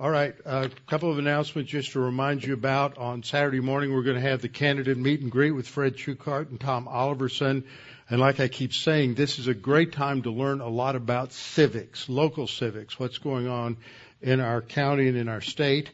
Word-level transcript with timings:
All 0.00 0.10
right, 0.10 0.34
a 0.46 0.70
couple 0.86 1.10
of 1.10 1.18
announcements 1.18 1.70
just 1.70 1.92
to 1.92 2.00
remind 2.00 2.42
you 2.42 2.54
about. 2.54 2.96
On 2.96 3.22
Saturday 3.22 3.60
morning, 3.60 3.92
we're 3.92 4.02
going 4.02 4.16
to 4.16 4.26
have 4.26 4.40
the 4.40 4.48
candidate 4.48 4.96
meet 4.96 5.20
and 5.20 5.30
greet 5.30 5.50
with 5.50 5.68
Fred 5.68 5.98
Schuchart 5.98 6.48
and 6.48 6.58
Tom 6.58 6.86
Oliverson. 6.86 7.64
And 8.08 8.18
like 8.18 8.40
I 8.40 8.48
keep 8.48 8.72
saying, 8.72 9.12
this 9.12 9.38
is 9.38 9.46
a 9.46 9.52
great 9.52 9.92
time 9.92 10.22
to 10.22 10.30
learn 10.30 10.62
a 10.62 10.68
lot 10.70 10.96
about 10.96 11.34
civics, 11.34 12.08
local 12.08 12.46
civics, 12.46 12.98
what's 12.98 13.18
going 13.18 13.46
on 13.46 13.76
in 14.22 14.40
our 14.40 14.62
county 14.62 15.06
and 15.06 15.18
in 15.18 15.28
our 15.28 15.42
state. 15.42 15.90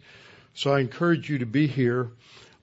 So 0.54 0.72
I 0.72 0.78
encourage 0.78 1.28
you 1.28 1.38
to 1.38 1.46
be 1.46 1.66
here. 1.66 2.12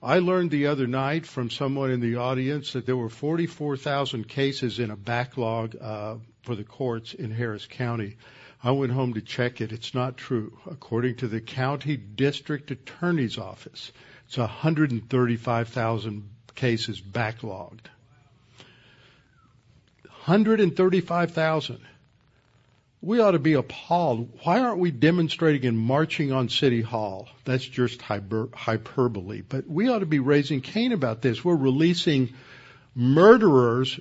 I 0.02 0.20
learned 0.20 0.50
the 0.50 0.68
other 0.68 0.86
night 0.86 1.26
from 1.26 1.50
someone 1.50 1.90
in 1.90 2.00
the 2.00 2.16
audience 2.16 2.72
that 2.72 2.86
there 2.86 2.96
were 2.96 3.10
44,000 3.10 4.26
cases 4.26 4.78
in 4.78 4.90
a 4.90 4.96
backlog 4.96 5.76
uh, 5.78 6.14
for 6.40 6.54
the 6.54 6.64
courts 6.64 7.12
in 7.12 7.30
Harris 7.30 7.66
County. 7.66 8.16
I 8.64 8.70
went 8.70 8.92
home 8.92 9.12
to 9.12 9.20
check 9.20 9.60
it. 9.60 9.72
It's 9.72 9.92
not 9.92 10.16
true. 10.16 10.56
According 10.64 11.16
to 11.16 11.28
the 11.28 11.42
county 11.42 11.98
district 11.98 12.70
attorney's 12.70 13.36
office, 13.36 13.92
it's 14.26 14.38
135,000 14.38 16.30
cases 16.54 16.98
backlogged. 16.98 17.88
135,000. 20.24 21.78
We 23.02 23.20
ought 23.20 23.32
to 23.32 23.38
be 23.38 23.52
appalled. 23.52 24.30
Why 24.44 24.60
aren't 24.60 24.78
we 24.78 24.90
demonstrating 24.90 25.66
and 25.66 25.78
marching 25.78 26.32
on 26.32 26.48
City 26.48 26.80
Hall? 26.80 27.28
That's 27.44 27.66
just 27.66 28.00
hyper- 28.00 28.48
hyperbole. 28.54 29.42
But 29.46 29.68
we 29.68 29.90
ought 29.90 29.98
to 29.98 30.06
be 30.06 30.20
raising 30.20 30.62
Cain 30.62 30.92
about 30.92 31.20
this. 31.20 31.44
We're 31.44 31.54
releasing 31.54 32.32
murderers 32.94 34.00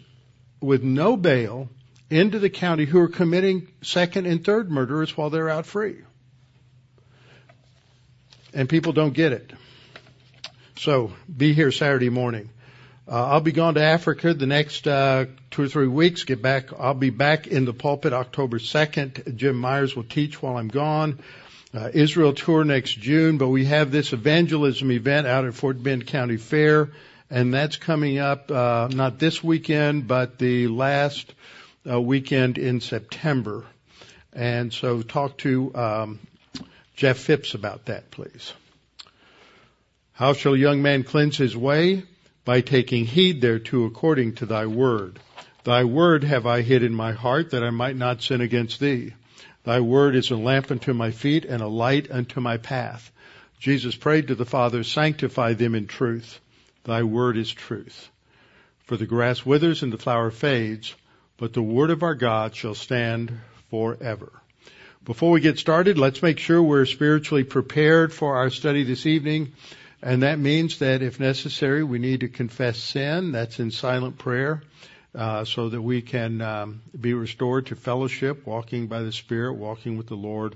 with 0.62 0.84
no 0.84 1.18
bail 1.18 1.68
into 2.14 2.40
the 2.40 2.50
county 2.50 2.86
who 2.86 3.00
are 3.00 3.08
committing 3.08 3.68
second 3.82 4.26
and 4.26 4.44
third 4.44 4.70
murders 4.70 5.16
while 5.18 5.30
they're 5.30 5.50
out 5.50 5.66
free. 5.66 5.98
And 8.54 8.70
people 8.70 8.94
don't 8.94 9.14
get 9.14 9.32
it. 9.32 9.52
So 10.78 11.14
be 11.36 11.54
here 11.54 11.72
Saturday 11.72 12.10
morning. 12.10 12.50
Uh, 13.08 13.26
I'll 13.32 13.42
be 13.42 13.52
gone 13.52 13.74
to 13.74 13.82
Africa 13.84 14.34
the 14.34 14.46
next 14.46 14.88
uh, 14.88 15.26
two 15.52 15.64
or 15.64 15.68
three 15.68 15.88
weeks. 15.88 16.24
Get 16.24 16.42
back. 16.42 16.70
I'll 16.78 16.94
be 16.94 17.10
back 17.10 17.48
in 17.48 17.66
the 17.66 17.74
pulpit 17.74 18.14
October 18.14 18.60
2nd. 18.60 19.36
Jim 19.36 19.58
Myers 19.58 19.96
will 19.96 20.04
teach 20.04 20.42
while 20.42 20.58
I'm 20.58 20.70
gone. 20.70 21.20
Uh, 21.74 21.90
Israel 21.94 22.34
tour 22.34 22.64
next 22.64 22.94
June, 22.94 23.38
but 23.40 23.50
we 23.50 23.66
have 23.66 23.92
this 23.92 24.14
evangelism 24.14 24.92
event 24.92 25.26
out 25.26 25.46
at 25.46 25.56
Fort 25.56 25.82
Bend 25.82 26.06
County 26.06 26.38
Fair, 26.38 26.92
and 27.32 27.52
that's 27.52 27.78
coming 27.78 28.20
up 28.20 28.52
uh, 28.52 28.90
not 28.92 29.18
this 29.18 29.44
weekend, 29.44 30.08
but 30.08 30.38
the 30.38 30.68
last 30.68 31.34
uh, 31.90 32.00
weekend 32.02 32.58
in 32.58 32.82
September. 32.82 33.66
And 34.32 34.74
so 34.74 35.02
talk 35.02 35.38
to 35.40 35.76
um, 35.76 36.20
Jeff 36.96 37.18
Phipps 37.18 37.54
about 37.54 37.86
that, 37.86 38.12
please. 38.12 38.54
How 40.14 40.34
shall 40.34 40.54
a 40.54 40.58
young 40.58 40.82
man 40.82 41.04
cleanse 41.04 41.38
his 41.38 41.58
way? 41.58 42.04
By 42.46 42.62
taking 42.62 43.06
heed 43.06 43.42
thereto 43.42 43.86
according 43.86 44.36
to 44.36 44.46
thy 44.46 44.66
word. 44.66 45.20
Thy 45.64 45.86
word 45.86 46.26
have 46.26 46.46
I 46.46 46.62
hid 46.62 46.84
in 46.84 46.94
my 46.94 47.14
heart 47.14 47.52
that 47.52 47.64
I 47.64 47.70
might 47.70 47.96
not 47.96 48.22
sin 48.22 48.42
against 48.42 48.80
thee. 48.80 49.14
Thy 49.64 49.80
word 49.80 50.16
is 50.16 50.30
a 50.30 50.36
lamp 50.36 50.72
unto 50.72 50.94
my 50.94 51.12
feet 51.12 51.46
and 51.46 51.62
a 51.62 51.68
light 51.68 52.12
unto 52.12 52.42
my 52.42 52.58
path. 52.58 53.12
Jesus 53.60 53.96
prayed 53.96 54.28
to 54.28 54.36
the 54.36 54.46
Father, 54.46 54.84
sanctify 54.84 55.54
them 55.54 55.74
in 55.74 55.88
truth. 55.88 56.40
Thy 56.84 57.04
word 57.04 57.38
is 57.38 57.52
truth. 57.52 58.10
For 58.86 58.98
the 58.98 59.06
grass 59.06 59.46
withers 59.46 59.84
and 59.84 59.94
the 59.94 59.98
flower 59.98 60.32
fades, 60.32 60.94
but 61.38 61.54
the 61.54 61.62
word 61.62 61.90
of 61.90 62.04
our 62.04 62.16
God 62.16 62.56
shall 62.56 62.76
stand 62.76 63.32
forever. 63.70 64.32
Before 65.06 65.32
we 65.32 65.42
get 65.42 65.60
started, 65.60 65.98
let's 65.98 66.22
make 66.22 66.40
sure 66.40 66.62
we're 66.62 66.86
spiritually 66.86 67.44
prepared 67.44 68.14
for 68.14 68.38
our 68.38 68.50
study 68.50 68.84
this 68.84 69.06
evening. 69.06 69.52
And 70.02 70.24
that 70.24 70.40
means 70.40 70.80
that 70.80 71.02
if 71.02 71.20
necessary, 71.20 71.84
we 71.84 72.00
need 72.00 72.22
to 72.22 72.30
confess 72.30 72.78
sin. 72.78 73.32
That's 73.32 73.60
in 73.60 73.72
silent 73.72 74.18
prayer, 74.18 74.64
uh, 75.16 75.44
so 75.46 75.70
that 75.70 75.82
we 75.82 76.02
can 76.02 76.42
um, 76.42 76.82
be 77.00 77.14
restored 77.14 77.68
to 77.68 77.76
fellowship, 77.76 78.46
walking 78.46 78.88
by 78.88 79.02
the 79.02 79.12
Spirit, 79.12 79.54
walking 79.54 79.98
with 79.98 80.08
the 80.08 80.16
Lord. 80.16 80.56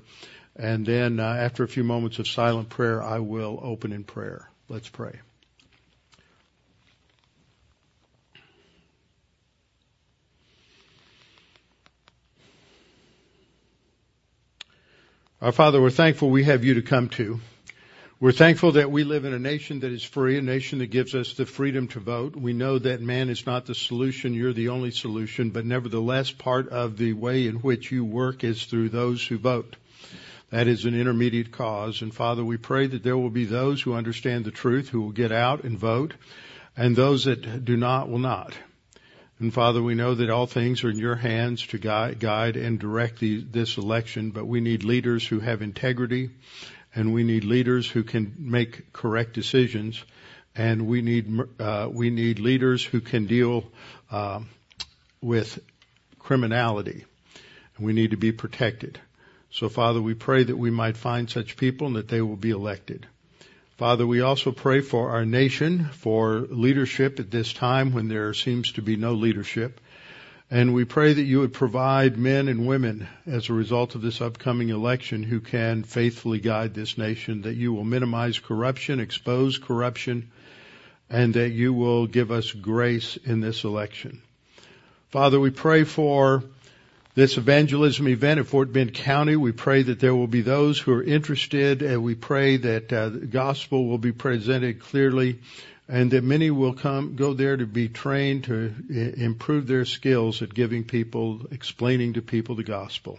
And 0.56 0.86
then 0.86 1.20
uh, 1.20 1.24
after 1.24 1.64
a 1.64 1.68
few 1.68 1.84
moments 1.84 2.20
of 2.20 2.28
silent 2.28 2.70
prayer, 2.70 3.04
I 3.04 3.20
will 3.20 3.60
open 3.62 3.92
in 3.92 4.04
prayer. 4.04 4.50
Let's 4.70 4.90
pray. 4.90 5.20
Our 15.40 15.52
Father, 15.52 15.80
we're 15.80 15.92
thankful 15.92 16.32
we 16.32 16.46
have 16.46 16.64
you 16.64 16.74
to 16.74 16.82
come 16.82 17.10
to. 17.10 17.40
We're 18.20 18.32
thankful 18.32 18.72
that 18.72 18.90
we 18.90 19.04
live 19.04 19.24
in 19.24 19.36
a 19.36 19.40
nation 19.40 19.82
that 19.82 19.92
is 19.92 20.02
free, 20.02 20.40
a 20.40 20.42
nation 20.42 20.80
that 20.80 20.88
gives 20.88 21.14
us 21.14 21.36
the 21.36 21.46
freedom 21.46 21.88
to 21.90 22.00
vote. 22.00 22.36
We 22.36 22.54
know 22.54 22.80
that 22.80 23.02
man 23.02 23.30
is 23.30 23.46
not 23.46 23.68
the 23.68 23.76
solution, 23.76 24.34
you're 24.34 24.52
the 24.52 24.70
only 24.70 24.90
solution, 24.90 25.52
but 25.52 25.64
nevertheless 25.64 26.32
part 26.32 26.70
of 26.70 26.98
the 26.98 27.14
way 27.14 27.46
in 27.46 27.58
which 27.58 27.92
you 27.92 28.04
work 28.04 28.44
is 28.44 28.64
through 28.64 28.90
those 28.90 29.24
who 29.24 29.38
vote. 29.38 29.76
That 30.50 30.68
is 30.68 30.86
an 30.86 31.00
intermediate 31.00 31.52
cause. 31.52 32.02
And 32.02 32.12
Father, 32.12 32.44
we 32.44 32.58
pray 32.58 32.88
that 32.88 33.04
there 33.04 33.16
will 33.16 33.30
be 33.30 33.46
those 33.46 33.80
who 33.80 33.94
understand 33.94 34.44
the 34.44 34.50
truth 34.50 34.90
who 34.90 35.02
will 35.02 35.12
get 35.12 35.32
out 35.32 35.66
and 35.66 35.78
vote, 35.78 36.16
and 36.76 36.96
those 36.96 37.26
that 37.26 37.64
do 37.64 37.78
not 37.78 38.10
will 38.10 38.18
not. 38.18 38.56
And 39.40 39.54
Father, 39.54 39.84
we 39.84 39.94
know 39.94 40.16
that 40.16 40.32
all 40.32 40.48
things 40.48 40.84
are 40.84 40.90
in 40.90 40.98
your 40.98 41.16
hands 41.16 41.66
to 41.68 41.78
guide, 41.78 42.20
guide 42.20 42.58
and 42.58 42.80
direct 42.80 43.20
the, 43.20 43.44
this 43.44 43.78
election, 43.78 44.32
but 44.32 44.46
we 44.46 44.62
need 44.62 44.84
leaders 44.84 45.28
who 45.28 45.40
have 45.40 45.62
integrity 45.62 46.32
and 46.96 47.14
we 47.14 47.24
need 47.24 47.44
leaders 47.44 47.88
who 47.88 48.04
can 48.04 48.34
make 48.40 48.92
correct 48.94 49.34
decisions 49.34 50.04
and 50.56 50.88
we 50.88 51.04
need, 51.04 51.40
uh, 51.60 51.88
we 51.92 52.10
need 52.10 52.40
leaders 52.40 52.84
who 52.84 53.00
can 53.00 53.28
deal, 53.28 53.64
uh, 54.10 54.40
with 55.22 55.60
criminality 56.18 57.06
and 57.76 57.86
we 57.86 57.94
need 57.94 58.12
to 58.12 58.18
be 58.18 58.32
protected. 58.32 59.00
So 59.52 59.70
Father, 59.70 60.02
we 60.02 60.16
pray 60.16 60.44
that 60.46 60.58
we 60.58 60.72
might 60.72 60.98
find 60.98 61.30
such 61.30 61.58
people 61.58 61.86
and 61.86 61.96
that 61.96 62.08
they 62.08 62.22
will 62.22 62.38
be 62.38 62.50
elected. 62.50 63.06
Father, 63.78 64.08
we 64.08 64.22
also 64.22 64.52
pray 64.52 64.82
for 64.82 65.12
our 65.12 65.24
nation, 65.24 65.90
for 65.92 66.40
leadership 66.50 67.20
at 67.20 67.30
this 67.30 67.54
time 67.54 67.94
when 67.94 68.08
there 68.08 68.34
seems 68.34 68.72
to 68.72 68.82
be 68.82 68.96
no 68.96 69.14
leadership. 69.14 69.80
And 70.50 70.74
we 70.74 70.84
pray 70.84 71.14
that 71.14 71.22
you 71.22 71.42
would 71.42 71.54
provide 71.54 72.18
men 72.18 72.48
and 72.48 72.66
women 72.66 73.08
as 73.28 73.50
a 73.50 73.54
result 73.54 73.94
of 73.94 74.02
this 74.02 74.20
upcoming 74.20 74.70
election 74.70 75.22
who 75.22 75.40
can 75.40 75.84
faithfully 75.84 76.40
guide 76.40 76.74
this 76.74 76.98
nation, 76.98 77.44
that 77.44 77.54
you 77.54 77.72
will 77.72 77.84
minimize 77.84 78.40
corruption, 78.40 79.00
expose 79.00 79.60
corruption, 79.60 80.32
and 81.08 81.36
that 81.36 81.50
you 81.50 81.72
will 81.72 82.08
give 82.08 82.32
us 82.32 82.52
grace 82.52 83.16
in 83.26 83.42
this 83.42 83.64
election. 83.64 84.24
Father, 85.10 85.40
we 85.40 85.52
pray 85.52 85.84
for 85.84 86.44
this 87.18 87.36
evangelism 87.36 88.08
event 88.08 88.40
at 88.40 88.46
Fort 88.46 88.72
Bend 88.72 88.94
County. 88.94 89.36
We 89.36 89.52
pray 89.52 89.82
that 89.82 90.00
there 90.00 90.14
will 90.14 90.28
be 90.28 90.42
those 90.42 90.78
who 90.78 90.94
are 90.94 91.02
interested, 91.02 91.82
and 91.82 92.04
we 92.04 92.14
pray 92.14 92.58
that 92.58 92.94
uh, 92.94 93.10
the 93.10 93.26
gospel 93.26 93.88
will 93.88 93.98
be 93.98 94.12
presented 94.12 94.80
clearly, 94.80 95.40
and 95.90 96.12
that 96.12 96.24
many 96.24 96.52
will 96.52 96.76
come 96.76 97.16
go 97.16 97.34
there 97.34 97.58
to 97.58 97.66
be 97.66 97.90
trained 97.90 98.44
to 98.44 98.72
I- 98.92 99.20
improve 99.20 99.66
their 99.66 99.86
skills 99.86 100.44
at 100.44 100.54
giving 100.54 100.84
people, 100.84 101.42
explaining 101.50 102.14
to 102.14 102.22
people 102.22 102.54
the 102.54 102.62
gospel. 102.62 103.18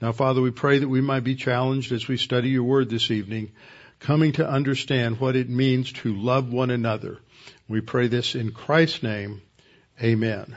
Now, 0.00 0.12
Father, 0.12 0.40
we 0.40 0.52
pray 0.52 0.78
that 0.78 0.88
we 0.88 1.00
might 1.00 1.24
be 1.24 1.34
challenged 1.34 1.90
as 1.90 2.06
we 2.06 2.18
study 2.18 2.50
your 2.50 2.62
word 2.62 2.88
this 2.90 3.10
evening, 3.10 3.50
coming 3.98 4.34
to 4.34 4.48
understand 4.48 5.18
what 5.18 5.34
it 5.34 5.48
means 5.48 5.90
to 5.94 6.14
love 6.14 6.52
one 6.52 6.70
another. 6.70 7.18
We 7.66 7.80
pray 7.80 8.06
this 8.06 8.36
in 8.36 8.52
Christ's 8.52 9.02
name. 9.02 9.42
Amen. 10.00 10.54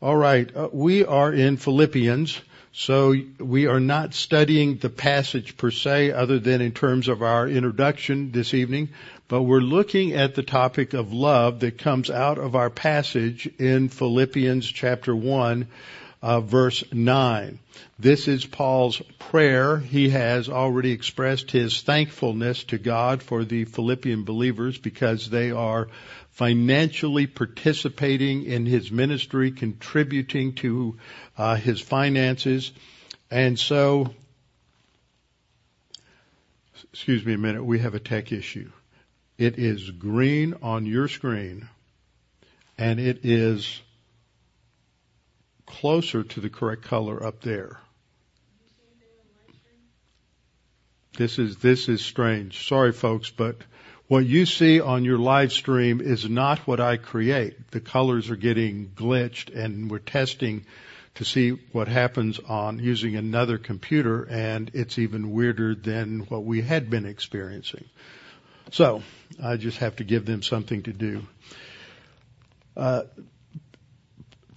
All 0.00 0.16
right, 0.16 0.48
uh, 0.54 0.68
we 0.70 1.04
are 1.04 1.32
in 1.32 1.56
Philippians, 1.56 2.40
so 2.72 3.16
we 3.40 3.66
are 3.66 3.80
not 3.80 4.14
studying 4.14 4.76
the 4.76 4.90
passage 4.90 5.56
per 5.56 5.72
se, 5.72 6.12
other 6.12 6.38
than 6.38 6.60
in 6.60 6.70
terms 6.70 7.08
of 7.08 7.20
our 7.20 7.48
introduction 7.48 8.30
this 8.30 8.54
evening, 8.54 8.90
but 9.26 9.42
we're 9.42 9.58
looking 9.58 10.12
at 10.12 10.36
the 10.36 10.44
topic 10.44 10.94
of 10.94 11.12
love 11.12 11.58
that 11.60 11.78
comes 11.78 12.10
out 12.10 12.38
of 12.38 12.54
our 12.54 12.70
passage 12.70 13.50
in 13.58 13.88
Philippians 13.88 14.70
chapter 14.70 15.16
1, 15.16 15.66
uh, 16.22 16.42
verse 16.42 16.84
9. 16.92 17.58
This 17.98 18.28
is 18.28 18.46
Paul's 18.46 19.02
prayer. 19.18 19.78
He 19.78 20.10
has 20.10 20.48
already 20.48 20.92
expressed 20.92 21.50
his 21.50 21.82
thankfulness 21.82 22.62
to 22.64 22.78
God 22.78 23.20
for 23.20 23.44
the 23.44 23.64
Philippian 23.64 24.22
believers 24.22 24.78
because 24.78 25.28
they 25.28 25.50
are 25.50 25.88
financially 26.38 27.26
participating 27.26 28.44
in 28.44 28.64
his 28.64 28.92
ministry, 28.92 29.50
contributing 29.50 30.52
to 30.52 30.96
uh, 31.36 31.56
his 31.56 31.80
finances. 31.80 32.70
And 33.28 33.58
so, 33.58 34.14
excuse 36.92 37.26
me 37.26 37.34
a 37.34 37.38
minute, 37.38 37.64
we 37.64 37.80
have 37.80 37.96
a 37.96 37.98
tech 37.98 38.30
issue. 38.30 38.70
It 39.36 39.58
is 39.58 39.90
green 39.90 40.54
on 40.62 40.86
your 40.86 41.08
screen, 41.08 41.68
and 42.78 43.00
it 43.00 43.24
is 43.24 43.80
closer 45.66 46.22
to 46.22 46.40
the 46.40 46.50
correct 46.50 46.82
color 46.82 47.20
up 47.20 47.40
there. 47.40 47.80
This 51.16 51.40
is 51.40 51.56
this 51.56 51.88
is 51.88 52.00
strange. 52.00 52.68
Sorry, 52.68 52.92
folks, 52.92 53.28
but 53.28 53.56
what 54.08 54.24
you 54.24 54.46
see 54.46 54.80
on 54.80 55.04
your 55.04 55.18
live 55.18 55.52
stream 55.52 56.00
is 56.00 56.28
not 56.28 56.60
what 56.60 56.80
I 56.80 56.96
create. 56.96 57.70
The 57.70 57.80
colors 57.80 58.30
are 58.30 58.36
getting 58.36 58.90
glitched, 58.94 59.54
and 59.54 59.90
we're 59.90 59.98
testing 59.98 60.64
to 61.16 61.24
see 61.24 61.50
what 61.72 61.88
happens 61.88 62.38
on 62.38 62.78
using 62.78 63.16
another 63.16 63.58
computer, 63.58 64.24
and 64.24 64.70
it's 64.72 64.98
even 64.98 65.32
weirder 65.32 65.74
than 65.74 66.20
what 66.20 66.44
we 66.44 66.62
had 66.62 66.88
been 66.88 67.04
experiencing. 67.04 67.84
So 68.70 69.02
I 69.42 69.56
just 69.56 69.78
have 69.78 69.96
to 69.96 70.04
give 70.04 70.24
them 70.24 70.42
something 70.42 70.82
to 70.84 70.92
do. 70.92 71.26
Uh, 72.76 73.02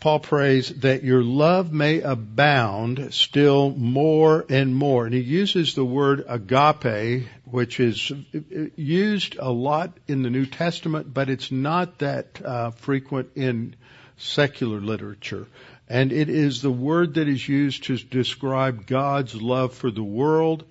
Paul 0.01 0.19
prays 0.19 0.69
that 0.79 1.03
your 1.03 1.23
love 1.23 1.71
may 1.71 2.01
abound 2.01 3.13
still 3.13 3.69
more 3.69 4.43
and 4.49 4.75
more. 4.75 5.05
And 5.05 5.13
he 5.13 5.21
uses 5.21 5.75
the 5.75 5.85
word 5.85 6.25
agape, 6.27 7.27
which 7.51 7.79
is 7.79 8.11
used 8.75 9.37
a 9.37 9.51
lot 9.51 9.97
in 10.07 10.23
the 10.23 10.29
New 10.29 10.45
Testament, 10.45 11.13
but 11.13 11.29
it's 11.29 11.51
not 11.51 11.99
that 11.99 12.41
uh, 12.43 12.71
frequent 12.71 13.29
in 13.35 13.75
secular 14.17 14.79
literature. 14.79 15.47
And 15.87 16.11
it 16.11 16.29
is 16.29 16.61
the 16.61 16.71
word 16.71 17.15
that 17.15 17.27
is 17.27 17.47
used 17.47 17.83
to 17.85 17.97
describe 17.97 18.87
God's 18.87 19.35
love 19.35 19.73
for 19.73 19.91
the 19.91 20.03
world. 20.03 20.63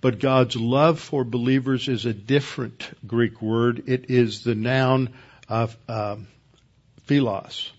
But 0.00 0.18
God's 0.18 0.56
love 0.56 0.98
for 1.00 1.24
believers 1.24 1.88
is 1.88 2.06
a 2.06 2.14
different 2.14 2.88
Greek 3.06 3.42
word. 3.42 3.84
It 3.86 4.10
is 4.10 4.44
the 4.44 4.54
noun 4.54 5.10
of 5.48 5.76
uh, 5.88 6.16
philos 7.04 7.72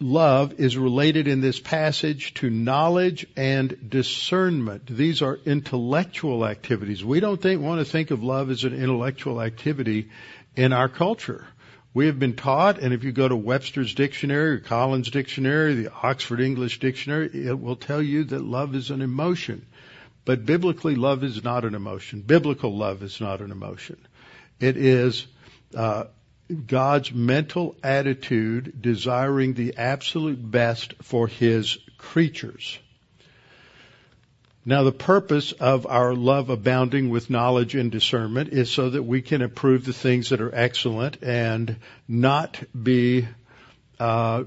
love 0.00 0.60
is 0.60 0.76
related 0.76 1.28
in 1.28 1.40
this 1.40 1.58
passage 1.58 2.34
to 2.34 2.50
knowledge 2.50 3.26
and 3.36 3.90
discernment. 3.90 4.86
These 4.86 5.22
are 5.22 5.38
intellectual 5.44 6.46
activities. 6.46 7.04
We 7.04 7.20
don't 7.20 7.40
think, 7.40 7.60
want 7.60 7.80
to 7.80 7.84
think 7.84 8.10
of 8.10 8.22
love 8.22 8.50
as 8.50 8.64
an 8.64 8.74
intellectual 8.74 9.40
activity 9.42 10.10
in 10.56 10.72
our 10.72 10.88
culture. 10.88 11.46
We 11.94 12.06
have 12.06 12.18
been 12.18 12.36
taught, 12.36 12.78
and 12.78 12.94
if 12.94 13.02
you 13.02 13.12
go 13.12 13.26
to 13.26 13.36
Webster's 13.36 13.94
Dictionary 13.94 14.56
or 14.56 14.58
Collins 14.60 15.10
Dictionary, 15.10 15.74
the 15.74 15.92
Oxford 15.92 16.40
English 16.40 16.78
Dictionary, 16.78 17.30
it 17.32 17.58
will 17.58 17.76
tell 17.76 18.02
you 18.02 18.24
that 18.24 18.42
love 18.42 18.74
is 18.74 18.90
an 18.90 19.02
emotion. 19.02 19.66
But 20.24 20.44
biblically, 20.44 20.94
love 20.94 21.24
is 21.24 21.42
not 21.42 21.64
an 21.64 21.74
emotion. 21.74 22.20
Biblical 22.20 22.76
love 22.76 23.02
is 23.02 23.20
not 23.20 23.40
an 23.40 23.50
emotion. 23.50 23.96
It 24.60 24.76
is 24.76 25.26
uh, 25.74 26.04
God's 26.66 27.12
mental 27.12 27.76
attitude 27.82 28.80
desiring 28.80 29.54
the 29.54 29.76
absolute 29.76 30.50
best 30.50 30.94
for 31.02 31.26
His 31.26 31.78
creatures. 31.98 32.78
Now 34.64 34.82
the 34.82 34.92
purpose 34.92 35.52
of 35.52 35.86
our 35.86 36.14
love 36.14 36.50
abounding 36.50 37.08
with 37.08 37.30
knowledge 37.30 37.74
and 37.74 37.90
discernment 37.90 38.50
is 38.50 38.70
so 38.70 38.90
that 38.90 39.02
we 39.02 39.22
can 39.22 39.40
approve 39.40 39.84
the 39.84 39.92
things 39.92 40.28
that 40.28 40.40
are 40.40 40.54
excellent 40.54 41.22
and 41.22 41.76
not 42.06 42.62
be 42.80 43.26
uh, 43.98 44.44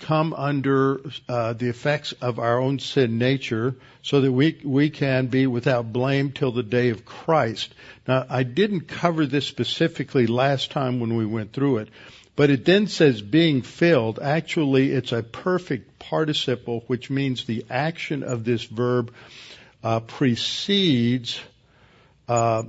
come 0.00 0.32
under 0.32 1.00
uh, 1.28 1.52
the 1.52 1.68
effects 1.68 2.12
of 2.20 2.38
our 2.38 2.58
own 2.58 2.78
sin 2.78 3.18
nature 3.18 3.76
so 4.02 4.20
that 4.20 4.32
we 4.32 4.60
we 4.64 4.90
can 4.90 5.26
be 5.26 5.46
without 5.46 5.92
blame 5.92 6.32
till 6.32 6.52
the 6.52 6.62
day 6.62 6.90
of 6.90 7.04
Christ. 7.04 7.74
Now 8.08 8.26
I 8.28 8.42
didn't 8.42 8.88
cover 8.88 9.26
this 9.26 9.46
specifically 9.46 10.26
last 10.26 10.70
time 10.70 11.00
when 11.00 11.16
we 11.16 11.26
went 11.26 11.52
through 11.52 11.78
it, 11.78 11.88
but 12.34 12.50
it 12.50 12.64
then 12.64 12.86
says 12.86 13.20
being 13.20 13.62
filled. 13.62 14.18
Actually, 14.18 14.90
it's 14.90 15.12
a 15.12 15.22
perfect 15.22 15.98
participle, 15.98 16.84
which 16.86 17.10
means 17.10 17.44
the 17.44 17.66
action 17.68 18.22
of 18.22 18.44
this 18.44 18.64
verb 18.64 19.12
uh, 19.82 20.00
precedes 20.00 21.40
uh, 22.28 22.62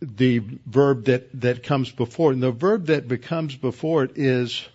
the 0.00 0.38
verb 0.66 1.06
that 1.06 1.28
that 1.40 1.62
comes 1.62 1.90
before, 1.90 2.32
and 2.32 2.42
the 2.42 2.52
verb 2.52 2.86
that 2.86 3.08
becomes 3.08 3.56
before 3.56 4.04
it 4.04 4.12
is 4.16 4.66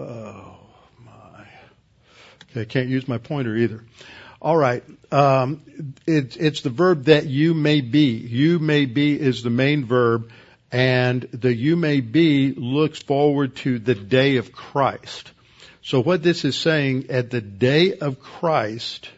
Oh 0.00 0.56
my. 1.04 1.44
Okay, 2.50 2.62
I 2.62 2.64
can't 2.64 2.88
use 2.88 3.06
my 3.06 3.18
pointer 3.18 3.54
either. 3.54 3.84
All 4.40 4.56
right. 4.56 4.82
Um, 5.12 5.60
it, 6.06 6.38
it's 6.38 6.62
the 6.62 6.70
verb 6.70 7.04
that 7.04 7.26
you 7.26 7.52
may 7.52 7.82
be. 7.82 8.16
You 8.16 8.58
may 8.58 8.86
be 8.86 9.20
is 9.20 9.42
the 9.42 9.50
main 9.50 9.84
verb, 9.84 10.30
and 10.72 11.22
the 11.22 11.54
you 11.54 11.76
may 11.76 12.00
be 12.00 12.52
looks 12.52 13.02
forward 13.02 13.56
to 13.56 13.78
the 13.78 13.94
day 13.94 14.36
of 14.36 14.52
Christ. 14.52 15.30
So 15.82 16.00
what 16.00 16.22
this 16.22 16.46
is 16.46 16.56
saying, 16.56 17.10
at 17.10 17.30
the 17.30 17.42
day 17.42 17.98
of 17.98 18.20
Christ, 18.20 19.10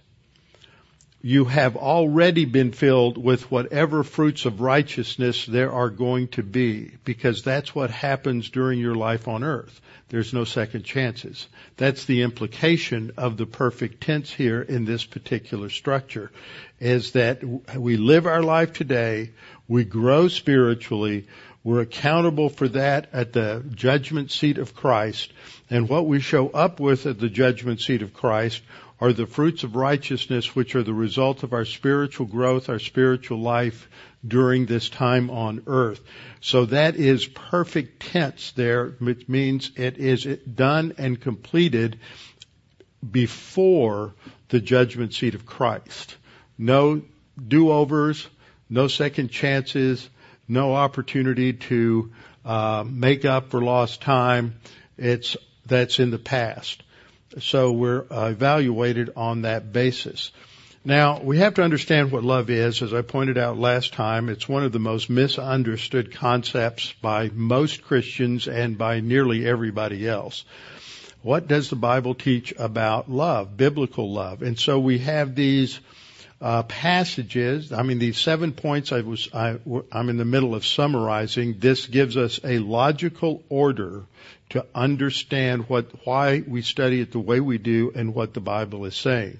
you 1.24 1.44
have 1.44 1.76
already 1.76 2.44
been 2.44 2.72
filled 2.72 3.16
with 3.16 3.48
whatever 3.48 4.02
fruits 4.02 4.44
of 4.44 4.60
righteousness 4.60 5.46
there 5.46 5.72
are 5.72 5.88
going 5.88 6.26
to 6.26 6.42
be, 6.42 6.90
because 7.04 7.44
that's 7.44 7.72
what 7.72 7.90
happens 7.90 8.50
during 8.50 8.80
your 8.80 8.96
life 8.96 9.28
on 9.28 9.44
earth. 9.44 9.80
There's 10.08 10.34
no 10.34 10.42
second 10.42 10.82
chances. 10.82 11.46
That's 11.76 12.06
the 12.06 12.22
implication 12.22 13.12
of 13.16 13.36
the 13.36 13.46
perfect 13.46 14.02
tense 14.02 14.32
here 14.32 14.60
in 14.60 14.84
this 14.84 15.04
particular 15.04 15.70
structure, 15.70 16.32
is 16.80 17.12
that 17.12 17.42
we 17.76 17.96
live 17.96 18.26
our 18.26 18.42
life 18.42 18.72
today, 18.72 19.30
we 19.68 19.84
grow 19.84 20.26
spiritually, 20.26 21.28
we're 21.62 21.82
accountable 21.82 22.48
for 22.48 22.66
that 22.66 23.08
at 23.12 23.32
the 23.32 23.64
judgment 23.72 24.32
seat 24.32 24.58
of 24.58 24.74
Christ, 24.74 25.32
and 25.70 25.88
what 25.88 26.06
we 26.06 26.18
show 26.18 26.48
up 26.48 26.80
with 26.80 27.06
at 27.06 27.20
the 27.20 27.28
judgment 27.28 27.80
seat 27.80 28.02
of 28.02 28.12
Christ 28.12 28.60
are 29.02 29.12
the 29.12 29.26
fruits 29.26 29.64
of 29.64 29.74
righteousness 29.74 30.54
which 30.54 30.76
are 30.76 30.84
the 30.84 30.94
result 30.94 31.42
of 31.42 31.52
our 31.52 31.64
spiritual 31.64 32.24
growth, 32.24 32.68
our 32.68 32.78
spiritual 32.78 33.40
life 33.40 33.88
during 34.24 34.64
this 34.64 34.88
time 34.88 35.28
on 35.28 35.64
earth. 35.66 36.00
So 36.40 36.66
that 36.66 36.94
is 36.94 37.26
perfect 37.26 38.12
tense 38.12 38.52
there, 38.52 38.90
which 39.00 39.28
means 39.28 39.72
it 39.74 39.98
is 39.98 40.22
done 40.22 40.94
and 40.98 41.20
completed 41.20 41.98
before 43.10 44.14
the 44.50 44.60
judgment 44.60 45.14
seat 45.14 45.34
of 45.34 45.46
Christ. 45.46 46.14
No 46.56 47.02
do-overs, 47.48 48.28
no 48.70 48.86
second 48.86 49.32
chances, 49.32 50.08
no 50.46 50.76
opportunity 50.76 51.54
to 51.54 52.12
uh, 52.44 52.84
make 52.86 53.24
up 53.24 53.50
for 53.50 53.60
lost 53.60 54.00
time. 54.00 54.60
It's 54.96 55.36
that's 55.66 55.98
in 55.98 56.12
the 56.12 56.20
past. 56.20 56.84
So 57.40 57.72
we're 57.72 58.04
uh, 58.10 58.30
evaluated 58.30 59.10
on 59.16 59.42
that 59.42 59.72
basis. 59.72 60.32
Now, 60.84 61.20
we 61.20 61.38
have 61.38 61.54
to 61.54 61.62
understand 61.62 62.10
what 62.10 62.24
love 62.24 62.50
is. 62.50 62.82
As 62.82 62.92
I 62.92 63.02
pointed 63.02 63.38
out 63.38 63.56
last 63.56 63.92
time, 63.92 64.28
it's 64.28 64.48
one 64.48 64.64
of 64.64 64.72
the 64.72 64.80
most 64.80 65.08
misunderstood 65.08 66.12
concepts 66.12 66.92
by 67.00 67.30
most 67.32 67.84
Christians 67.84 68.48
and 68.48 68.76
by 68.76 68.98
nearly 68.98 69.46
everybody 69.46 70.08
else. 70.08 70.44
What 71.22 71.46
does 71.46 71.70
the 71.70 71.76
Bible 71.76 72.16
teach 72.16 72.52
about 72.58 73.08
love, 73.08 73.56
biblical 73.56 74.12
love? 74.12 74.42
And 74.42 74.58
so 74.58 74.80
we 74.80 74.98
have 74.98 75.36
these 75.36 75.78
uh, 76.40 76.64
passages. 76.64 77.72
I 77.72 77.84
mean, 77.84 78.00
these 78.00 78.18
seven 78.18 78.52
points 78.52 78.90
I 78.90 79.02
was 79.02 79.28
I, 79.32 79.60
I'm 79.92 80.08
in 80.08 80.16
the 80.16 80.24
middle 80.24 80.56
of 80.56 80.66
summarizing. 80.66 81.60
This 81.60 81.86
gives 81.86 82.16
us 82.16 82.40
a 82.42 82.58
logical 82.58 83.44
order 83.48 84.02
to 84.52 84.66
understand 84.74 85.66
what 85.68 85.90
why 86.04 86.42
we 86.46 86.60
study 86.60 87.00
it 87.00 87.10
the 87.10 87.18
way 87.18 87.40
we 87.40 87.56
do 87.56 87.90
and 87.94 88.14
what 88.14 88.34
the 88.34 88.40
Bible 88.40 88.84
is 88.84 88.94
saying. 88.94 89.38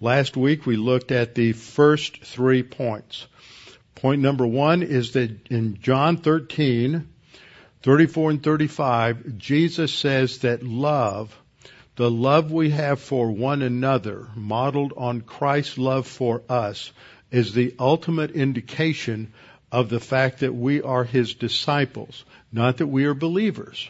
Last 0.00 0.36
week 0.36 0.66
we 0.66 0.76
looked 0.76 1.12
at 1.12 1.36
the 1.36 1.52
first 1.52 2.24
three 2.24 2.64
points. 2.64 3.26
Point 3.94 4.20
number 4.20 4.44
one 4.44 4.82
is 4.82 5.12
that 5.12 5.46
in 5.48 5.78
John 5.80 6.16
13, 6.16 7.08
34 7.84 8.30
and 8.30 8.42
35, 8.42 9.38
Jesus 9.38 9.94
says 9.94 10.38
that 10.38 10.64
love, 10.64 11.36
the 11.94 12.10
love 12.10 12.50
we 12.50 12.70
have 12.70 13.00
for 13.00 13.30
one 13.30 13.62
another, 13.62 14.26
modeled 14.34 14.92
on 14.96 15.20
Christ's 15.20 15.78
love 15.78 16.08
for 16.08 16.42
us, 16.48 16.90
is 17.30 17.54
the 17.54 17.76
ultimate 17.78 18.32
indication 18.32 19.32
of 19.70 19.88
the 19.88 20.00
fact 20.00 20.40
that 20.40 20.54
we 20.54 20.82
are 20.82 21.04
His 21.04 21.34
disciples, 21.34 22.24
not 22.50 22.78
that 22.78 22.88
we 22.88 23.04
are 23.04 23.14
believers. 23.14 23.88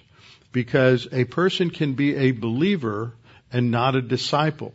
Because 0.53 1.07
a 1.13 1.25
person 1.25 1.71
can 1.71 1.95
be 1.95 2.17
a 2.17 2.31
believer 2.33 3.15
and 3.53 3.71
not 3.71 3.95
a 3.95 4.03
disciple. 4.03 4.73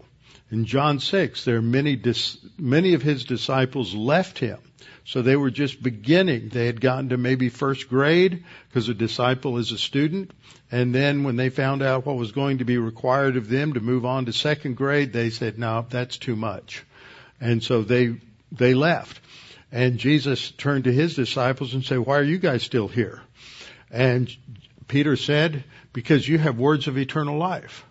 In 0.51 0.65
John 0.65 1.00
6, 1.00 1.46
there 1.46 1.58
are 1.58 1.62
many, 1.62 1.96
dis- 1.96 2.38
many 2.58 2.94
of 2.94 3.01
his 3.01 3.25
disciples 3.25 3.96
left 3.96 4.38
him. 4.38 4.60
So 5.06 5.22
they 5.22 5.36
were 5.36 5.51
just 5.51 5.84
beginning. 5.84 6.50
They 6.50 6.65
had 6.65 6.80
gotten 6.80 7.10
to 7.10 7.18
maybe 7.18 7.50
first 7.50 7.89
grade 7.89 8.46
because 8.70 8.88
a 8.88 8.94
disciple 8.94 9.58
is 9.58 9.72
a 9.72 9.77
student. 9.77 10.32
And 10.72 10.94
then 10.96 11.24
when 11.24 11.36
they 11.36 11.50
found 11.50 11.82
out 11.82 12.06
what 12.06 12.15
was 12.15 12.32
going 12.32 12.60
to 12.60 12.65
be 12.65 12.77
required 12.77 13.36
of 13.36 13.50
them 13.50 13.74
to 13.74 13.80
move 13.80 14.06
on 14.06 14.25
to 14.25 14.34
second 14.34 14.75
grade, 14.75 15.12
they 15.12 15.30
said, 15.30 15.60
no, 15.60 15.86
that's 15.89 16.18
too 16.18 16.36
much. 16.36 16.84
And 17.42 17.62
so 17.62 17.82
they, 17.82 18.15
they 18.51 18.74
left. 18.74 19.20
And 19.72 19.98
Jesus 19.98 20.51
turned 20.51 20.86
to 20.86 20.94
his 20.94 21.15
disciples 21.15 21.74
and 21.74 21.84
said, 21.84 22.00
why 22.00 22.18
are 22.20 22.24
you 22.24 22.38
guys 22.38 22.63
still 22.63 22.88
here? 22.88 23.22
And 23.92 24.34
Peter 24.93 25.15
said, 25.15 25.63
because 25.91 26.27
you 26.27 26.38
have 26.38 26.59
words 26.59 26.88
of 26.88 27.00
eternal 27.00 27.39
life. 27.39 27.83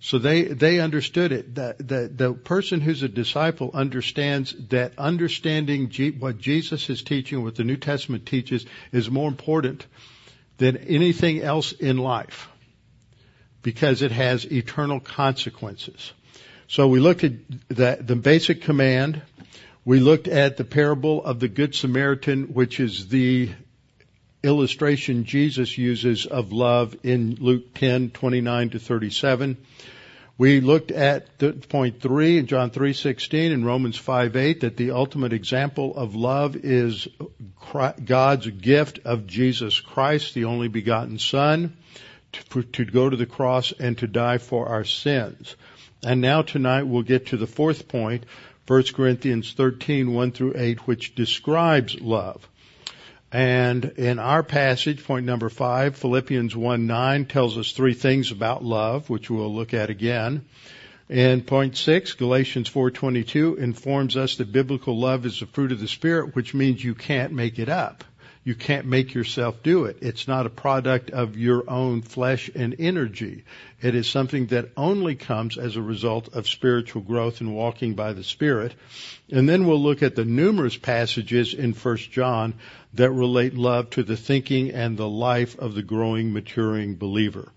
So 0.00 0.18
they, 0.18 0.44
they 0.44 0.80
understood 0.80 1.30
it. 1.30 1.54
The, 1.54 1.76
the, 1.76 2.08
the 2.08 2.32
person 2.32 2.80
who's 2.80 3.02
a 3.02 3.10
disciple 3.10 3.70
understands 3.74 4.54
that 4.70 4.98
understanding 4.98 5.90
G, 5.90 6.12
what 6.12 6.38
Jesus 6.38 6.88
is 6.88 7.02
teaching, 7.02 7.42
what 7.42 7.56
the 7.56 7.64
New 7.64 7.76
Testament 7.76 8.24
teaches, 8.24 8.64
is 8.90 9.10
more 9.10 9.28
important 9.28 9.84
than 10.56 10.78
anything 10.78 11.42
else 11.42 11.72
in 11.72 11.98
life 11.98 12.48
because 13.62 14.00
it 14.00 14.12
has 14.12 14.50
eternal 14.50 14.98
consequences. 14.98 16.14
So 16.68 16.88
we 16.88 17.00
looked 17.00 17.22
at 17.22 17.32
the, 17.68 17.98
the 18.00 18.16
basic 18.16 18.62
command. 18.62 19.20
We 19.84 20.00
looked 20.00 20.26
at 20.26 20.56
the 20.56 20.64
parable 20.64 21.22
of 21.22 21.38
the 21.38 21.48
Good 21.48 21.74
Samaritan, 21.74 22.54
which 22.54 22.80
is 22.80 23.08
the 23.08 23.50
illustration 24.46 25.24
Jesus 25.24 25.76
uses 25.76 26.24
of 26.24 26.52
love 26.52 26.96
in 27.02 27.36
Luke 27.40 27.74
10, 27.74 28.10
29 28.10 28.70
to 28.70 28.78
37. 28.78 29.56
We 30.38 30.60
looked 30.60 30.90
at 30.90 31.38
point 31.68 32.00
three 32.00 32.36
in 32.38 32.46
John 32.46 32.70
3:16 32.70 33.52
and 33.52 33.64
Romans 33.64 33.98
5:8 33.98 34.60
that 34.60 34.76
the 34.76 34.90
ultimate 34.90 35.32
example 35.32 35.96
of 35.96 36.14
love 36.14 36.56
is 36.56 37.08
God's 38.04 38.46
gift 38.46 39.00
of 39.04 39.26
Jesus 39.26 39.80
Christ, 39.80 40.34
the 40.34 40.44
only 40.44 40.68
begotten 40.68 41.18
Son, 41.18 41.72
to, 42.32 42.62
to 42.62 42.84
go 42.84 43.08
to 43.08 43.16
the 43.16 43.26
cross 43.26 43.72
and 43.72 43.96
to 43.98 44.06
die 44.06 44.38
for 44.38 44.68
our 44.68 44.84
sins. 44.84 45.56
And 46.04 46.20
now 46.20 46.42
tonight 46.42 46.82
we'll 46.82 47.02
get 47.02 47.28
to 47.28 47.38
the 47.38 47.46
fourth 47.46 47.88
point, 47.88 48.24
1 48.66 48.82
Corinthians 48.94 49.54
13, 49.54 50.12
1 50.12 50.32
through 50.32 50.52
8, 50.54 50.86
which 50.86 51.14
describes 51.14 51.98
love. 52.00 52.46
And 53.36 53.84
in 53.98 54.18
our 54.18 54.42
passage, 54.42 55.04
point 55.04 55.26
number 55.26 55.50
five, 55.50 55.96
Philippians 55.96 56.56
1 56.56 56.86
9 56.86 57.26
tells 57.26 57.58
us 57.58 57.72
three 57.72 57.92
things 57.92 58.30
about 58.30 58.64
love, 58.64 59.10
which 59.10 59.28
we'll 59.28 59.54
look 59.54 59.74
at 59.74 59.90
again. 59.90 60.46
And 61.10 61.46
point 61.46 61.76
six, 61.76 62.14
Galatians 62.14 62.70
4:22 62.70 63.58
informs 63.58 64.16
us 64.16 64.36
that 64.36 64.52
biblical 64.52 64.98
love 64.98 65.26
is 65.26 65.40
the 65.40 65.44
fruit 65.44 65.70
of 65.70 65.80
the 65.80 65.86
spirit, 65.86 66.34
which 66.34 66.54
means 66.54 66.82
you 66.82 66.94
can't 66.94 67.34
make 67.34 67.58
it 67.58 67.68
up. 67.68 68.04
You 68.46 68.54
can't 68.54 68.86
make 68.86 69.12
yourself 69.12 69.60
do 69.64 69.86
it. 69.86 69.98
It's 70.02 70.28
not 70.28 70.46
a 70.46 70.50
product 70.50 71.10
of 71.10 71.36
your 71.36 71.68
own 71.68 72.02
flesh 72.02 72.48
and 72.54 72.76
energy. 72.78 73.42
It 73.82 73.96
is 73.96 74.08
something 74.08 74.46
that 74.46 74.70
only 74.76 75.16
comes 75.16 75.58
as 75.58 75.74
a 75.74 75.82
result 75.82 76.28
of 76.32 76.46
spiritual 76.46 77.02
growth 77.02 77.40
and 77.40 77.56
walking 77.56 77.94
by 77.94 78.12
the 78.12 78.22
Spirit. 78.22 78.76
And 79.32 79.48
then 79.48 79.66
we'll 79.66 79.82
look 79.82 80.04
at 80.04 80.14
the 80.14 80.24
numerous 80.24 80.76
passages 80.76 81.54
in 81.54 81.72
1 81.72 81.96
John 81.96 82.54
that 82.94 83.10
relate 83.10 83.54
love 83.54 83.90
to 83.90 84.04
the 84.04 84.16
thinking 84.16 84.70
and 84.70 84.96
the 84.96 85.08
life 85.08 85.58
of 85.58 85.74
the 85.74 85.82
growing, 85.82 86.32
maturing 86.32 86.94
believer. 86.94 87.48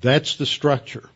That's 0.00 0.34
the 0.34 0.46
structure. 0.46 1.08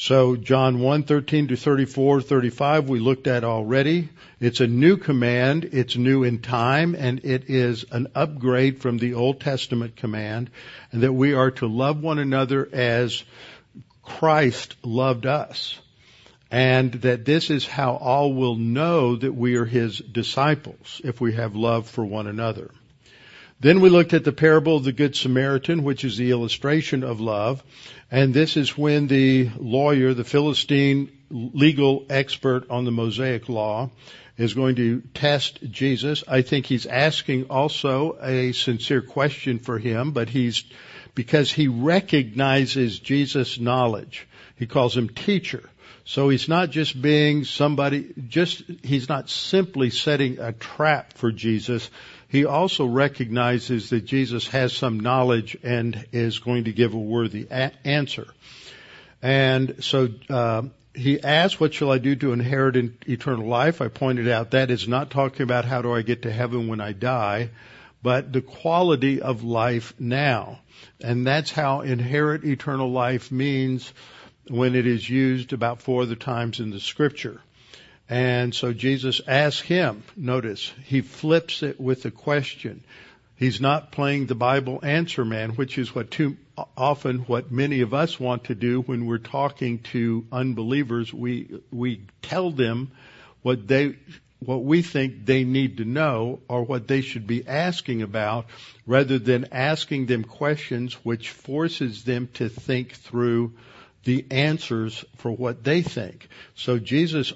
So 0.00 0.36
John 0.36 0.78
1, 0.78 1.02
13 1.02 1.48
to 1.48 1.56
34, 1.56 2.20
35 2.20 2.88
we 2.88 3.00
looked 3.00 3.26
at 3.26 3.42
already. 3.42 4.10
It's 4.38 4.60
a 4.60 4.68
new 4.68 4.96
command. 4.96 5.70
It's 5.72 5.96
new 5.96 6.22
in 6.22 6.38
time 6.38 6.94
and 6.94 7.24
it 7.24 7.50
is 7.50 7.84
an 7.90 8.06
upgrade 8.14 8.80
from 8.80 8.98
the 8.98 9.14
Old 9.14 9.40
Testament 9.40 9.96
command 9.96 10.50
and 10.92 11.02
that 11.02 11.12
we 11.12 11.34
are 11.34 11.50
to 11.50 11.66
love 11.66 12.00
one 12.00 12.20
another 12.20 12.68
as 12.72 13.24
Christ 14.04 14.76
loved 14.84 15.26
us. 15.26 15.76
And 16.48 16.92
that 17.02 17.24
this 17.24 17.50
is 17.50 17.66
how 17.66 17.96
all 17.96 18.32
will 18.32 18.54
know 18.54 19.16
that 19.16 19.34
we 19.34 19.56
are 19.56 19.64
His 19.64 19.98
disciples 19.98 21.00
if 21.02 21.20
we 21.20 21.32
have 21.32 21.56
love 21.56 21.88
for 21.88 22.04
one 22.04 22.28
another. 22.28 22.70
Then 23.60 23.80
we 23.80 23.88
looked 23.88 24.14
at 24.14 24.22
the 24.22 24.32
parable 24.32 24.76
of 24.76 24.84
the 24.84 24.92
Good 24.92 25.16
Samaritan, 25.16 25.82
which 25.82 26.04
is 26.04 26.16
the 26.16 26.30
illustration 26.30 27.02
of 27.02 27.20
love. 27.20 27.62
And 28.08 28.32
this 28.32 28.56
is 28.56 28.78
when 28.78 29.08
the 29.08 29.50
lawyer, 29.56 30.14
the 30.14 30.22
Philistine 30.22 31.10
legal 31.30 32.06
expert 32.08 32.70
on 32.70 32.84
the 32.84 32.92
Mosaic 32.92 33.48
law, 33.48 33.90
is 34.36 34.54
going 34.54 34.76
to 34.76 35.02
test 35.12 35.58
Jesus. 35.68 36.22
I 36.28 36.42
think 36.42 36.66
he's 36.66 36.86
asking 36.86 37.46
also 37.50 38.16
a 38.22 38.52
sincere 38.52 39.02
question 39.02 39.58
for 39.58 39.76
him, 39.76 40.12
but 40.12 40.28
he's, 40.28 40.62
because 41.16 41.50
he 41.50 41.66
recognizes 41.66 43.00
Jesus' 43.00 43.58
knowledge. 43.58 44.28
He 44.54 44.66
calls 44.66 44.96
him 44.96 45.08
teacher. 45.08 45.68
So 46.04 46.28
he's 46.28 46.48
not 46.48 46.70
just 46.70 47.02
being 47.02 47.44
somebody, 47.44 48.14
just, 48.28 48.62
he's 48.84 49.08
not 49.08 49.28
simply 49.28 49.90
setting 49.90 50.38
a 50.38 50.52
trap 50.52 51.14
for 51.14 51.32
Jesus 51.32 51.90
he 52.28 52.44
also 52.44 52.84
recognizes 52.84 53.90
that 53.90 54.04
Jesus 54.04 54.46
has 54.48 54.72
some 54.72 55.00
knowledge 55.00 55.56
and 55.62 56.06
is 56.12 56.38
going 56.38 56.64
to 56.64 56.72
give 56.72 56.94
a 56.94 56.98
worthy 56.98 57.46
a- 57.50 57.72
answer. 57.84 58.28
And 59.22 59.82
so 59.82 60.08
uh, 60.28 60.62
he 60.94 61.20
asks, 61.22 61.58
"What 61.58 61.74
shall 61.74 61.90
I 61.90 61.98
do 61.98 62.14
to 62.16 62.32
inherit 62.32 62.76
eternal 63.08 63.46
life?" 63.46 63.80
I 63.80 63.88
pointed 63.88 64.28
out 64.28 64.52
that 64.52 64.70
is 64.70 64.86
not 64.86 65.10
talking 65.10 65.42
about 65.42 65.64
how 65.64 65.82
do 65.82 65.92
I 65.92 66.02
get 66.02 66.22
to 66.22 66.32
heaven 66.32 66.68
when 66.68 66.80
I 66.80 66.92
die, 66.92 67.50
but 68.02 68.32
the 68.32 68.42
quality 68.42 69.20
of 69.20 69.42
life 69.42 69.94
now, 69.98 70.60
and 71.00 71.26
that's 71.26 71.50
how 71.50 71.80
inherit 71.80 72.44
eternal 72.44 72.90
life 72.90 73.32
means 73.32 73.92
when 74.48 74.74
it 74.74 74.86
is 74.86 75.08
used 75.08 75.52
about 75.52 75.82
four 75.82 76.02
other 76.02 76.14
times 76.14 76.60
in 76.60 76.70
the 76.70 76.80
Scripture. 76.80 77.40
And 78.08 78.54
so 78.54 78.72
Jesus 78.72 79.20
asks 79.26 79.60
him, 79.60 80.02
notice, 80.16 80.72
he 80.84 81.02
flips 81.02 81.62
it 81.62 81.78
with 81.78 82.04
a 82.06 82.10
question. 82.10 82.82
He's 83.36 83.60
not 83.60 83.92
playing 83.92 84.26
the 84.26 84.34
Bible 84.34 84.80
answer 84.82 85.24
man, 85.24 85.50
which 85.50 85.76
is 85.78 85.94
what 85.94 86.10
too 86.10 86.36
often 86.76 87.20
what 87.20 87.52
many 87.52 87.82
of 87.82 87.94
us 87.94 88.18
want 88.18 88.44
to 88.44 88.54
do 88.54 88.80
when 88.80 89.06
we're 89.06 89.18
talking 89.18 89.80
to 89.80 90.26
unbelievers. 90.32 91.12
We, 91.12 91.60
we 91.70 92.02
tell 92.22 92.50
them 92.50 92.90
what 93.42 93.68
they, 93.68 93.96
what 94.40 94.64
we 94.64 94.82
think 94.82 95.26
they 95.26 95.44
need 95.44 95.76
to 95.76 95.84
know 95.84 96.40
or 96.48 96.62
what 96.62 96.88
they 96.88 97.02
should 97.02 97.26
be 97.26 97.46
asking 97.46 98.02
about 98.02 98.46
rather 98.86 99.18
than 99.18 99.48
asking 99.52 100.06
them 100.06 100.24
questions 100.24 100.94
which 101.04 101.28
forces 101.28 102.04
them 102.04 102.28
to 102.34 102.48
think 102.48 102.92
through 102.92 103.52
the 104.04 104.24
answers 104.30 105.04
for 105.18 105.30
what 105.30 105.62
they 105.62 105.82
think. 105.82 106.28
So 106.54 106.78
Jesus 106.78 107.32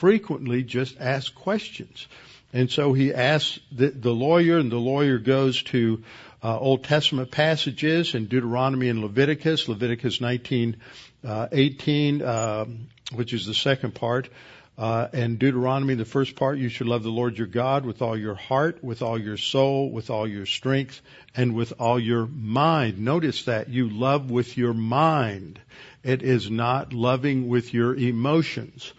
frequently 0.00 0.62
just 0.62 0.98
ask 0.98 1.34
questions. 1.34 2.08
And 2.54 2.70
so 2.70 2.94
he 2.94 3.12
asks 3.12 3.60
the, 3.70 3.90
the 3.90 4.12
lawyer, 4.12 4.56
and 4.56 4.72
the 4.72 4.78
lawyer 4.78 5.18
goes 5.18 5.62
to 5.64 6.02
uh, 6.42 6.58
Old 6.58 6.84
Testament 6.84 7.30
passages 7.30 8.14
in 8.14 8.24
Deuteronomy 8.24 8.88
and 8.88 9.02
Leviticus, 9.02 9.68
Leviticus 9.68 10.22
19, 10.22 10.78
uh, 11.22 11.48
18, 11.52 12.22
uh, 12.22 12.64
which 13.12 13.34
is 13.34 13.44
the 13.44 13.52
second 13.52 13.94
part. 13.94 14.30
Uh, 14.78 15.08
and 15.12 15.38
Deuteronomy, 15.38 15.94
the 15.96 16.06
first 16.06 16.34
part, 16.34 16.56
you 16.56 16.70
should 16.70 16.86
love 16.86 17.02
the 17.02 17.10
Lord 17.10 17.36
your 17.36 17.46
God 17.46 17.84
with 17.84 18.00
all 18.00 18.16
your 18.16 18.34
heart, 18.34 18.82
with 18.82 19.02
all 19.02 19.20
your 19.20 19.36
soul, 19.36 19.90
with 19.90 20.08
all 20.08 20.26
your 20.26 20.46
strength, 20.46 21.02
and 21.36 21.54
with 21.54 21.74
all 21.78 22.00
your 22.00 22.26
mind. 22.26 22.98
Notice 22.98 23.44
that 23.44 23.68
you 23.68 23.90
love 23.90 24.30
with 24.30 24.56
your 24.56 24.72
mind. 24.72 25.60
It 26.02 26.22
is 26.22 26.50
not 26.50 26.94
loving 26.94 27.48
with 27.48 27.74
your 27.74 27.94
emotions 27.94 28.94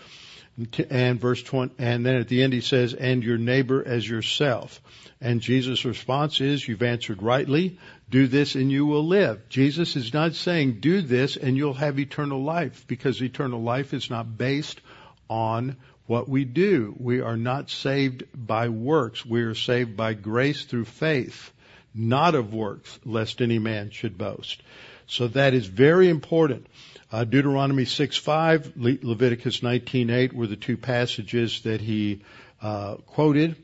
and 0.89 1.19
verse 1.19 1.41
20, 1.43 1.75
and 1.77 2.05
then 2.05 2.15
at 2.15 2.27
the 2.27 2.43
end 2.43 2.53
he 2.53 2.61
says, 2.61 2.93
and 2.93 3.23
your 3.23 3.37
neighbor 3.37 3.83
as 3.85 4.07
yourself. 4.07 4.81
And 5.19 5.41
Jesus' 5.41 5.85
response 5.85 6.41
is, 6.41 6.67
you've 6.67 6.83
answered 6.83 7.21
rightly, 7.21 7.79
do 8.09 8.27
this 8.27 8.55
and 8.55 8.71
you 8.71 8.85
will 8.85 9.07
live. 9.07 9.47
Jesus 9.49 9.95
is 9.95 10.13
not 10.13 10.35
saying 10.35 10.79
do 10.79 11.01
this 11.01 11.37
and 11.37 11.55
you'll 11.55 11.73
have 11.73 11.99
eternal 11.99 12.43
life 12.43 12.85
because 12.87 13.21
eternal 13.21 13.61
life 13.61 13.93
is 13.93 14.09
not 14.09 14.37
based 14.37 14.81
on 15.29 15.77
what 16.07 16.27
we 16.27 16.43
do. 16.43 16.93
We 16.99 17.21
are 17.21 17.37
not 17.37 17.69
saved 17.69 18.23
by 18.35 18.67
works. 18.67 19.25
We 19.25 19.43
are 19.43 19.55
saved 19.55 19.95
by 19.95 20.13
grace 20.13 20.65
through 20.65 20.85
faith, 20.85 21.53
not 21.95 22.35
of 22.35 22.53
works, 22.53 22.99
lest 23.05 23.41
any 23.41 23.59
man 23.59 23.91
should 23.91 24.17
boast. 24.17 24.61
So 25.07 25.29
that 25.29 25.53
is 25.53 25.67
very 25.67 26.09
important. 26.09 26.67
Uh, 27.11 27.25
Deuteronomy 27.25 27.83
6:5, 27.83 28.71
Le- 28.77 29.07
Leviticus 29.07 29.59
19:8 29.59 30.31
were 30.31 30.47
the 30.47 30.55
two 30.55 30.77
passages 30.77 31.61
that 31.61 31.81
he 31.81 32.21
uh, 32.61 32.95
quoted, 33.05 33.57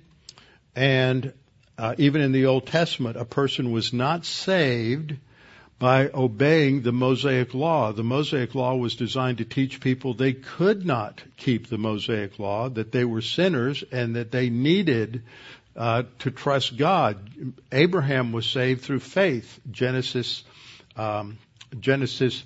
and 0.75 1.31
uh, 1.77 1.95
even 1.97 2.21
in 2.21 2.33
the 2.33 2.47
Old 2.47 2.67
Testament, 2.67 3.15
a 3.15 3.23
person 3.23 3.71
was 3.71 3.93
not 3.93 4.25
saved 4.25 5.15
by 5.79 6.09
obeying 6.13 6.81
the 6.81 6.91
Mosaic 6.91 7.53
law. 7.53 7.93
The 7.93 8.03
Mosaic 8.03 8.53
law 8.53 8.75
was 8.75 8.95
designed 8.95 9.37
to 9.37 9.45
teach 9.45 9.79
people 9.79 10.13
they 10.13 10.33
could 10.33 10.85
not 10.85 11.23
keep 11.37 11.69
the 11.69 11.77
Mosaic 11.77 12.39
law, 12.39 12.67
that 12.67 12.91
they 12.91 13.05
were 13.05 13.21
sinners, 13.21 13.81
and 13.93 14.17
that 14.17 14.31
they 14.31 14.49
needed 14.49 15.23
uh, 15.77 16.03
to 16.19 16.31
trust 16.31 16.75
God. 16.75 17.53
Abraham 17.71 18.33
was 18.33 18.45
saved 18.45 18.81
through 18.81 18.99
faith. 18.99 19.59
Genesis 19.71 20.43
um, 20.97 21.37
Genesis 21.79 22.43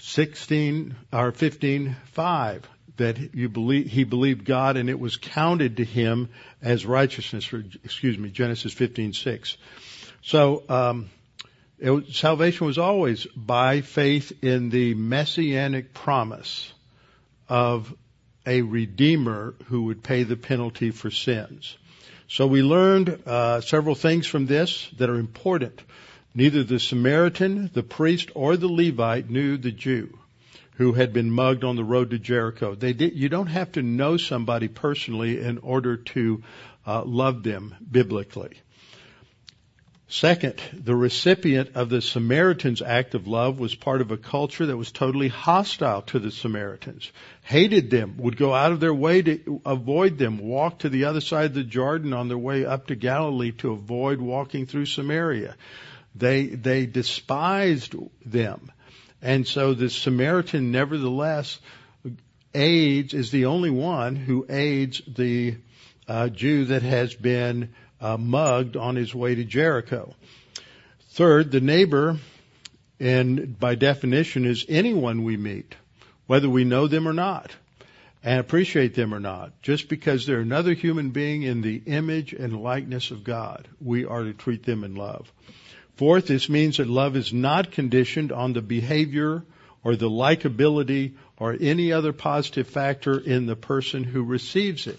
16 0.00 0.96
or 1.12 1.32
15, 1.32 1.96
5, 2.12 2.68
that 2.96 3.34
you 3.34 3.48
believe, 3.48 3.86
he 3.86 4.04
believed 4.04 4.44
God 4.44 4.76
and 4.76 4.90
it 4.90 4.98
was 4.98 5.16
counted 5.16 5.76
to 5.78 5.84
him 5.84 6.28
as 6.62 6.84
righteousness, 6.84 7.52
excuse 7.84 8.18
me, 8.18 8.30
Genesis 8.30 8.72
15, 8.72 9.12
6. 9.12 9.56
So, 10.22 10.64
um, 10.68 11.10
it, 11.78 12.12
salvation 12.12 12.66
was 12.66 12.78
always 12.78 13.26
by 13.34 13.80
faith 13.80 14.32
in 14.42 14.68
the 14.68 14.94
messianic 14.94 15.94
promise 15.94 16.72
of 17.48 17.94
a 18.46 18.62
redeemer 18.62 19.54
who 19.66 19.84
would 19.84 20.02
pay 20.02 20.22
the 20.22 20.36
penalty 20.36 20.90
for 20.90 21.10
sins. 21.10 21.76
So 22.28 22.46
we 22.46 22.62
learned 22.62 23.22
uh, 23.26 23.60
several 23.60 23.94
things 23.94 24.26
from 24.26 24.46
this 24.46 24.88
that 24.98 25.10
are 25.10 25.18
important. 25.18 25.82
Neither 26.34 26.62
the 26.62 26.78
Samaritan, 26.78 27.70
the 27.72 27.82
priest, 27.82 28.30
or 28.34 28.56
the 28.56 28.68
Levite 28.68 29.28
knew 29.30 29.56
the 29.56 29.72
Jew 29.72 30.16
who 30.80 30.94
had 30.94 31.12
been 31.12 31.30
mugged 31.30 31.62
on 31.62 31.76
the 31.76 31.84
road 31.84 32.08
to 32.08 32.18
Jericho. 32.18 32.74
They 32.74 32.94
did, 32.94 33.14
you 33.14 33.28
don't 33.28 33.48
have 33.48 33.72
to 33.72 33.82
know 33.82 34.16
somebody 34.16 34.66
personally 34.66 35.38
in 35.38 35.58
order 35.58 35.98
to 35.98 36.42
uh, 36.86 37.04
love 37.04 37.42
them 37.42 37.74
biblically. 37.90 38.52
Second, 40.08 40.54
the 40.72 40.96
recipient 40.96 41.72
of 41.74 41.90
the 41.90 42.00
Samaritan's 42.00 42.80
act 42.80 43.14
of 43.14 43.28
love 43.28 43.60
was 43.60 43.74
part 43.74 44.00
of 44.00 44.10
a 44.10 44.16
culture 44.16 44.64
that 44.64 44.76
was 44.78 44.90
totally 44.90 45.28
hostile 45.28 46.00
to 46.02 46.18
the 46.18 46.30
Samaritans, 46.30 47.12
hated 47.42 47.90
them, 47.90 48.14
would 48.16 48.38
go 48.38 48.54
out 48.54 48.72
of 48.72 48.80
their 48.80 48.94
way 48.94 49.20
to 49.20 49.60
avoid 49.66 50.16
them, 50.16 50.38
walk 50.38 50.78
to 50.78 50.88
the 50.88 51.04
other 51.04 51.20
side 51.20 51.44
of 51.44 51.54
the 51.54 51.62
Jordan 51.62 52.14
on 52.14 52.28
their 52.28 52.38
way 52.38 52.64
up 52.64 52.86
to 52.86 52.94
Galilee 52.94 53.52
to 53.58 53.72
avoid 53.72 54.18
walking 54.18 54.64
through 54.64 54.86
Samaria. 54.86 55.56
They, 56.14 56.46
they 56.46 56.86
despised 56.86 57.94
them. 58.24 58.72
And 59.22 59.46
so 59.46 59.74
the 59.74 59.90
Samaritan 59.90 60.72
nevertheless 60.72 61.58
aids, 62.54 63.14
is 63.14 63.30
the 63.30 63.46
only 63.46 63.70
one 63.70 64.16
who 64.16 64.46
aids 64.48 65.02
the 65.06 65.56
uh, 66.08 66.28
Jew 66.28 66.66
that 66.66 66.82
has 66.82 67.14
been 67.14 67.74
uh, 68.00 68.16
mugged 68.16 68.76
on 68.76 68.96
his 68.96 69.14
way 69.14 69.34
to 69.34 69.44
Jericho. 69.44 70.14
Third, 71.10 71.50
the 71.50 71.60
neighbor, 71.60 72.18
and 72.98 73.58
by 73.58 73.74
definition, 73.74 74.44
is 74.44 74.64
anyone 74.68 75.24
we 75.24 75.36
meet, 75.36 75.74
whether 76.26 76.48
we 76.48 76.64
know 76.64 76.86
them 76.86 77.06
or 77.06 77.12
not, 77.12 77.52
and 78.22 78.40
appreciate 78.40 78.94
them 78.94 79.14
or 79.14 79.20
not. 79.20 79.60
Just 79.62 79.88
because 79.88 80.26
they're 80.26 80.40
another 80.40 80.72
human 80.72 81.10
being 81.10 81.42
in 81.42 81.62
the 81.62 81.82
image 81.86 82.32
and 82.32 82.62
likeness 82.62 83.10
of 83.10 83.24
God, 83.24 83.68
we 83.80 84.04
are 84.04 84.24
to 84.24 84.32
treat 84.32 84.64
them 84.64 84.84
in 84.84 84.94
love. 84.94 85.30
Fourth, 86.00 86.28
this 86.28 86.48
means 86.48 86.78
that 86.78 86.88
love 86.88 87.14
is 87.14 87.30
not 87.30 87.72
conditioned 87.72 88.32
on 88.32 88.54
the 88.54 88.62
behavior 88.62 89.42
or 89.84 89.96
the 89.96 90.08
likability 90.08 91.12
or 91.36 91.54
any 91.60 91.92
other 91.92 92.14
positive 92.14 92.66
factor 92.66 93.18
in 93.18 93.44
the 93.44 93.54
person 93.54 94.04
who 94.04 94.24
receives 94.24 94.86
it. 94.86 94.98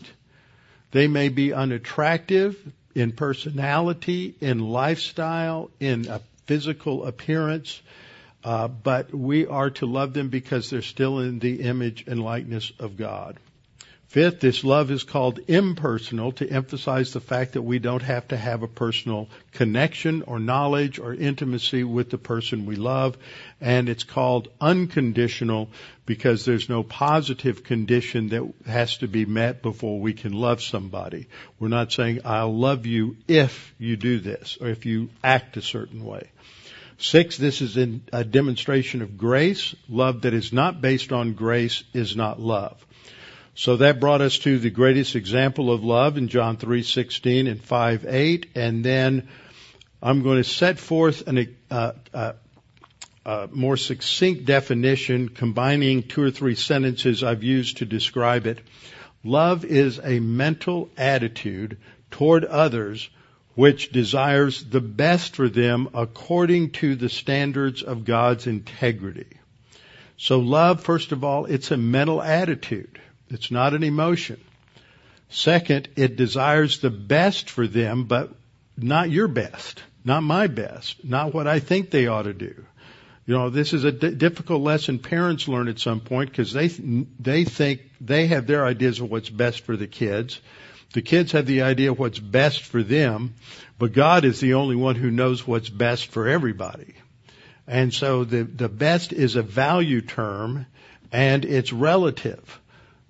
They 0.92 1.08
may 1.08 1.30
be 1.30 1.54
unattractive, 1.54 2.56
in 2.94 3.14
personality, 3.14 4.36
in 4.42 4.60
lifestyle, 4.60 5.72
in 5.80 6.08
a 6.08 6.22
physical 6.46 7.08
appearance, 7.08 7.82
uh, 8.44 8.68
but 8.68 9.12
we 9.12 9.48
are 9.48 9.72
to 9.72 9.88
love 9.88 10.14
them 10.14 10.30
because 10.30 10.70
they're 10.70 10.84
still 10.84 11.18
in 11.18 11.40
the 11.40 11.64
image 11.64 12.04
and 12.06 12.24
likeness 12.24 12.72
of 12.78 12.96
God. 12.96 13.38
Fifth, 14.12 14.42
this 14.42 14.66
love 14.66 14.92
is 14.92 15.04
called 15.04 15.40
impersonal 15.48 16.34
to 16.34 16.46
emphasize 16.46 17.14
the 17.14 17.22
fact 17.22 17.54
that 17.54 17.62
we 17.62 17.80
don't 17.80 18.02
have 18.02 18.28
to 18.28 18.36
have 18.36 18.62
a 18.62 18.68
personal 18.68 19.30
connection 19.54 20.24
or 20.24 20.38
knowledge 20.38 21.00
or 21.00 21.14
intimacy 21.14 21.86
with 21.86 22.10
the 22.10 22.18
person 22.18 22.66
we 22.66 22.76
love. 22.76 23.18
And 23.62 23.88
it's 23.88 24.04
called 24.04 24.50
unconditional 24.60 25.70
because 26.06 26.44
there's 26.44 26.68
no 26.68 26.84
positive 26.84 27.64
condition 27.64 28.28
that 28.30 28.54
has 28.66 28.98
to 28.98 29.08
be 29.08 29.24
met 29.24 29.62
before 29.62 30.02
we 30.02 30.12
can 30.12 30.34
love 30.34 30.62
somebody. 30.62 31.28
We're 31.58 31.70
not 31.70 31.94
saying, 31.94 32.20
I'll 32.26 32.54
love 32.54 32.86
you 32.86 33.16
if 33.30 33.74
you 33.80 33.96
do 33.96 34.20
this 34.20 34.58
or 34.60 34.68
if 34.68 34.86
you 34.86 35.10
act 35.24 35.56
a 35.56 35.62
certain 35.62 36.04
way. 36.04 36.30
Six, 36.98 37.38
this 37.38 37.62
is 37.62 37.78
a 37.78 38.26
demonstration 38.26 39.04
of 39.04 39.18
grace. 39.18 39.74
Love 39.88 40.24
that 40.24 40.34
is 40.34 40.52
not 40.52 40.82
based 40.82 41.14
on 41.14 41.32
grace 41.34 41.86
is 41.94 42.18
not 42.18 42.42
love. 42.42 42.86
So 43.54 43.78
that 43.78 44.00
brought 44.00 44.22
us 44.22 44.38
to 44.40 44.60
the 44.60 44.70
greatest 44.70 45.16
example 45.16 45.72
of 45.72 45.84
love 45.84 46.18
in 46.18 46.30
John 46.30 46.58
3:16 46.58 47.48
and 47.48 47.62
5:8, 47.62 48.46
and 48.56 48.84
then 48.84 49.28
I'm 50.02 50.24
going 50.24 50.38
to 50.38 50.44
set 50.44 50.80
forth 50.80 51.28
a 51.28 51.48
uh, 51.70 51.92
uh, 52.14 52.34
uh, 53.26 53.48
more 53.52 53.78
succinct 53.78 54.46
definition, 54.46 55.30
combining 55.30 56.04
two 56.04 56.24
or 56.24 56.32
three 56.32 56.56
sentences 56.56 57.24
I've 57.24 57.44
used 57.44 57.78
to 57.78 57.86
describe 57.86 58.48
it. 58.48 58.60
Love 59.24 59.64
is 59.64 60.00
a 60.04 60.20
mental 60.20 60.90
attitude 60.98 61.78
toward 62.10 62.46
others 62.46 63.10
which 63.54 63.92
desires 63.92 64.64
the 64.64 64.82
best 64.82 65.36
for 65.36 65.50
them 65.50 65.90
according 65.94 66.72
to 66.72 66.96
the 66.96 67.10
standards 67.10 67.84
of 67.84 68.06
God's 68.06 68.48
integrity. 68.48 69.28
So 70.18 70.40
love, 70.40 70.82
first 70.82 71.12
of 71.12 71.24
all, 71.24 71.46
it's 71.46 71.70
a 71.70 71.78
mental 71.78 72.22
attitude. 72.22 73.00
It's 73.32 73.52
not 73.52 73.74
an 73.74 73.84
emotion. 73.84 74.40
Second, 75.30 75.88
it 75.96 76.18
desires 76.18 76.80
the 76.80 76.90
best 76.90 77.50
for 77.50 77.66
them, 77.66 78.04
but 78.04 78.34
not 78.78 79.10
your 79.10 79.30
best, 79.30 79.82
not 80.04 80.24
my 80.24 80.48
best, 80.48 81.04
not 81.06 81.34
what 81.34 81.48
I 81.48 81.60
think 81.60 81.90
they 81.90 82.08
ought 82.08 82.24
to 82.24 82.34
do. 82.34 82.66
You 83.26 83.36
know, 83.36 83.50
this 83.50 83.72
is 83.72 83.86
a 83.86 83.92
d- 83.92 84.16
difficult 84.16 84.62
lesson 84.62 85.00
parents 85.00 85.48
learn 85.48 85.70
at 85.70 85.80
some 85.80 86.02
point 86.02 86.32
because 86.32 86.52
they 86.52 86.68
they 86.68 87.46
think 87.46 87.82
they 88.02 88.28
have 88.28 88.48
their 88.48 88.66
ideas 88.66 89.00
of 89.00 89.10
what's 89.10 89.30
best 89.30 89.62
for 89.62 89.78
the 89.78 89.88
kids. 89.88 90.42
The 90.94 91.02
kids 91.02 91.32
have 91.32 91.46
the 91.46 91.62
idea 91.62 91.92
of 91.92 92.00
what's 92.00 92.20
best 92.20 92.64
for 92.64 92.84
them, 92.84 93.36
but 93.80 93.94
God 93.94 94.26
is 94.26 94.42
the 94.42 94.56
only 94.56 94.76
one 94.76 94.96
who 94.96 95.12
knows 95.12 95.48
what's 95.48 95.70
best 95.70 96.08
for 96.08 96.28
everybody. 96.28 96.96
And 97.68 97.94
so 97.94 98.26
the 98.26 98.44
the 98.44 98.68
best 98.68 99.14
is 99.14 99.38
a 99.38 99.44
value 99.44 100.02
term 100.02 100.66
and 101.12 101.46
it's 101.46 101.72
relative. 101.72 102.61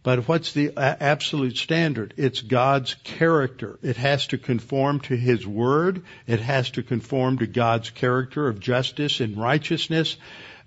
But 0.04 0.28
what's 0.28 0.54
the 0.54 0.72
absolute 0.78 1.58
standard? 1.58 2.16
It's 2.18 2.42
God's 2.42 2.96
character. 3.04 3.78
It 3.84 3.98
has 3.98 4.28
to 4.28 4.40
conform 4.40 5.00
to 5.02 5.16
His 5.16 5.46
Word. 5.46 6.04
It 6.26 6.40
has 6.40 6.72
to 6.72 6.84
conform 6.84 7.38
to 7.38 7.48
God's 7.48 7.92
character 7.92 8.48
of 8.48 8.60
justice 8.60 9.20
and 9.20 9.38
righteousness. 9.38 10.18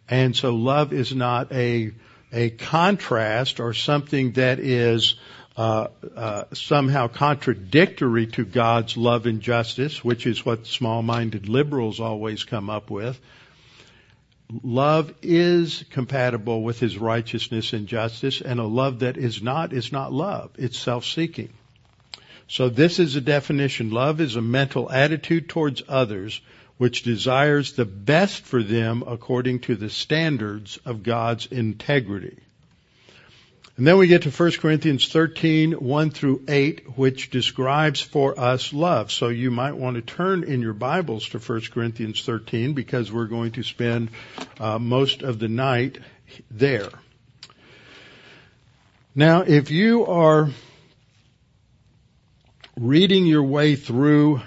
And 0.09 0.37
so 0.37 0.55
love 0.55 0.93
is 0.93 1.13
not 1.15 1.51
a, 1.53 1.93
a 2.33 2.51
contrast 2.51 3.59
or 3.59 3.75
something 3.75 4.33
that 4.33 4.61
is 4.61 5.17
uh, 5.57 5.89
uh, 6.15 6.45
somehow 6.53 7.09
contradictory 7.09 8.29
to 8.29 8.45
God's 8.45 8.97
love 8.97 9.27
and 9.27 9.41
justice, 9.41 10.05
which 10.05 10.27
is 10.27 10.47
what 10.47 10.67
small-minded 10.67 11.49
liberals 11.49 11.99
always 11.99 12.45
come 12.45 12.71
up 12.71 12.89
with 12.91 13.21
love 14.63 15.13
is 15.23 15.85
compatible 15.91 16.63
with 16.63 16.79
his 16.79 16.99
righteousness 16.99 17.73
and 17.73 17.87
justice, 17.87 18.41
and 18.41 18.61
a 18.61 18.65
love 18.65 19.01
that 19.01 19.17
is 19.17 19.43
not 19.43 19.73
is 19.73 19.93
not 19.93 20.13
love. 20.13 20.51
It's 20.59 20.79
self-seeking. 20.79 21.53
So 22.47 22.69
this 22.69 22.99
is 22.99 23.17
a 23.17 23.21
definition. 23.21 23.91
Love 23.91 24.21
is 24.21 24.37
a 24.37 24.43
mental 24.43 24.91
attitude 24.91 25.49
towards 25.49 25.83
others 25.89 26.41
which 26.77 27.03
desires 27.03 27.73
the 27.73 27.85
best 27.85 28.43
for 28.43 28.63
them 28.63 29.03
according 29.07 29.61
to 29.61 29.77
the 29.77 29.91
standards 29.91 30.79
of 30.85 31.03
God's 31.03 31.47
integrity. 31.47 32.44
And 33.77 33.85
then 33.85 33.99
we 33.99 34.07
get 34.07 34.23
to 34.23 34.31
1 34.31 34.53
Corinthians 34.53 35.09
13, 35.09 35.73
1 35.73 36.11
through 36.11 36.45
8, 36.47 36.97
which 36.97 37.31
describes 37.31 38.01
for 38.01 38.39
us 38.39 38.73
love. 38.73 39.11
So 39.11 39.29
you 39.29 39.51
might 39.51 39.77
want 39.77 39.97
to 39.97 40.03
turn 40.03 40.45
in 40.45 40.63
your 40.63 40.75
Bibles 40.75 41.29
to 41.31 41.41
1 41.41 41.63
Corinthians 41.73 42.23
13 42.25 42.75
because 42.75 43.11
we're 43.11 43.27
going 43.27 43.51
to 43.53 43.65
spend 43.65 44.11
uh, 44.61 44.79
most 44.79 45.23
of 45.23 45.41
the 45.41 45.49
night 45.49 45.99
there. 46.53 46.91
Now, 49.13 49.43
if 49.43 49.73
you 49.73 50.07
are 50.07 50.51
reading 52.77 53.27
your 53.27 53.43
way 53.43 53.75
through 53.75 54.41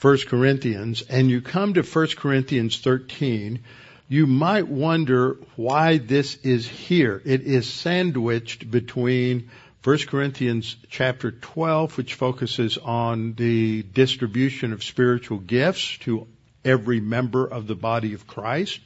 1 0.00 0.18
Corinthians 0.28 1.02
and 1.02 1.28
you 1.28 1.40
come 1.40 1.74
to 1.74 1.82
1 1.82 2.06
Corinthians 2.16 2.78
13, 2.78 3.64
you 4.08 4.26
might 4.26 4.66
wonder 4.66 5.36
why 5.56 5.98
this 5.98 6.36
is 6.36 6.66
here. 6.66 7.20
It 7.24 7.42
is 7.42 7.68
sandwiched 7.68 8.70
between 8.70 9.50
1 9.84 9.98
Corinthians 10.08 10.76
chapter 10.88 11.30
12, 11.30 11.98
which 11.98 12.14
focuses 12.14 12.78
on 12.78 13.34
the 13.34 13.82
distribution 13.82 14.72
of 14.72 14.82
spiritual 14.82 15.38
gifts 15.38 15.98
to 15.98 16.26
every 16.64 17.00
member 17.00 17.46
of 17.46 17.66
the 17.66 17.74
body 17.74 18.14
of 18.14 18.26
Christ, 18.26 18.80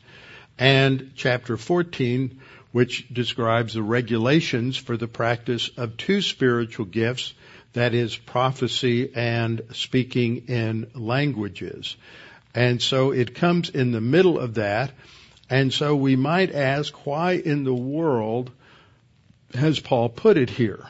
and 0.58 1.12
chapter 1.14 1.56
14, 1.56 2.40
which 2.72 3.08
describes 3.12 3.74
the 3.74 3.82
regulations 3.82 4.76
for 4.76 4.96
the 4.96 5.08
practice 5.08 5.70
of 5.76 5.96
two 5.96 6.20
spiritual 6.20 6.86
gifts, 6.86 7.32
that 7.74 7.94
is 7.94 8.16
prophecy 8.16 9.12
and 9.14 9.62
speaking 9.72 10.48
in 10.48 10.90
languages. 10.94 11.96
And 12.54 12.82
so 12.82 13.12
it 13.12 13.34
comes 13.34 13.70
in 13.70 13.92
the 13.92 14.00
middle 14.00 14.38
of 14.38 14.54
that. 14.54 14.92
And 15.48 15.72
so 15.72 15.96
we 15.96 16.16
might 16.16 16.54
ask, 16.54 17.06
why 17.06 17.32
in 17.32 17.64
the 17.64 17.74
world 17.74 18.50
has 19.54 19.80
Paul 19.80 20.08
put 20.08 20.36
it 20.36 20.50
here? 20.50 20.84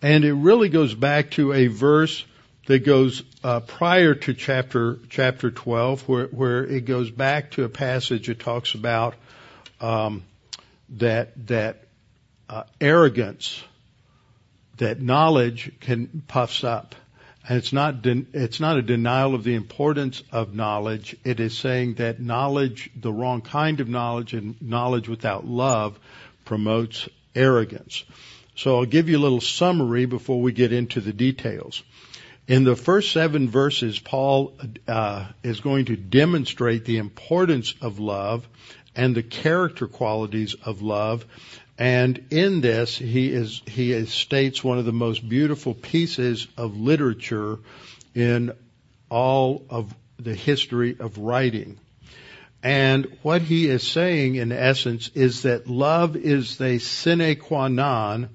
And 0.00 0.24
it 0.24 0.34
really 0.34 0.68
goes 0.68 0.94
back 0.94 1.30
to 1.32 1.52
a 1.52 1.68
verse 1.68 2.24
that 2.66 2.84
goes 2.84 3.22
uh, 3.42 3.60
prior 3.60 4.14
to 4.14 4.34
chapter 4.34 4.98
chapter 5.08 5.50
12, 5.50 6.08
where 6.08 6.26
where 6.26 6.64
it 6.64 6.84
goes 6.84 7.10
back 7.10 7.52
to 7.52 7.64
a 7.64 7.68
passage 7.68 8.28
that 8.28 8.40
talks 8.40 8.74
about 8.74 9.14
um, 9.80 10.22
that 10.90 11.46
that 11.48 11.84
uh, 12.48 12.64
arrogance, 12.80 13.62
that 14.76 15.00
knowledge 15.00 15.72
can 15.80 16.22
puffs 16.28 16.64
up, 16.64 16.94
and 17.48 17.58
it's 17.58 17.72
not 17.72 18.02
de- 18.02 18.26
it's 18.32 18.60
not 18.60 18.76
a 18.76 18.82
denial 18.82 19.34
of 19.34 19.44
the 19.44 19.54
importance 19.54 20.22
of 20.30 20.54
knowledge. 20.54 21.16
It 21.24 21.40
is 21.40 21.56
saying 21.56 21.94
that 21.94 22.20
knowledge, 22.20 22.90
the 22.94 23.12
wrong 23.12 23.40
kind 23.40 23.80
of 23.80 23.88
knowledge, 23.88 24.32
and 24.32 24.60
knowledge 24.62 25.08
without 25.08 25.46
love, 25.46 25.98
promotes 26.44 27.08
arrogance. 27.34 28.04
So 28.54 28.78
I'll 28.78 28.84
give 28.84 29.08
you 29.08 29.18
a 29.18 29.20
little 29.26 29.40
summary 29.40 30.06
before 30.06 30.40
we 30.40 30.52
get 30.52 30.72
into 30.72 31.00
the 31.00 31.12
details. 31.12 31.82
In 32.46 32.64
the 32.64 32.76
first 32.76 33.12
seven 33.12 33.48
verses, 33.48 33.98
Paul 33.98 34.52
uh, 34.86 35.26
is 35.42 35.60
going 35.60 35.86
to 35.86 35.96
demonstrate 35.96 36.84
the 36.84 36.98
importance 36.98 37.74
of 37.80 37.98
love 37.98 38.46
and 38.94 39.14
the 39.14 39.22
character 39.22 39.86
qualities 39.86 40.54
of 40.64 40.82
love. 40.82 41.24
And 41.78 42.26
in 42.30 42.60
this, 42.60 42.96
he 42.96 43.32
is 43.32 43.62
he 43.66 43.92
is, 43.92 44.12
states 44.12 44.62
one 44.62 44.78
of 44.78 44.84
the 44.84 44.92
most 44.92 45.26
beautiful 45.26 45.74
pieces 45.74 46.46
of 46.56 46.78
literature 46.78 47.58
in 48.14 48.52
all 49.08 49.64
of 49.70 49.94
the 50.18 50.34
history 50.34 50.96
of 50.98 51.18
writing. 51.18 51.78
And 52.62 53.18
what 53.22 53.42
he 53.42 53.66
is 53.66 53.82
saying, 53.82 54.36
in 54.36 54.52
essence, 54.52 55.10
is 55.14 55.42
that 55.42 55.66
love 55.66 56.14
is 56.14 56.58
the 56.58 56.78
sine 56.78 57.34
qua 57.36 57.68
non 57.68 58.28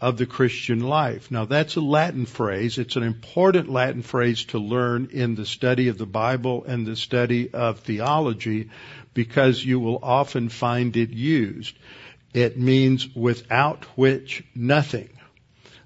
of 0.00 0.16
the 0.16 0.26
Christian 0.26 0.80
life. 0.80 1.30
Now 1.30 1.44
that's 1.44 1.76
a 1.76 1.80
Latin 1.80 2.26
phrase. 2.26 2.78
It's 2.78 2.96
an 2.96 3.02
important 3.02 3.68
Latin 3.68 4.02
phrase 4.02 4.44
to 4.46 4.58
learn 4.58 5.08
in 5.12 5.34
the 5.34 5.46
study 5.46 5.88
of 5.88 5.98
the 5.98 6.06
Bible 6.06 6.64
and 6.66 6.86
the 6.86 6.96
study 6.96 7.52
of 7.52 7.80
theology 7.80 8.70
because 9.14 9.64
you 9.64 9.78
will 9.80 10.00
often 10.02 10.48
find 10.48 10.96
it 10.96 11.10
used. 11.10 11.76
It 12.34 12.58
means 12.58 13.14
without 13.14 13.84
which 13.96 14.42
nothing. 14.54 15.08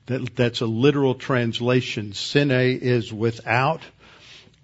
That, 0.06 0.34
that's 0.34 0.62
a 0.62 0.66
literal 0.66 1.14
translation. 1.14 2.14
Sine 2.14 2.78
is 2.80 3.12
without, 3.12 3.82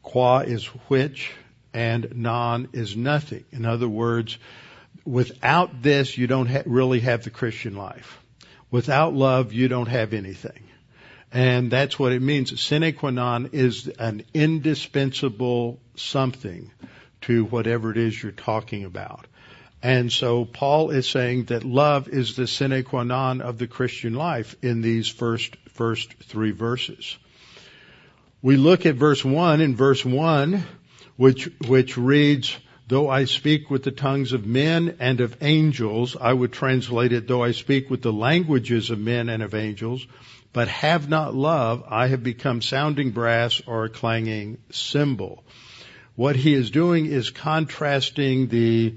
qua 0.02 0.38
is 0.38 0.64
which, 0.88 1.30
and 1.74 2.16
non 2.16 2.68
is 2.72 2.96
nothing. 2.96 3.44
In 3.52 3.66
other 3.66 3.88
words, 3.88 4.38
without 5.04 5.82
this, 5.82 6.16
you 6.16 6.26
don't 6.26 6.46
ha- 6.46 6.62
really 6.64 7.00
have 7.00 7.24
the 7.24 7.30
Christian 7.30 7.76
life. 7.76 8.18
Without 8.70 9.12
love, 9.12 9.52
you 9.52 9.68
don't 9.68 9.88
have 9.88 10.14
anything. 10.14 10.62
And 11.30 11.70
that's 11.70 11.98
what 11.98 12.12
it 12.12 12.22
means. 12.22 12.58
Sine 12.58 12.94
qua 12.94 13.10
non 13.10 13.50
is 13.52 13.88
an 13.88 14.24
indispensable 14.32 15.78
something 15.96 16.70
to 17.26 17.44
whatever 17.44 17.90
it 17.90 17.96
is 17.96 18.22
you're 18.22 18.32
talking 18.32 18.84
about. 18.84 19.26
And 19.82 20.10
so 20.10 20.44
Paul 20.46 20.90
is 20.90 21.08
saying 21.08 21.44
that 21.44 21.62
love 21.62 22.08
is 22.08 22.36
the 22.36 22.46
sine 22.46 22.82
qua 22.84 23.02
non 23.02 23.42
of 23.42 23.58
the 23.58 23.66
Christian 23.66 24.14
life 24.14 24.56
in 24.62 24.80
these 24.80 25.08
first, 25.08 25.56
first 25.68 26.14
three 26.22 26.52
verses. 26.52 27.18
We 28.40 28.56
look 28.56 28.86
at 28.86 28.94
verse 28.94 29.24
one. 29.24 29.60
In 29.60 29.76
verse 29.76 30.04
one, 30.04 30.64
which, 31.16 31.50
which 31.66 31.96
reads, 31.96 32.56
Though 32.88 33.08
I 33.08 33.24
speak 33.24 33.70
with 33.70 33.82
the 33.82 33.90
tongues 33.90 34.32
of 34.32 34.46
men 34.46 34.96
and 35.00 35.20
of 35.20 35.38
angels, 35.42 36.16
I 36.20 36.32
would 36.32 36.52
translate 36.52 37.12
it, 37.12 37.26
though 37.26 37.42
I 37.42 37.52
speak 37.52 37.88
with 37.88 38.02
the 38.02 38.12
languages 38.12 38.90
of 38.90 38.98
men 38.98 39.30
and 39.30 39.42
of 39.42 39.54
angels, 39.54 40.06
but 40.52 40.68
have 40.68 41.08
not 41.08 41.34
love, 41.34 41.84
I 41.88 42.08
have 42.08 42.22
become 42.22 42.60
sounding 42.60 43.10
brass 43.10 43.62
or 43.66 43.84
a 43.84 43.90
clanging 43.90 44.58
cymbal. 44.70 45.42
What 46.16 46.36
he 46.36 46.54
is 46.54 46.70
doing 46.70 47.06
is 47.06 47.30
contrasting 47.30 48.48
the 48.48 48.94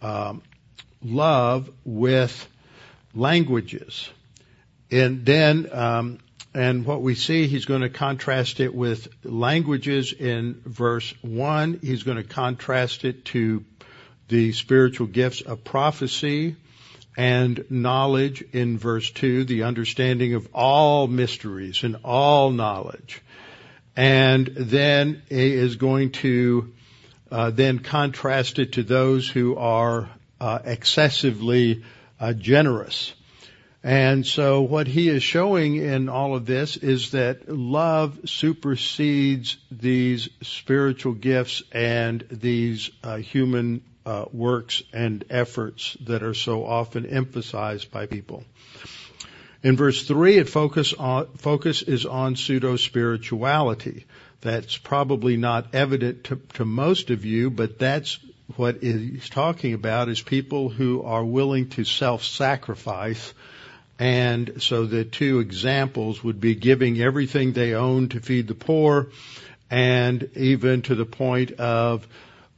um, 0.00 0.42
love 1.02 1.70
with 1.84 2.48
languages. 3.14 4.08
And 4.90 5.24
then 5.24 5.68
um, 5.72 6.18
and 6.54 6.84
what 6.84 7.00
we 7.00 7.14
see, 7.14 7.46
he's 7.46 7.64
going 7.64 7.80
to 7.80 7.88
contrast 7.88 8.60
it 8.60 8.74
with 8.74 9.08
languages 9.24 10.12
in 10.12 10.60
verse 10.66 11.14
1. 11.22 11.80
He's 11.82 12.02
going 12.02 12.18
to 12.18 12.24
contrast 12.24 13.04
it 13.04 13.24
to 13.26 13.64
the 14.28 14.52
spiritual 14.52 15.06
gifts 15.06 15.40
of 15.40 15.64
prophecy 15.64 16.56
and 17.16 17.64
knowledge 17.70 18.42
in 18.52 18.78
verse 18.78 19.10
2, 19.10 19.44
the 19.44 19.62
understanding 19.62 20.34
of 20.34 20.48
all 20.52 21.06
mysteries 21.06 21.84
and 21.84 21.96
all 22.04 22.50
knowledge. 22.50 23.22
And 23.96 24.46
then 24.46 25.22
is 25.28 25.76
going 25.76 26.12
to 26.12 26.72
uh, 27.30 27.50
then 27.50 27.78
contrast 27.78 28.58
it 28.58 28.72
to 28.72 28.82
those 28.82 29.28
who 29.28 29.56
are 29.56 30.10
uh, 30.40 30.58
excessively 30.64 31.82
uh, 32.20 32.32
generous. 32.32 33.14
And 33.84 34.24
so 34.24 34.62
what 34.62 34.86
he 34.86 35.08
is 35.08 35.22
showing 35.22 35.76
in 35.76 36.08
all 36.08 36.36
of 36.36 36.46
this 36.46 36.76
is 36.76 37.12
that 37.12 37.48
love 37.48 38.20
supersedes 38.26 39.56
these 39.72 40.28
spiritual 40.42 41.14
gifts 41.14 41.62
and 41.72 42.24
these 42.30 42.90
uh, 43.02 43.16
human 43.16 43.82
uh, 44.06 44.26
works 44.32 44.82
and 44.92 45.24
efforts 45.30 45.96
that 46.02 46.22
are 46.22 46.34
so 46.34 46.64
often 46.64 47.06
emphasized 47.06 47.90
by 47.90 48.06
people. 48.06 48.44
In 49.62 49.76
verse 49.76 50.06
3, 50.06 50.38
it 50.38 50.48
focus, 50.48 50.92
on, 50.92 51.26
focus 51.36 51.82
is 51.82 52.04
on 52.04 52.36
pseudo 52.36 52.76
spirituality. 52.76 54.06
That's 54.40 54.76
probably 54.76 55.36
not 55.36 55.74
evident 55.74 56.24
to, 56.24 56.36
to 56.54 56.64
most 56.64 57.10
of 57.10 57.24
you, 57.24 57.48
but 57.48 57.78
that's 57.78 58.18
what 58.56 58.82
he's 58.82 59.28
talking 59.28 59.72
about 59.72 60.08
is 60.08 60.20
people 60.20 60.68
who 60.68 61.02
are 61.02 61.24
willing 61.24 61.68
to 61.70 61.84
self-sacrifice 61.84 63.32
and 63.98 64.60
so 64.60 64.86
the 64.86 65.04
two 65.04 65.38
examples 65.38 66.24
would 66.24 66.40
be 66.40 66.56
giving 66.56 67.00
everything 67.00 67.52
they 67.52 67.74
own 67.74 68.08
to 68.08 68.20
feed 68.20 68.48
the 68.48 68.54
poor 68.54 69.10
and 69.70 70.28
even 70.34 70.82
to 70.82 70.96
the 70.96 71.06
point 71.06 71.52
of, 71.52 72.06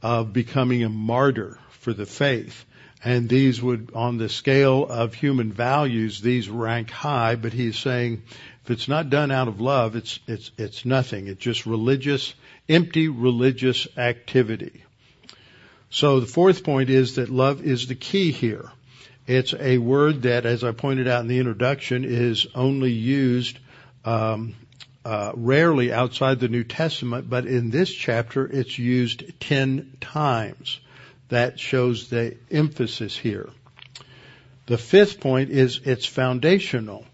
of 0.01 0.33
becoming 0.33 0.83
a 0.83 0.89
martyr 0.89 1.59
for 1.69 1.93
the 1.93 2.07
faith. 2.07 2.65
And 3.05 3.29
these 3.29 3.61
would, 3.61 3.91
on 3.93 4.17
the 4.17 4.29
scale 4.29 4.83
of 4.83 5.13
human 5.13 5.53
values, 5.53 6.21
these 6.21 6.49
rank 6.49 6.89
high, 6.89 7.35
but 7.35 7.53
he's 7.53 7.77
saying 7.77 8.23
if 8.63 8.71
it's 8.71 8.87
not 8.87 9.11
done 9.11 9.29
out 9.29 9.47
of 9.47 9.61
love, 9.61 9.95
it's, 9.95 10.19
it's, 10.25 10.49
it's 10.57 10.85
nothing. 10.85 11.27
It's 11.27 11.39
just 11.39 11.67
religious, 11.67 12.33
empty 12.67 13.07
religious 13.07 13.87
activity. 13.95 14.83
So 15.91 16.19
the 16.19 16.25
fourth 16.25 16.63
point 16.63 16.89
is 16.89 17.15
that 17.15 17.29
love 17.29 17.61
is 17.61 17.87
the 17.87 17.93
key 17.93 18.31
here. 18.31 18.71
It's 19.27 19.53
a 19.53 19.77
word 19.77 20.23
that, 20.23 20.47
as 20.47 20.63
I 20.63 20.71
pointed 20.71 21.07
out 21.07 21.21
in 21.21 21.27
the 21.27 21.37
introduction, 21.37 22.05
is 22.05 22.47
only 22.55 22.91
used 22.91 23.59
um, 24.03 24.55
uh, 25.05 25.31
rarely 25.35 25.93
outside 25.93 26.39
the 26.39 26.47
New 26.47 26.63
Testament, 26.63 27.29
but 27.29 27.45
in 27.45 27.69
this 27.69 27.91
chapter 27.91 28.47
it's 28.47 28.79
used 28.79 29.39
ten 29.39 29.95
times. 30.01 30.79
That 31.29 31.59
shows 31.59 32.09
the 32.09 32.37
emphasis 32.51 33.17
here. 33.17 33.49
The 34.67 34.77
fifth 34.77 35.19
point 35.19 35.51
is 35.51 35.81
it's 35.83 36.05
foundational. 36.05 37.05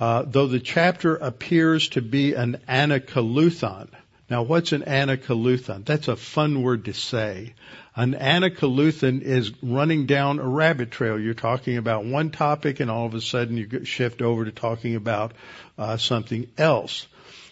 Uh, 0.00 0.24
though 0.26 0.48
the 0.48 0.60
chapter 0.60 1.16
appears 1.16 1.88
to 1.90 2.02
be 2.02 2.34
an 2.34 2.58
anacoluthon. 2.68 3.88
Now, 4.28 4.42
what's 4.42 4.72
an 4.72 4.82
anacoluthon? 4.82 5.84
That's 5.84 6.08
a 6.08 6.16
fun 6.16 6.62
word 6.62 6.86
to 6.86 6.94
say. 6.94 7.54
An 7.94 8.14
anacoluthon 8.14 9.22
is 9.22 9.52
running 9.62 10.06
down 10.06 10.40
a 10.40 10.48
rabbit 10.48 10.90
trail. 10.90 11.20
You're 11.20 11.34
talking 11.34 11.76
about 11.76 12.04
one 12.04 12.30
topic 12.30 12.80
and 12.80 12.90
all 12.90 13.06
of 13.06 13.14
a 13.14 13.20
sudden 13.20 13.56
you 13.56 13.84
shift 13.84 14.20
over 14.20 14.46
to 14.46 14.50
talking 14.50 14.96
about 14.96 15.32
uh, 15.78 15.96
something 15.96 16.48
else. 16.58 17.06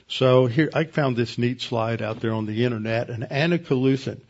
So 0.09 0.47
here, 0.47 0.69
I 0.75 0.85
found 0.85 1.17
this 1.17 1.39
neat 1.39 1.61
slide 1.61 2.03
out 2.03 2.21
there 2.21 2.33
on 2.33 2.47
the 2.47 2.65
internet, 2.65 3.09
an 3.09 3.27
anacoluthon. 3.31 4.21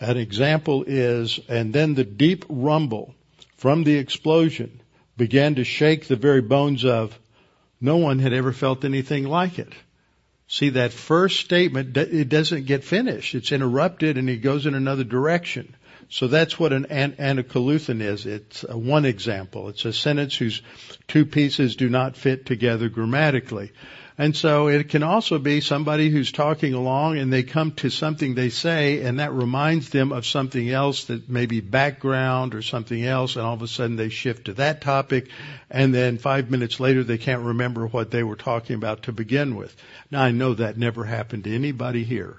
An 0.00 0.16
example 0.16 0.84
is, 0.86 1.40
and 1.48 1.72
then 1.72 1.94
the 1.94 2.04
deep 2.04 2.44
rumble 2.48 3.14
from 3.56 3.84
the 3.84 3.96
explosion 3.96 4.80
began 5.16 5.56
to 5.56 5.64
shake 5.64 6.06
the 6.06 6.16
very 6.16 6.40
bones 6.40 6.84
of, 6.84 7.18
no 7.80 7.96
one 7.96 8.18
had 8.18 8.32
ever 8.32 8.52
felt 8.52 8.84
anything 8.84 9.24
like 9.24 9.58
it. 9.58 9.72
See, 10.46 10.70
that 10.70 10.92
first 10.92 11.40
statement, 11.40 11.96
it 11.96 12.28
doesn't 12.28 12.66
get 12.66 12.84
finished. 12.84 13.34
It's 13.34 13.52
interrupted 13.52 14.16
and 14.16 14.28
he 14.28 14.36
goes 14.36 14.66
in 14.66 14.74
another 14.74 15.04
direction. 15.04 15.74
So 16.08 16.26
that's 16.26 16.58
what 16.58 16.72
an, 16.72 16.86
an 16.86 17.16
anacoluthon 17.18 18.00
is. 18.00 18.24
It's 18.24 18.64
a 18.66 18.78
one 18.78 19.04
example. 19.04 19.68
It's 19.68 19.84
a 19.84 19.92
sentence 19.92 20.34
whose 20.34 20.62
two 21.06 21.26
pieces 21.26 21.76
do 21.76 21.90
not 21.90 22.16
fit 22.16 22.46
together 22.46 22.88
grammatically. 22.88 23.72
And 24.20 24.34
so 24.36 24.66
it 24.66 24.88
can 24.88 25.04
also 25.04 25.38
be 25.38 25.60
somebody 25.60 26.10
who's 26.10 26.32
talking 26.32 26.74
along 26.74 27.18
and 27.18 27.32
they 27.32 27.44
come 27.44 27.70
to 27.76 27.88
something 27.88 28.34
they 28.34 28.48
say 28.48 29.02
and 29.02 29.20
that 29.20 29.32
reminds 29.32 29.90
them 29.90 30.10
of 30.10 30.26
something 30.26 30.68
else 30.68 31.04
that 31.04 31.28
may 31.28 31.46
be 31.46 31.60
background 31.60 32.56
or 32.56 32.62
something 32.62 33.04
else 33.04 33.36
and 33.36 33.46
all 33.46 33.54
of 33.54 33.62
a 33.62 33.68
sudden 33.68 33.94
they 33.94 34.08
shift 34.08 34.46
to 34.46 34.54
that 34.54 34.80
topic 34.80 35.28
and 35.70 35.94
then 35.94 36.18
five 36.18 36.50
minutes 36.50 36.80
later 36.80 37.04
they 37.04 37.16
can't 37.16 37.44
remember 37.44 37.86
what 37.86 38.10
they 38.10 38.24
were 38.24 38.34
talking 38.34 38.74
about 38.74 39.04
to 39.04 39.12
begin 39.12 39.54
with. 39.54 39.76
Now 40.10 40.22
I 40.24 40.32
know 40.32 40.52
that 40.54 40.76
never 40.76 41.04
happened 41.04 41.44
to 41.44 41.54
anybody 41.54 42.02
here. 42.02 42.38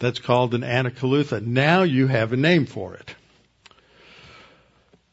That's 0.00 0.18
called 0.18 0.54
an 0.54 0.62
anacoluthon. 0.62 1.46
Now 1.46 1.84
you 1.84 2.08
have 2.08 2.32
a 2.32 2.36
name 2.36 2.66
for 2.66 2.94
it. 2.94 3.14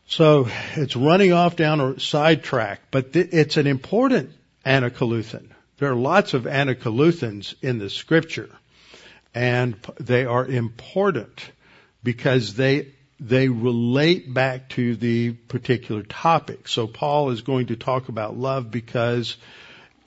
So 0.08 0.48
it's 0.76 0.96
running 0.96 1.34
off 1.34 1.56
down 1.56 1.82
a 1.82 2.00
sidetrack, 2.00 2.82
but 2.90 3.14
th- 3.14 3.30
it's 3.32 3.58
an 3.58 3.68
important 3.68 4.32
anacoluthon. 4.68 5.48
There 5.78 5.92
are 5.92 5.96
lots 5.96 6.34
of 6.34 6.44
anacoluthons 6.44 7.56
in 7.62 7.80
the 7.80 7.90
scripture 7.90 8.50
and 9.34 9.76
they 10.00 10.26
are 10.26 10.46
important 10.46 11.52
because 12.04 12.56
they 12.56 12.88
they 13.20 13.50
relate 13.50 14.32
back 14.32 14.70
to 14.70 14.96
the 14.96 15.32
particular 15.32 16.04
topic. 16.04 16.68
So 16.68 16.86
Paul 16.86 17.32
is 17.32 17.42
going 17.42 17.68
to 17.68 17.76
talk 17.76 18.10
about 18.10 18.38
love 18.38 18.70
because 18.70 19.38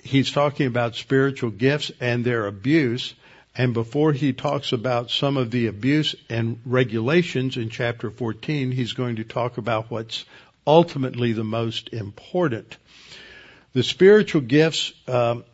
he's 0.02 0.30
talking 0.30 0.66
about 0.66 0.94
spiritual 0.94 1.50
gifts 1.50 1.90
and 2.00 2.24
their 2.24 2.46
abuse. 2.46 3.14
And 3.56 3.74
before 3.74 4.12
he 4.12 4.32
talks 4.32 4.72
about 4.72 5.10
some 5.10 5.36
of 5.36 5.50
the 5.50 5.66
abuse 5.66 6.14
and 6.28 6.60
regulations 6.64 7.56
in 7.56 7.68
chapter 7.68 8.10
14, 8.10 8.70
he's 8.70 8.92
going 8.92 9.16
to 9.16 9.24
talk 9.24 9.58
about 9.58 9.90
what's 9.90 10.24
ultimately 10.66 11.32
the 11.32 11.44
most 11.44 11.88
important. 11.92 12.76
The 13.72 13.82
spiritual 13.82 14.40
gifts 14.42 14.92
um, 15.06 15.44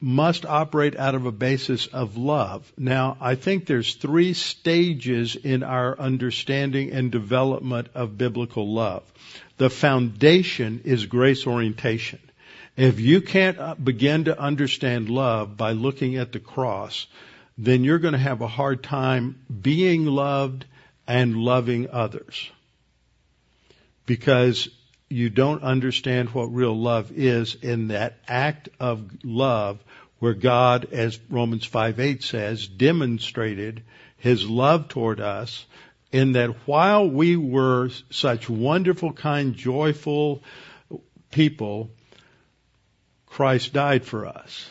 must 0.00 0.46
operate 0.46 0.96
out 0.96 1.14
of 1.14 1.26
a 1.26 1.32
basis 1.32 1.86
of 1.86 2.16
love. 2.16 2.70
Now, 2.76 3.16
I 3.20 3.34
think 3.34 3.66
there's 3.66 3.94
three 3.94 4.34
stages 4.34 5.34
in 5.34 5.62
our 5.62 5.98
understanding 5.98 6.92
and 6.92 7.10
development 7.10 7.88
of 7.94 8.18
biblical 8.18 8.72
love. 8.72 9.02
The 9.56 9.70
foundation 9.70 10.82
is 10.84 11.06
grace 11.06 11.46
orientation. 11.46 12.20
If 12.76 13.00
you 13.00 13.20
can't 13.20 13.58
uh, 13.58 13.74
begin 13.74 14.24
to 14.24 14.38
understand 14.38 15.08
love 15.08 15.56
by 15.56 15.72
looking 15.72 16.16
at 16.16 16.30
the 16.30 16.38
cross, 16.38 17.08
then 17.56 17.82
you're 17.82 17.98
going 17.98 18.12
to 18.12 18.18
have 18.18 18.40
a 18.40 18.46
hard 18.46 18.84
time 18.84 19.40
being 19.62 20.06
loved 20.06 20.64
and 21.08 21.36
loving 21.36 21.90
others. 21.90 22.48
Because 24.06 24.68
you 25.08 25.30
don't 25.30 25.62
understand 25.62 26.30
what 26.30 26.54
real 26.54 26.78
love 26.78 27.12
is 27.12 27.54
in 27.54 27.88
that 27.88 28.18
act 28.26 28.68
of 28.78 29.10
love 29.24 29.82
where 30.18 30.34
God, 30.34 30.88
as 30.92 31.18
Romans 31.30 31.64
5 31.64 32.00
8 32.00 32.22
says, 32.22 32.66
demonstrated 32.66 33.82
his 34.16 34.48
love 34.48 34.88
toward 34.88 35.20
us 35.20 35.64
in 36.10 36.32
that 36.32 36.50
while 36.66 37.08
we 37.08 37.36
were 37.36 37.90
such 38.10 38.48
wonderful, 38.48 39.12
kind, 39.12 39.54
joyful 39.54 40.42
people, 41.30 41.90
Christ 43.26 43.72
died 43.72 44.04
for 44.04 44.26
us. 44.26 44.70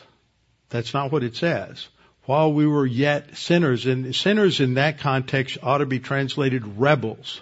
That's 0.68 0.92
not 0.92 1.12
what 1.12 1.22
it 1.22 1.36
says. 1.36 1.88
While 2.24 2.52
we 2.52 2.66
were 2.66 2.84
yet 2.84 3.38
sinners, 3.38 3.86
and 3.86 4.14
sinners 4.14 4.60
in 4.60 4.74
that 4.74 4.98
context 4.98 5.58
ought 5.62 5.78
to 5.78 5.86
be 5.86 5.98
translated 5.98 6.78
rebels. 6.78 7.40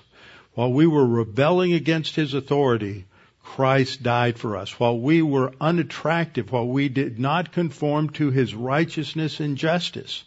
While 0.56 0.72
we 0.72 0.86
were 0.86 1.06
rebelling 1.06 1.74
against 1.74 2.16
His 2.16 2.32
authority, 2.32 3.04
Christ 3.42 4.02
died 4.02 4.38
for 4.38 4.56
us. 4.56 4.80
While 4.80 4.98
we 4.98 5.20
were 5.20 5.52
unattractive, 5.60 6.50
while 6.50 6.66
we 6.66 6.88
did 6.88 7.18
not 7.18 7.52
conform 7.52 8.08
to 8.14 8.30
His 8.30 8.54
righteousness 8.54 9.38
and 9.38 9.58
justice, 9.58 10.24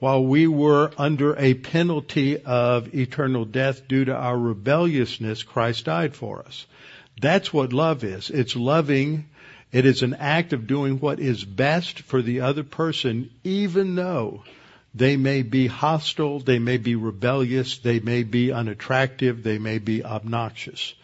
while 0.00 0.24
we 0.24 0.48
were 0.48 0.90
under 0.98 1.36
a 1.36 1.54
penalty 1.54 2.36
of 2.38 2.92
eternal 2.96 3.44
death 3.44 3.86
due 3.86 4.04
to 4.06 4.16
our 4.16 4.36
rebelliousness, 4.36 5.44
Christ 5.44 5.84
died 5.84 6.16
for 6.16 6.40
us. 6.40 6.66
That's 7.20 7.52
what 7.52 7.72
love 7.72 8.02
is. 8.02 8.30
It's 8.30 8.56
loving. 8.56 9.28
It 9.70 9.86
is 9.86 10.02
an 10.02 10.14
act 10.14 10.52
of 10.52 10.66
doing 10.66 10.98
what 10.98 11.20
is 11.20 11.44
best 11.44 12.00
for 12.00 12.22
the 12.22 12.40
other 12.40 12.64
person, 12.64 13.30
even 13.44 13.94
though 13.94 14.42
they 14.94 15.16
may 15.16 15.42
be 15.42 15.66
hostile, 15.66 16.40
they 16.40 16.58
may 16.58 16.76
be 16.76 16.94
rebellious, 16.94 17.78
they 17.78 17.98
may 17.98 18.22
be 18.22 18.52
unattractive, 18.52 19.42
they 19.42 19.58
may 19.58 19.78
be 19.78 20.04
obnoxious. 20.04 20.94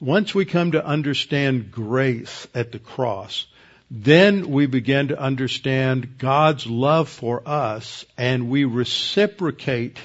Once 0.00 0.34
we 0.34 0.44
come 0.44 0.72
to 0.72 0.84
understand 0.84 1.70
grace 1.70 2.46
at 2.54 2.72
the 2.72 2.78
cross, 2.78 3.46
then 3.90 4.50
we 4.50 4.66
begin 4.66 5.08
to 5.08 5.18
understand 5.18 6.18
God's 6.18 6.66
love 6.66 7.08
for 7.08 7.42
us 7.46 8.04
and 8.18 8.50
we 8.50 8.64
reciprocate 8.64 9.98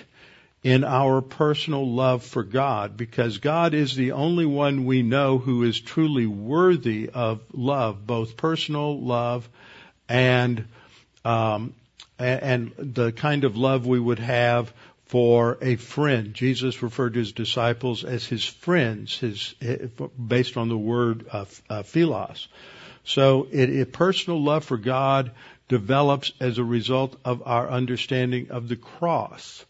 in 0.64 0.84
our 0.84 1.22
personal 1.22 1.92
love 1.92 2.24
for 2.24 2.44
God 2.44 2.96
because 2.96 3.40
God 3.40 3.74
is 3.74 3.96
the 3.96 4.12
only 4.12 4.46
one 4.46 4.86
we 4.86 5.02
know 5.02 5.40
who 5.40 5.64
is 5.64 5.80
truly 5.80 6.28
worthy 6.28 7.10
of 7.10 7.42
love, 7.52 8.06
both 8.06 8.38
personal 8.38 9.00
love 9.02 9.50
and 10.08 10.66
um, 11.26 11.74
and 12.22 12.74
the 12.78 13.12
kind 13.12 13.44
of 13.44 13.58
love 13.58 13.86
we 13.86 14.00
would 14.00 14.20
have 14.20 14.74
for 15.06 15.58
a 15.62 15.76
friend. 15.76 16.34
Jesus 16.34 16.82
referred 16.82 17.14
to 17.14 17.20
his 17.20 17.34
disciples 17.34 18.06
as 18.06 18.26
his 18.26 18.46
friends, 18.46 19.18
his 19.20 19.54
based 20.28 20.56
on 20.56 20.70
the 20.70 20.78
word 20.78 21.26
uh, 21.32 21.46
uh, 21.70 21.84
philos. 21.84 22.48
So, 23.04 23.48
it, 23.52 23.70
it, 23.70 23.94
personal 23.94 24.42
love 24.42 24.64
for 24.64 24.78
God 24.78 25.32
develops 25.68 26.32
as 26.40 26.60
a 26.60 26.64
result 26.64 27.20
of 27.26 27.44
our 27.46 27.70
understanding 27.70 28.52
of 28.52 28.70
the 28.70 28.76
cross. 28.76 29.66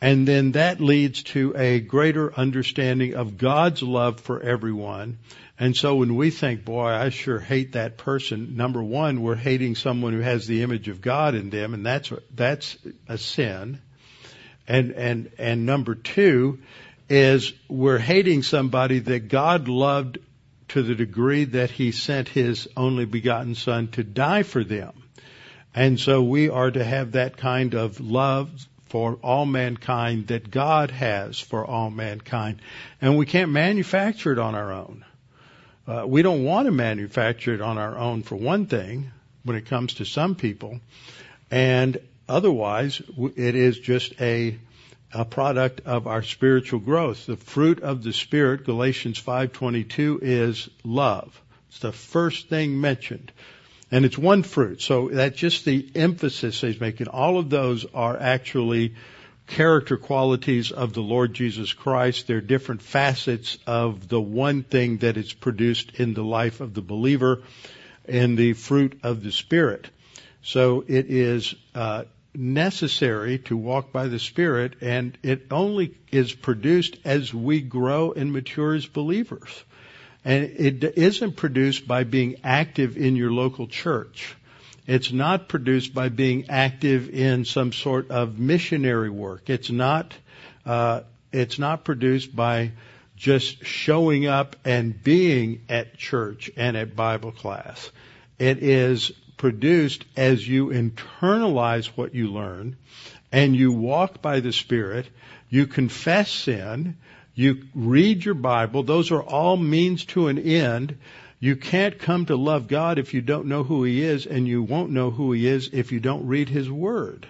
And 0.00 0.26
then 0.26 0.52
that 0.52 0.80
leads 0.80 1.22
to 1.34 1.54
a 1.56 1.80
greater 1.80 2.34
understanding 2.34 3.14
of 3.14 3.38
God's 3.38 3.82
love 3.82 4.20
for 4.20 4.40
everyone 4.40 5.18
and 5.60 5.76
so 5.76 5.96
when 5.96 6.16
we 6.16 6.30
think, 6.30 6.64
boy, 6.64 6.86
I 6.86 7.10
sure 7.10 7.38
hate 7.38 7.72
that 7.72 7.98
person, 7.98 8.56
number 8.56 8.82
one, 8.82 9.20
we're 9.20 9.34
hating 9.34 9.74
someone 9.74 10.14
who 10.14 10.20
has 10.20 10.46
the 10.46 10.62
image 10.62 10.88
of 10.88 11.02
God 11.02 11.34
in 11.34 11.50
them, 11.50 11.74
and 11.74 11.84
that's 11.84 12.10
that's 12.34 12.78
a 13.06 13.18
sin. 13.18 13.78
And 14.66 14.92
and 14.92 15.30
and 15.36 15.66
number 15.66 15.94
two 15.94 16.60
is 17.10 17.52
we're 17.68 17.98
hating 17.98 18.42
somebody 18.42 19.00
that 19.00 19.28
God 19.28 19.68
loved 19.68 20.16
to 20.68 20.82
the 20.82 20.94
degree 20.94 21.44
that 21.44 21.70
He 21.70 21.92
sent 21.92 22.30
His 22.30 22.66
only 22.74 23.04
begotten 23.04 23.54
Son 23.54 23.88
to 23.88 24.02
die 24.02 24.44
for 24.44 24.64
them. 24.64 24.94
And 25.74 26.00
so 26.00 26.22
we 26.22 26.48
are 26.48 26.70
to 26.70 26.82
have 26.82 27.12
that 27.12 27.36
kind 27.36 27.74
of 27.74 28.00
love 28.00 28.50
for 28.88 29.18
all 29.22 29.44
mankind 29.44 30.28
that 30.28 30.50
God 30.50 30.90
has 30.90 31.38
for 31.38 31.66
all 31.66 31.90
mankind. 31.90 32.62
And 33.02 33.18
we 33.18 33.26
can't 33.26 33.50
manufacture 33.50 34.32
it 34.32 34.38
on 34.38 34.54
our 34.54 34.72
own. 34.72 35.04
Uh, 35.90 36.06
we 36.06 36.22
don't 36.22 36.44
want 36.44 36.66
to 36.66 36.70
manufacture 36.70 37.52
it 37.52 37.60
on 37.60 37.76
our 37.76 37.98
own, 37.98 38.22
for 38.22 38.36
one 38.36 38.66
thing, 38.66 39.10
when 39.42 39.56
it 39.56 39.66
comes 39.66 39.94
to 39.94 40.04
some 40.04 40.36
people, 40.36 40.78
and 41.50 41.98
otherwise, 42.28 43.02
it 43.34 43.56
is 43.56 43.76
just 43.76 44.12
a 44.20 44.56
a 45.12 45.24
product 45.24 45.80
of 45.86 46.06
our 46.06 46.22
spiritual 46.22 46.78
growth. 46.78 47.26
The 47.26 47.36
fruit 47.36 47.80
of 47.80 48.04
the 48.04 48.12
spirit, 48.12 48.64
Galatians 48.64 49.18
5:22 49.18 50.20
is 50.22 50.68
love. 50.84 51.42
It's 51.70 51.80
the 51.80 51.90
first 51.90 52.48
thing 52.48 52.80
mentioned. 52.80 53.32
And 53.90 54.04
it's 54.04 54.16
one 54.16 54.44
fruit. 54.44 54.80
So 54.80 55.08
that's 55.08 55.36
just 55.36 55.64
the 55.64 55.90
emphasis 55.96 56.60
he's 56.60 56.80
making. 56.80 57.08
All 57.08 57.36
of 57.36 57.50
those 57.50 57.84
are 57.92 58.16
actually 58.16 58.94
character 59.50 59.96
qualities 59.96 60.70
of 60.70 60.92
the 60.92 61.02
Lord 61.02 61.34
Jesus 61.34 61.72
Christ. 61.72 62.26
They're 62.26 62.40
different 62.40 62.82
facets 62.82 63.58
of 63.66 64.08
the 64.08 64.20
one 64.20 64.62
thing 64.62 64.98
that 64.98 65.16
is 65.16 65.32
produced 65.32 65.96
in 65.96 66.14
the 66.14 66.24
life 66.24 66.60
of 66.60 66.72
the 66.72 66.80
believer 66.80 67.42
in 68.06 68.36
the 68.36 68.52
fruit 68.52 69.00
of 69.02 69.22
the 69.22 69.32
Spirit. 69.32 69.90
So 70.42 70.84
it 70.86 71.10
is 71.10 71.54
uh, 71.74 72.04
necessary 72.34 73.38
to 73.40 73.56
walk 73.56 73.92
by 73.92 74.06
the 74.06 74.20
Spirit, 74.20 74.74
and 74.80 75.18
it 75.22 75.46
only 75.50 75.96
is 76.12 76.32
produced 76.32 76.96
as 77.04 77.34
we 77.34 77.60
grow 77.60 78.12
and 78.12 78.32
mature 78.32 78.74
as 78.74 78.86
believers. 78.86 79.64
And 80.24 80.44
it 80.44 80.84
isn't 80.96 81.36
produced 81.36 81.88
by 81.88 82.04
being 82.04 82.36
active 82.44 82.96
in 82.96 83.16
your 83.16 83.32
local 83.32 83.66
church. 83.66 84.36
It's 84.90 85.12
not 85.12 85.48
produced 85.48 85.94
by 85.94 86.08
being 86.08 86.46
active 86.48 87.10
in 87.10 87.44
some 87.44 87.72
sort 87.72 88.10
of 88.10 88.40
missionary 88.40 89.08
work. 89.08 89.48
It's 89.48 89.70
not. 89.70 90.12
Uh, 90.66 91.02
it's 91.30 91.60
not 91.60 91.84
produced 91.84 92.34
by 92.34 92.72
just 93.14 93.64
showing 93.64 94.26
up 94.26 94.56
and 94.64 95.00
being 95.00 95.60
at 95.68 95.96
church 95.96 96.50
and 96.56 96.76
at 96.76 96.96
Bible 96.96 97.30
class. 97.30 97.88
It 98.40 98.64
is 98.64 99.12
produced 99.36 100.06
as 100.16 100.48
you 100.48 100.70
internalize 100.70 101.86
what 101.86 102.12
you 102.16 102.32
learn 102.32 102.76
and 103.30 103.54
you 103.54 103.70
walk 103.70 104.20
by 104.20 104.40
the 104.40 104.52
Spirit, 104.52 105.08
you 105.48 105.68
confess 105.68 106.32
sin, 106.32 106.96
you 107.36 107.62
read 107.76 108.24
your 108.24 108.34
Bible. 108.34 108.82
Those 108.82 109.12
are 109.12 109.22
all 109.22 109.56
means 109.56 110.04
to 110.06 110.26
an 110.26 110.38
end. 110.40 110.98
You 111.42 111.56
can't 111.56 111.98
come 111.98 112.26
to 112.26 112.36
love 112.36 112.68
God 112.68 112.98
if 112.98 113.14
you 113.14 113.22
don't 113.22 113.46
know 113.46 113.64
who 113.64 113.82
He 113.82 114.02
is, 114.02 114.26
and 114.26 114.46
you 114.46 114.62
won't 114.62 114.90
know 114.90 115.10
who 115.10 115.32
He 115.32 115.46
is 115.46 115.70
if 115.72 115.90
you 115.90 115.98
don't 115.98 116.26
read 116.26 116.50
His 116.50 116.70
Word. 116.70 117.26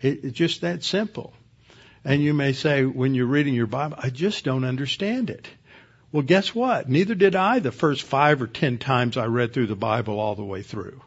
It, 0.00 0.24
it's 0.24 0.38
just 0.38 0.62
that 0.62 0.82
simple. 0.82 1.34
And 2.02 2.22
you 2.22 2.32
may 2.32 2.54
say, 2.54 2.84
when 2.84 3.14
you're 3.14 3.26
reading 3.26 3.54
your 3.54 3.66
Bible, 3.66 3.96
I 3.98 4.08
just 4.08 4.44
don't 4.44 4.64
understand 4.64 5.28
it. 5.28 5.46
Well, 6.10 6.22
guess 6.22 6.54
what? 6.54 6.88
Neither 6.88 7.14
did 7.14 7.36
I 7.36 7.58
the 7.58 7.72
first 7.72 8.02
five 8.02 8.40
or 8.40 8.46
ten 8.46 8.78
times 8.78 9.18
I 9.18 9.26
read 9.26 9.52
through 9.52 9.66
the 9.66 9.76
Bible 9.76 10.18
all 10.18 10.34
the 10.34 10.44
way 10.44 10.62
through. 10.62 11.02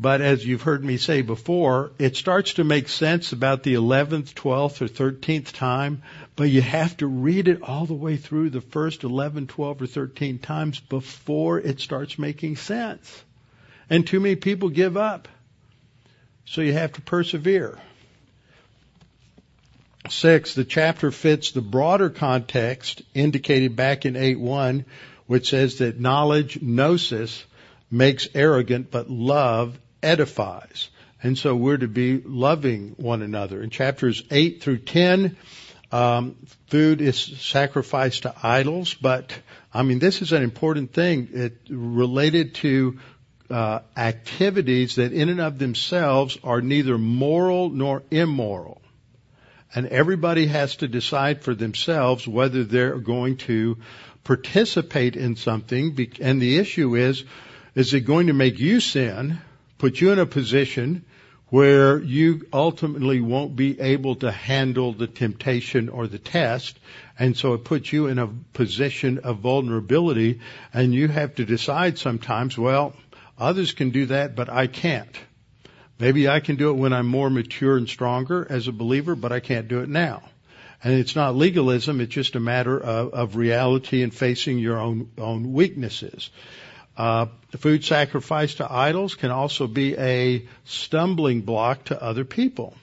But 0.00 0.22
as 0.22 0.46
you've 0.46 0.62
heard 0.62 0.82
me 0.82 0.96
say 0.96 1.20
before, 1.20 1.92
it 1.98 2.16
starts 2.16 2.54
to 2.54 2.64
make 2.64 2.88
sense 2.88 3.32
about 3.32 3.64
the 3.64 3.74
11th, 3.74 4.32
12th, 4.32 4.80
or 4.80 4.88
13th 4.88 5.52
time, 5.52 6.00
but 6.36 6.44
you 6.44 6.62
have 6.62 6.96
to 6.98 7.06
read 7.06 7.48
it 7.48 7.60
all 7.60 7.84
the 7.84 7.92
way 7.92 8.16
through 8.16 8.48
the 8.48 8.62
first 8.62 9.04
11, 9.04 9.48
12, 9.48 9.82
or 9.82 9.86
13 9.86 10.38
times 10.38 10.80
before 10.80 11.60
it 11.60 11.80
starts 11.80 12.18
making 12.18 12.56
sense. 12.56 13.22
And 13.90 14.06
too 14.06 14.20
many 14.20 14.36
people 14.36 14.70
give 14.70 14.96
up. 14.96 15.28
So 16.46 16.62
you 16.62 16.72
have 16.72 16.94
to 16.94 17.02
persevere. 17.02 17.78
Six, 20.08 20.54
the 20.54 20.64
chapter 20.64 21.10
fits 21.10 21.50
the 21.50 21.60
broader 21.60 22.08
context 22.08 23.02
indicated 23.12 23.76
back 23.76 24.06
in 24.06 24.14
8.1, 24.14 24.86
which 25.26 25.50
says 25.50 25.76
that 25.78 26.00
knowledge, 26.00 26.62
gnosis, 26.62 27.44
makes 27.90 28.28
arrogant, 28.34 28.90
but 28.90 29.10
love 29.10 29.78
edifies. 30.02 30.88
And 31.22 31.36
so 31.36 31.54
we're 31.54 31.76
to 31.76 31.88
be 31.88 32.20
loving 32.24 32.94
one 32.96 33.22
another. 33.22 33.62
In 33.62 33.70
chapters 33.70 34.22
8 34.30 34.62
through 34.62 34.78
10, 34.78 35.36
um, 35.92 36.36
food 36.68 37.00
is 37.00 37.18
sacrificed 37.18 38.22
to 38.22 38.34
idols, 38.42 38.94
but 38.94 39.32
I 39.72 39.82
mean, 39.82 39.98
this 39.98 40.22
is 40.22 40.32
an 40.32 40.42
important 40.42 40.92
thing. 40.92 41.28
It 41.32 41.58
related 41.68 42.54
to 42.56 42.98
uh, 43.50 43.80
activities 43.96 44.96
that 44.96 45.12
in 45.12 45.28
and 45.28 45.40
of 45.40 45.58
themselves 45.58 46.38
are 46.44 46.60
neither 46.60 46.96
moral 46.96 47.70
nor 47.70 48.02
immoral. 48.10 48.80
And 49.74 49.86
everybody 49.86 50.46
has 50.46 50.76
to 50.76 50.88
decide 50.88 51.42
for 51.42 51.54
themselves 51.54 52.26
whether 52.26 52.64
they're 52.64 52.98
going 52.98 53.36
to 53.38 53.78
participate 54.24 55.16
in 55.16 55.36
something. 55.36 55.96
And 56.20 56.40
the 56.40 56.58
issue 56.58 56.96
is, 56.96 57.24
is 57.74 57.94
it 57.94 58.00
going 58.00 58.28
to 58.28 58.32
make 58.32 58.58
you 58.58 58.80
sin, 58.80 59.40
put 59.80 59.98
you 59.98 60.12
in 60.12 60.18
a 60.18 60.26
position 60.26 61.06
where 61.48 61.98
you 61.98 62.46
ultimately 62.52 63.20
won't 63.20 63.56
be 63.56 63.80
able 63.80 64.14
to 64.14 64.30
handle 64.30 64.92
the 64.92 65.06
temptation 65.06 65.88
or 65.88 66.06
the 66.06 66.18
test. 66.18 66.78
And 67.18 67.36
so 67.36 67.54
it 67.54 67.64
puts 67.64 67.92
you 67.92 68.06
in 68.06 68.18
a 68.18 68.28
position 68.52 69.18
of 69.18 69.38
vulnerability 69.38 70.40
and 70.72 70.94
you 70.94 71.08
have 71.08 71.34
to 71.36 71.46
decide 71.46 71.98
sometimes, 71.98 72.56
well, 72.58 72.92
others 73.38 73.72
can 73.72 73.90
do 73.90 74.06
that, 74.06 74.36
but 74.36 74.50
I 74.50 74.66
can't. 74.66 75.18
Maybe 75.98 76.28
I 76.28 76.40
can 76.40 76.56
do 76.56 76.70
it 76.70 76.74
when 76.74 76.92
I'm 76.92 77.06
more 77.06 77.30
mature 77.30 77.76
and 77.76 77.88
stronger 77.88 78.46
as 78.48 78.68
a 78.68 78.72
believer, 78.72 79.16
but 79.16 79.32
I 79.32 79.40
can't 79.40 79.66
do 79.66 79.80
it 79.80 79.88
now. 79.88 80.22
And 80.84 80.94
it's 80.94 81.16
not 81.16 81.36
legalism, 81.36 82.00
it's 82.00 82.14
just 82.14 82.36
a 82.36 82.40
matter 82.40 82.78
of, 82.78 83.12
of 83.12 83.36
reality 83.36 84.02
and 84.02 84.14
facing 84.14 84.58
your 84.58 84.78
own, 84.78 85.10
own 85.18 85.52
weaknesses. 85.52 86.30
Uh, 87.00 87.28
the 87.50 87.56
food 87.56 87.82
sacrificed 87.82 88.58
to 88.58 88.70
idols 88.70 89.14
can 89.14 89.30
also 89.30 89.66
be 89.66 89.96
a 89.96 90.46
stumbling 90.66 91.40
block 91.40 91.84
to 91.84 92.02
other 92.02 92.26
people. 92.26 92.74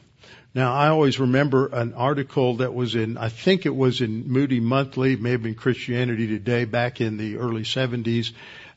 Now, 0.55 0.73
I 0.73 0.87
always 0.87 1.19
remember 1.19 1.67
an 1.67 1.93
article 1.93 2.55
that 2.55 2.73
was 2.73 2.95
in, 2.95 3.19
I 3.19 3.29
think 3.29 3.67
it 3.67 3.75
was 3.75 4.01
in 4.01 4.27
Moody 4.27 4.59
Monthly, 4.59 5.17
maybe 5.17 5.49
in 5.49 5.55
Christianity 5.55 6.25
Today 6.25 6.65
back 6.65 6.99
in 6.99 7.17
the 7.17 7.37
early 7.37 7.61
70s, 7.61 8.31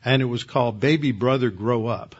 and 0.05 0.21
it 0.21 0.27
was 0.27 0.45
called 0.45 0.79
Baby 0.79 1.13
Brother 1.13 1.49
Grow 1.49 1.87
Up. 1.87 2.17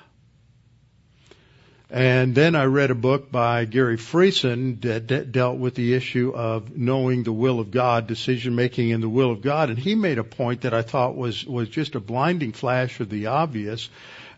And 1.93 2.37
then 2.37 2.55
I 2.55 2.67
read 2.67 2.93
a 2.93 2.95
book 2.95 3.33
by 3.33 3.65
Gary 3.65 3.97
Friesen 3.97 4.81
that 4.83 5.09
de- 5.09 5.25
dealt 5.25 5.59
with 5.59 5.75
the 5.75 5.95
issue 5.95 6.33
of 6.33 6.77
knowing 6.77 7.25
the 7.25 7.33
will 7.33 7.59
of 7.59 7.73
God, 7.73 8.07
decision 8.07 8.55
making 8.55 8.91
in 8.91 9.01
the 9.01 9.09
will 9.09 9.33
of 9.33 9.43
God. 9.43 9.71
And 9.71 9.79
he 9.79 9.97
made 9.97 10.19
a 10.19 10.25
point 10.25 10.61
that 10.61 10.73
I 10.73 10.83
thought 10.83 11.17
was, 11.17 11.45
was 11.45 11.69
just 11.69 11.97
a 11.97 12.01
blinding 12.01 12.53
flash 12.53 13.01
of 13.01 13.09
the 13.11 13.27
obvious. 13.27 13.89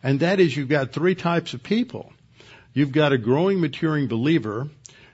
And 0.02 0.20
that 0.20 0.40
is 0.40 0.56
you've 0.56 0.70
got 0.70 0.92
three 0.92 1.14
types 1.14 1.52
of 1.52 1.62
people. 1.62 2.10
You've 2.72 2.92
got 2.92 3.12
a 3.12 3.18
growing, 3.18 3.60
maturing 3.60 4.08
believer. 4.08 4.70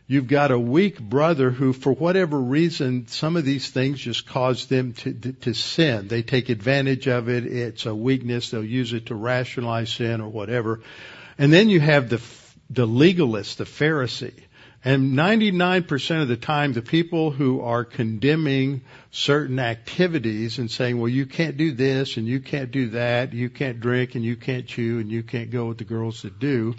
You've 0.07 0.29
got 0.29 0.53
a 0.53 0.59
weak 0.59 1.01
brother 1.01 1.51
who, 1.51 1.73
for 1.73 1.93
whatever 1.93 2.39
reason, 2.39 3.09
some 3.09 3.37
of 3.37 3.45
these 3.45 3.69
things 3.69 3.99
just 3.99 4.27
cause 4.29 4.67
them 4.67 4.93
to, 4.93 5.13
to 5.13 5.55
sin. 5.55 6.07
They 6.07 6.23
take 6.23 6.51
advantage 6.51 7.09
of 7.09 7.29
it. 7.29 7.45
It's 7.47 7.85
a 7.85 7.95
weakness. 7.95 8.51
They'll 8.51 8.65
use 8.65 8.93
it 8.93 9.07
to 9.07 9.17
rationalize 9.17 9.91
sin 9.91 10.21
or 10.21 10.29
whatever. 10.29 10.81
And 11.39 11.53
then 11.53 11.71
you 11.71 11.81
have 11.81 12.09
the, 12.09 12.21
the 12.69 12.87
legalist, 12.87 13.59
the 13.59 13.65
Pharisee. 13.65 14.35
And 14.85 15.13
99% 15.15 16.23
of 16.23 16.29
the 16.29 16.37
time, 16.37 16.73
the 16.73 16.83
people 16.83 17.31
who 17.31 17.61
are 17.63 17.85
condemning 17.85 18.83
certain 19.11 19.59
activities 19.59 20.59
and 20.59 20.71
saying, 20.71 20.99
well, 20.99 21.09
you 21.09 21.27
can't 21.27 21.57
do 21.57 21.73
this 21.73 22.17
and 22.17 22.27
you 22.27 22.41
can't 22.41 22.71
do 22.71 22.91
that, 22.91 23.33
you 23.33 23.51
can't 23.51 23.81
drink 23.81 24.15
and 24.15 24.25
you 24.25 24.37
can't 24.37 24.67
chew 24.67 25.01
and 25.01 25.11
you 25.11 25.23
can't 25.23 25.51
go 25.51 25.67
with 25.67 25.79
the 25.79 25.85
girls 25.85 26.23
that 26.23 26.39
do. 26.39 26.75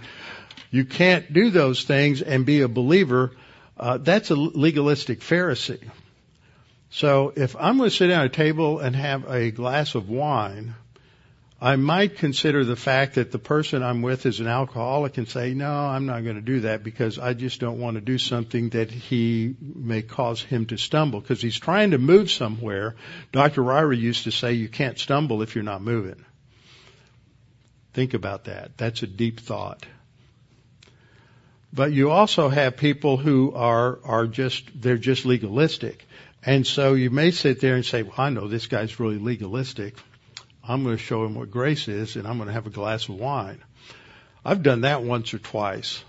You 0.71 0.85
can't 0.85 1.31
do 1.33 1.49
those 1.49 1.83
things 1.83 2.21
and 2.21 2.45
be 2.45 2.61
a 2.61 2.67
believer. 2.67 3.31
Uh, 3.77 3.97
that's 3.97 4.29
a 4.29 4.35
legalistic 4.35 5.19
Pharisee. 5.19 5.89
So 6.91 7.33
if 7.35 7.55
I'm 7.55 7.77
going 7.77 7.89
to 7.89 7.95
sit 7.95 8.07
down 8.07 8.21
at 8.21 8.27
a 8.27 8.29
table 8.29 8.79
and 8.79 8.95
have 8.95 9.29
a 9.29 9.51
glass 9.51 9.95
of 9.95 10.09
wine, 10.09 10.73
I 11.61 11.75
might 11.75 12.15
consider 12.15 12.63
the 12.63 12.77
fact 12.77 13.15
that 13.15 13.31
the 13.31 13.39
person 13.39 13.83
I'm 13.83 14.01
with 14.01 14.25
is 14.25 14.39
an 14.39 14.47
alcoholic 14.47 15.17
and 15.17 15.27
say, 15.27 15.53
no, 15.53 15.69
I'm 15.69 16.05
not 16.05 16.23
going 16.23 16.37
to 16.37 16.41
do 16.41 16.61
that 16.61 16.83
because 16.83 17.19
I 17.19 17.33
just 17.33 17.59
don't 17.59 17.79
want 17.79 17.95
to 17.95 18.01
do 18.01 18.17
something 18.17 18.69
that 18.69 18.89
he 18.89 19.55
may 19.59 20.01
cause 20.01 20.41
him 20.41 20.67
to 20.67 20.77
stumble 20.77 21.19
because 21.19 21.41
he's 21.41 21.59
trying 21.59 21.91
to 21.91 21.97
move 21.97 22.31
somewhere. 22.31 22.95
Dr. 23.33 23.61
Ryrie 23.61 23.99
used 23.99 24.23
to 24.23 24.31
say 24.31 24.53
you 24.53 24.69
can't 24.69 24.97
stumble 24.97 25.41
if 25.41 25.53
you're 25.53 25.65
not 25.65 25.81
moving. 25.81 26.23
Think 27.93 28.13
about 28.13 28.45
that. 28.45 28.77
That's 28.77 29.03
a 29.03 29.07
deep 29.07 29.41
thought. 29.41 29.85
But 31.73 31.91
you 31.91 32.09
also 32.09 32.47
have 32.47 32.77
people 32.77 33.17
who 33.17 33.53
are, 33.53 33.99
are 34.05 34.27
just, 34.27 34.63
they're 34.81 34.97
just 34.97 35.25
legalistic. 35.25 36.07
And 36.45 36.65
so 36.65 36.93
you 36.93 37.09
may 37.09 37.31
sit 37.31 37.59
there 37.59 37.75
and 37.75 37.85
say, 37.85 38.03
well, 38.03 38.13
I 38.17 38.29
know 38.29 38.47
this 38.47 38.67
guy's 38.67 38.97
really 38.99 39.17
legalistic. 39.17 39.95
I'm 40.69 40.83
going 40.83 40.95
to 40.95 41.03
show 41.03 41.25
him 41.25 41.33
what 41.33 41.49
grace 41.49 41.87
is 41.87 42.15
and 42.15 42.27
I'm 42.27 42.37
going 42.37 42.47
to 42.47 42.53
have 42.53 42.67
a 42.67 42.69
glass 42.69 43.09
of 43.09 43.15
wine. 43.15 43.57
I've 44.45 44.61
done 44.61 44.81
that 44.81 45.01
once 45.01 45.33
or 45.33 45.39
twice. 45.39 46.03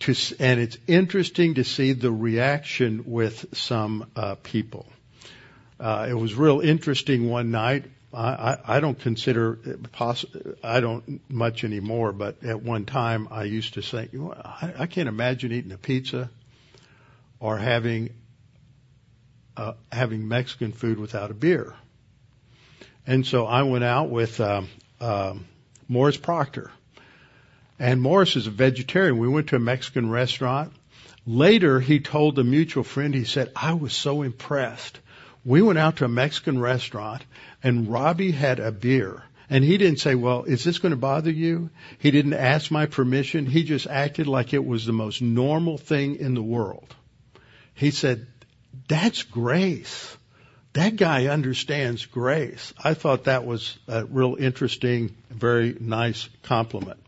To, 0.00 0.14
and 0.40 0.58
it's 0.58 0.78
interesting 0.86 1.54
to 1.54 1.64
see 1.64 1.92
the 1.92 2.10
reaction 2.10 3.04
with 3.06 3.46
some 3.52 4.10
uh, 4.16 4.36
people. 4.36 4.86
Uh, 5.78 6.06
it 6.08 6.14
was 6.14 6.34
real 6.34 6.60
interesting 6.60 7.28
one 7.28 7.50
night. 7.50 7.84
I, 8.12 8.56
I, 8.64 8.80
don't 8.80 8.98
consider 8.98 9.58
poss- 9.92 10.24
I 10.62 10.80
don't 10.80 11.20
much 11.28 11.64
anymore, 11.64 12.12
but 12.12 12.42
at 12.42 12.62
one 12.62 12.86
time 12.86 13.28
I 13.30 13.44
used 13.44 13.74
to 13.74 13.82
say, 13.82 14.08
know, 14.12 14.32
I, 14.32 14.72
I 14.78 14.86
can't 14.86 15.08
imagine 15.08 15.52
eating 15.52 15.72
a 15.72 15.78
pizza 15.78 16.30
or 17.40 17.58
having 17.58 18.10
uh, 19.56 19.74
having 19.92 20.26
Mexican 20.26 20.72
food 20.72 20.98
without 20.98 21.30
a 21.30 21.34
beer. 21.34 21.74
And 23.06 23.26
so 23.26 23.46
I 23.46 23.62
went 23.62 23.84
out 23.84 24.10
with 24.10 24.40
um, 24.40 24.68
um, 25.00 25.46
Morris 25.88 26.16
Proctor. 26.16 26.70
And 27.78 28.00
Morris 28.00 28.36
is 28.36 28.46
a 28.46 28.50
vegetarian. 28.50 29.18
We 29.18 29.28
went 29.28 29.48
to 29.48 29.56
a 29.56 29.60
Mexican 29.60 30.10
restaurant. 30.10 30.72
Later, 31.26 31.80
he 31.80 32.00
told 32.00 32.38
a 32.38 32.44
mutual 32.44 32.84
friend, 32.84 33.14
he 33.14 33.24
said, 33.24 33.50
I 33.56 33.74
was 33.74 33.92
so 33.92 34.22
impressed. 34.22 35.00
We 35.44 35.60
went 35.60 35.78
out 35.78 35.96
to 35.96 36.04
a 36.04 36.08
Mexican 36.08 36.58
restaurant 36.58 37.22
and 37.62 37.88
Robbie 37.88 38.30
had 38.30 38.60
a 38.60 38.72
beer. 38.72 39.22
And 39.50 39.62
he 39.62 39.76
didn't 39.76 40.00
say, 40.00 40.14
well, 40.14 40.44
is 40.44 40.64
this 40.64 40.78
going 40.78 40.90
to 40.90 40.96
bother 40.96 41.30
you? 41.30 41.70
He 41.98 42.10
didn't 42.10 42.32
ask 42.32 42.70
my 42.70 42.86
permission. 42.86 43.44
He 43.44 43.64
just 43.64 43.86
acted 43.86 44.26
like 44.26 44.54
it 44.54 44.64
was 44.64 44.86
the 44.86 44.92
most 44.92 45.20
normal 45.20 45.76
thing 45.76 46.16
in 46.16 46.34
the 46.34 46.42
world. 46.42 46.94
He 47.74 47.90
said, 47.90 48.26
that's 48.88 49.22
grace 49.22 50.16
that 50.74 50.96
guy 50.96 51.26
understands 51.26 52.04
grace. 52.04 52.74
I 52.82 52.94
thought 52.94 53.24
that 53.24 53.46
was 53.46 53.78
a 53.86 54.04
real 54.04 54.36
interesting, 54.38 55.14
very 55.30 55.76
nice 55.78 56.28
compliment. 56.42 56.98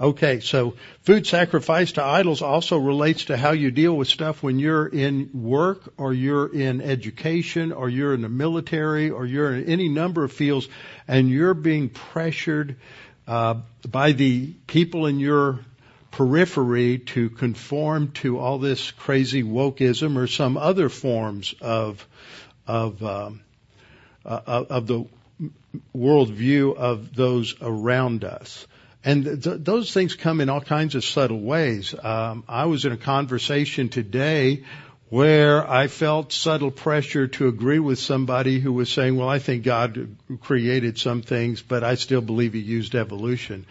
Okay, 0.00 0.40
so 0.40 0.76
food 1.02 1.26
sacrifice 1.26 1.92
to 1.92 2.02
idols 2.02 2.40
also 2.40 2.78
relates 2.78 3.26
to 3.26 3.36
how 3.36 3.50
you 3.52 3.70
deal 3.70 3.94
with 3.94 4.08
stuff 4.08 4.42
when 4.42 4.58
you're 4.58 4.86
in 4.86 5.28
work 5.34 5.92
or 5.98 6.14
you're 6.14 6.50
in 6.50 6.80
education 6.80 7.72
or 7.72 7.90
you're 7.90 8.14
in 8.14 8.22
the 8.22 8.30
military 8.30 9.10
or 9.10 9.26
you're 9.26 9.54
in 9.54 9.66
any 9.66 9.90
number 9.90 10.24
of 10.24 10.32
fields 10.32 10.66
and 11.06 11.28
you're 11.28 11.52
being 11.52 11.90
pressured 11.90 12.76
uh, 13.28 13.56
by 13.86 14.12
the 14.12 14.46
people 14.66 15.04
in 15.04 15.18
your 15.18 15.60
periphery 16.10 16.98
to 16.98 17.28
conform 17.28 18.12
to 18.12 18.38
all 18.38 18.58
this 18.58 18.90
crazy 18.92 19.42
wokeism 19.42 20.16
or 20.16 20.26
some 20.26 20.56
other 20.56 20.88
forms 20.88 21.54
of 21.60 22.06
of 22.70 23.02
um, 23.02 23.40
uh, 24.24 24.64
of 24.70 24.86
the 24.86 25.04
worldview 25.94 26.76
of 26.76 27.14
those 27.14 27.54
around 27.60 28.24
us. 28.24 28.66
And 29.02 29.42
th- 29.42 29.60
those 29.60 29.92
things 29.92 30.14
come 30.14 30.40
in 30.40 30.48
all 30.50 30.60
kinds 30.60 30.94
of 30.94 31.04
subtle 31.04 31.40
ways. 31.40 31.94
Um, 32.02 32.44
I 32.48 32.66
was 32.66 32.84
in 32.84 32.92
a 32.92 32.98
conversation 32.98 33.88
today 33.88 34.64
where 35.08 35.68
I 35.68 35.88
felt 35.88 36.32
subtle 36.32 36.70
pressure 36.70 37.26
to 37.26 37.48
agree 37.48 37.80
with 37.80 37.98
somebody 37.98 38.60
who 38.60 38.72
was 38.72 38.92
saying, 38.92 39.16
well, 39.16 39.28
I 39.28 39.40
think 39.40 39.64
God 39.64 40.16
created 40.40 40.98
some 40.98 41.22
things, 41.22 41.62
but 41.62 41.82
I 41.82 41.96
still 41.96 42.20
believe 42.20 42.52
he 42.52 42.60
used 42.60 42.94
evolution. 42.94 43.66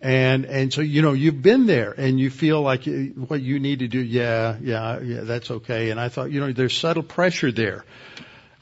And, 0.00 0.46
and 0.46 0.72
so, 0.72 0.80
you 0.80 1.02
know, 1.02 1.12
you've 1.12 1.42
been 1.42 1.66
there 1.66 1.92
and 1.96 2.18
you 2.18 2.30
feel 2.30 2.60
like 2.60 2.86
what 3.14 3.40
you 3.40 3.60
need 3.60 3.78
to 3.80 3.88
do, 3.88 4.00
yeah, 4.00 4.56
yeah, 4.60 4.98
yeah, 5.00 5.20
that's 5.20 5.50
okay. 5.50 5.90
And 5.90 6.00
I 6.00 6.08
thought, 6.08 6.32
you 6.32 6.40
know, 6.40 6.52
there's 6.52 6.76
subtle 6.76 7.04
pressure 7.04 7.52
there. 7.52 7.84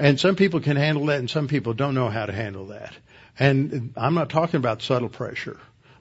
And 0.01 0.19
some 0.19 0.35
people 0.35 0.61
can 0.61 0.79
handle 0.79 1.07
that 1.07 1.19
and 1.19 1.29
some 1.29 1.47
people 1.47 1.75
don't 1.75 1.95
know 1.95 2.09
how 2.09 2.25
to 2.25 2.33
handle 2.33 2.69
that. 2.69 2.95
And 3.39 3.93
I'm 3.99 4.15
not 4.15 4.31
talking 4.31 4.57
about 4.57 4.81
subtle 4.81 5.11
pressure. 5.11 5.61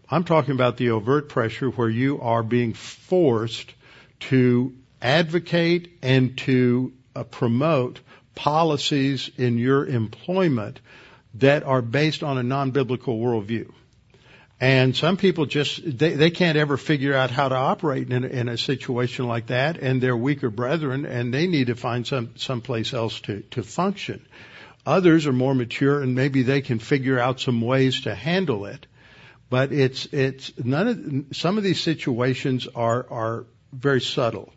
I'm 0.10 0.24
talking 0.24 0.54
about 0.54 0.78
the 0.78 0.91
overt 0.91 1.28
pressure 1.28 1.70
where 1.70 1.89
you 1.89 2.22
are 2.22 2.41
being 2.41 2.74
forced 2.74 3.74
to 4.22 4.74
advocate 5.02 5.97
and 6.02 6.38
to 6.39 6.93
uh, 7.14 7.26
promote 7.26 8.00
policies 8.36 9.30
in 9.38 9.58
your 9.58 9.86
employment 9.86 10.80
that 11.34 11.64
are 11.64 11.82
based 11.82 12.24
on 12.24 12.38
a 12.38 12.43
non-biblical 12.43 13.20
worldview. 13.20 13.70
And 14.62 14.93
some 14.95 15.16
people 15.16 15.45
just, 15.45 15.82
they, 15.97 16.16
they 16.16 16.32
can't 16.32 16.57
ever 16.57 16.76
figure 16.76 17.14
out 17.14 17.32
how 17.32 17.47
to 17.47 17.55
operate 17.55 18.12
in 18.12 18.26
a, 18.26 18.28
in 18.28 18.49
a 18.49 18.57
situation 18.57 19.26
like 19.26 19.47
that, 19.47 19.78
and 19.78 20.01
they're 20.01 20.18
weaker 20.18 20.49
brethren, 20.49 21.05
and 21.05 21.34
they 21.34 21.47
need 21.47 21.68
to 21.68 21.76
find 21.76 22.05
some, 22.05 22.32
someplace 22.36 22.93
else 22.93 23.22
to, 23.22 23.41
to 23.51 23.64
function. 23.64 24.26
Others 24.86 25.28
are 25.28 25.34
more 25.34 25.55
mature, 25.55 26.01
and 26.01 26.14
maybe 26.14 26.43
they 26.43 26.62
can 26.62 26.80
figure 26.80 27.20
out 27.20 27.39
some 27.39 27.62
ways 27.62 28.01
to 28.01 28.14
handle 28.14 28.66
it. 28.66 28.86
But 29.49 29.72
it's 29.72 30.05
it's 30.12 30.53
none 30.57 30.88
of 30.88 31.36
some 31.36 31.57
of 31.57 31.64
these 31.64 31.82
situations 31.82 32.68
are 32.76 33.05
are 33.10 33.45
very 33.74 34.01
subtle. 34.01 34.53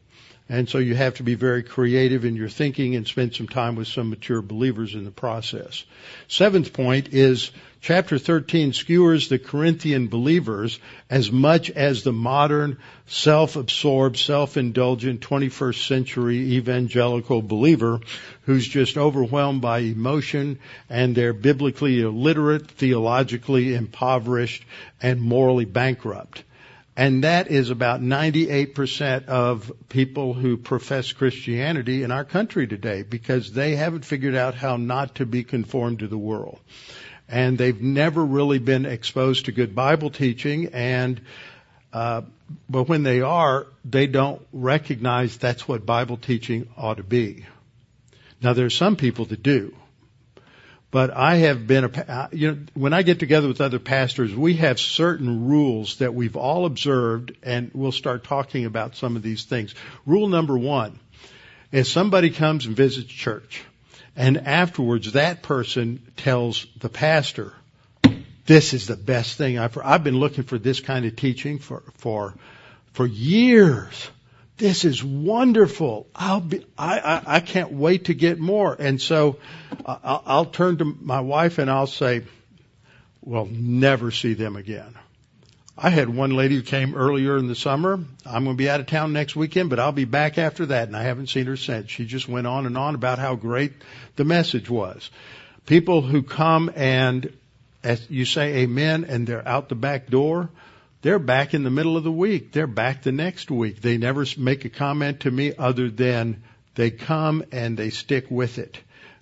And 0.49 0.69
so 0.69 0.79
you 0.79 0.95
have 0.95 1.15
to 1.15 1.23
be 1.23 1.35
very 1.35 1.63
creative 1.63 2.27
in 2.27 2.37
your 2.37 2.51
thinking 2.51 2.95
and 2.95 3.07
spend 3.07 3.35
some 3.35 3.49
time 3.49 3.75
with 3.75 3.89
some 3.89 4.11
mature 4.11 4.43
believers 4.43 4.95
in 4.95 5.05
the 5.05 5.11
process. 5.11 5.85
Seventh 6.29 6.75
point 6.75 7.09
is 7.15 7.53
chapter 7.83 8.17
13 8.17 8.73
skewers 8.73 9.29
the 9.29 9.41
Corinthian 9.41 10.07
believers 10.07 10.79
as 11.11 11.33
much 11.33 11.69
as 11.69 12.05
the 12.05 12.13
modern 12.13 12.79
self-absorbed, 13.07 14.17
self-indulgent 14.17 15.21
21st 15.21 15.89
century 15.89 16.37
evangelical 16.53 17.43
believer 17.43 17.99
who's 18.43 18.69
just 18.69 18.97
overwhelmed 18.97 19.61
by 19.61 19.81
emotion 19.81 20.61
and 20.89 21.17
they're 21.17 21.33
biblically 21.33 22.01
illiterate, 22.01 22.71
theologically 22.71 23.75
impoverished, 23.75 24.65
and 25.03 25.21
morally 25.21 25.65
bankrupt. 25.65 26.45
And 26.97 27.25
that 27.25 27.51
is 27.51 27.71
about 27.71 28.01
98% 28.01 29.25
of 29.27 29.73
people 29.89 30.35
who 30.35 30.57
profess 30.57 31.11
Christianity 31.11 32.05
in 32.05 32.13
our 32.13 32.25
country 32.25 32.69
today 32.69 33.03
because 33.03 33.51
they 33.51 33.75
haven't 33.75 34.05
figured 34.05 34.37
out 34.37 34.55
how 34.55 34.77
not 34.77 35.17
to 35.17 35.27
be 35.27 35.43
conformed 35.43 36.01
to 36.01 36.07
the 36.07 36.19
world. 36.19 36.61
And 37.33 37.59
they've 37.59 37.81
never 37.81 38.25
really 38.25 38.61
been 38.61 38.87
exposed 38.87 39.47
to 39.47 39.53
good 39.53 39.75
Bible 39.75 40.11
teaching 40.11 40.67
and 40.75 41.21
uh, 41.93 42.23
but 42.69 42.85
when 42.85 43.03
they 43.03 43.21
are, 43.21 43.67
they 43.85 44.07
don't 44.07 44.41
recognize 44.53 45.37
that's 45.37 45.67
what 45.67 45.85
Bible 45.85 46.17
teaching 46.17 46.69
ought 46.77 46.97
to 46.97 47.03
be. 47.03 47.45
Now 48.43 48.53
there 48.53 48.67
are 48.67 48.71
some 48.71 48.97
people 48.97 49.27
that 49.27 49.43
do. 49.43 49.75
But 50.91 51.11
I 51.11 51.37
have 51.37 51.67
been 51.67 51.85
a, 51.85 52.29
you 52.33 52.51
know, 52.53 52.59
when 52.75 52.93
I 52.93 53.01
get 53.01 53.19
together 53.19 53.49
with 53.49 53.63
other 53.63 53.79
pastors, 53.79 54.35
we 54.35 54.57
have 54.57 54.79
certain 54.79 55.47
rules 55.47 55.97
that 55.99 56.13
we've 56.13 56.37
all 56.37 56.67
observed 56.67 57.33
and 57.43 57.71
we'll 57.73 57.93
start 57.93 58.25
talking 58.25 58.67
about 58.67 58.97
some 58.97 59.17
of 59.17 59.23
these 59.23 59.45
things. 59.45 59.75
Rule 60.05 60.29
number 60.29 60.57
one, 60.57 60.99
if 61.71 61.87
somebody 61.87 62.29
comes 62.29 62.67
and 62.67 62.77
visits 62.77 63.11
church 63.11 63.65
and 64.17 64.47
afterwards 64.47 65.13
that 65.13 65.43
person 65.43 66.03
tells 66.17 66.67
the 66.79 66.89
pastor, 66.89 67.53
this 68.47 68.75
is 68.75 68.87
the 68.87 68.97
best 68.97 69.39
thing 69.39 69.59
I've, 69.59 69.77
I've 69.79 70.05
been 70.05 70.19
looking 70.19 70.45
for 70.45 70.59
this 70.59 70.81
kind 70.81 71.07
of 71.07 71.17
teaching 71.17 71.59
for, 71.59 71.83
for, 71.97 72.35
for 72.93 73.07
years 73.07 74.11
this 74.63 74.85
is 74.85 75.03
wonderful. 75.03 76.07
I'll 76.15 76.41
be, 76.41 76.65
I, 76.79 76.99
I, 77.01 77.23
I 77.37 77.41
can't 77.41 77.73
wait 77.73 78.05
to 78.05 78.15
get 78.15 78.39
more. 78.39 78.77
And 78.79 79.03
so 79.03 79.39
I'll, 79.85 80.23
I'll 80.25 80.47
turn 80.47 80.77
to 80.79 80.85
my 80.85 81.21
wife 81.21 81.59
and 81.59 81.69
I'll 81.69 81.89
say, 81.89 82.23
we'll 83.23 83.47
never 83.47 84.13
see 84.13 84.35
them 84.35 84.55
again. 84.55 84.95
I 85.77 85.91
had 85.91 86.09
one 86.09 86.37
lady 86.37 86.57
who 86.57 86.63
came 86.63 86.95
earlier 86.95 87.39
in 87.39 87.49
the 87.49 87.55
summer. 87.55 87.99
I'm 88.27 88.45
going 88.45 88.57
to 88.57 88.59
be 88.59 88.69
out 88.69 88.81
of 88.81 88.87
town 88.87 89.13
next 89.13 89.35
weekend, 89.35 89.71
but 89.71 89.79
I'll 89.79 89.93
be 89.93 90.05
back 90.05 90.37
after 90.37 90.67
that, 90.67 90.89
and 90.89 90.97
I 90.97 91.03
haven't 91.03 91.29
seen 91.29 91.47
her 91.47 91.57
since. 91.57 91.91
She 91.91 92.05
just 92.05 92.29
went 92.29 92.47
on 92.47 92.67
and 92.67 92.77
on 92.77 92.95
about 92.95 93.19
how 93.19 93.37
great 93.37 93.73
the 94.17 94.25
message 94.25 94.69
was. 94.69 95.11
People 95.67 96.03
who 96.03 96.23
come 96.23 96.71
and 96.75 97.33
as 97.85 98.09
you 98.11 98.25
say 98.25 98.59
amen 98.59 99.05
and 99.05 99.27
they're 99.27 99.47
out 99.47 99.69
the 99.69 99.75
back 99.75 100.09
door, 100.09 100.51
they're 101.03 101.19
back 101.19 101.53
in 101.53 101.65
the 101.65 101.71
middle 101.71 101.97
of 101.97 102.05
the 102.05 102.13
week. 102.13 102.53
They're 102.53 102.67
back 102.67 103.03
the 103.03 103.13
next 103.13 103.51
week. 103.51 103.81
They 103.81 103.99
never 103.99 104.25
make 104.37 104.65
a 104.65 104.69
comment 104.69 105.21
to 105.21 105.31
me 105.31 105.53
other 105.59 105.91
than 105.91 106.43
they 106.75 106.91
come 106.91 107.45
and 107.51 107.77
they 107.77 107.91
stick 107.91 108.31
with 108.31 108.59
it. 108.59 108.79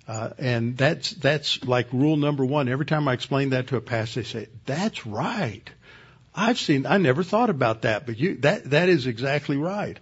Uh, 0.07 0.29
and 0.37 0.77
that's 0.77 1.11
that's 1.11 1.63
like 1.63 1.91
rule 1.93 2.17
number 2.17 2.45
one. 2.45 2.67
Every 2.67 2.85
time 2.85 3.07
I 3.07 3.13
explain 3.13 3.51
that 3.51 3.67
to 3.67 3.77
a 3.77 3.81
pastor, 3.81 4.21
they 4.21 4.27
say, 4.27 4.47
"That's 4.65 5.05
right." 5.05 5.69
I've 6.33 6.59
seen. 6.59 6.85
I 6.85 6.97
never 6.97 7.23
thought 7.23 7.49
about 7.49 7.83
that, 7.83 8.05
but 8.05 8.17
you 8.17 8.35
that 8.37 8.69
that 8.71 8.89
is 8.89 9.07
exactly 9.07 9.57
right. 9.57 9.99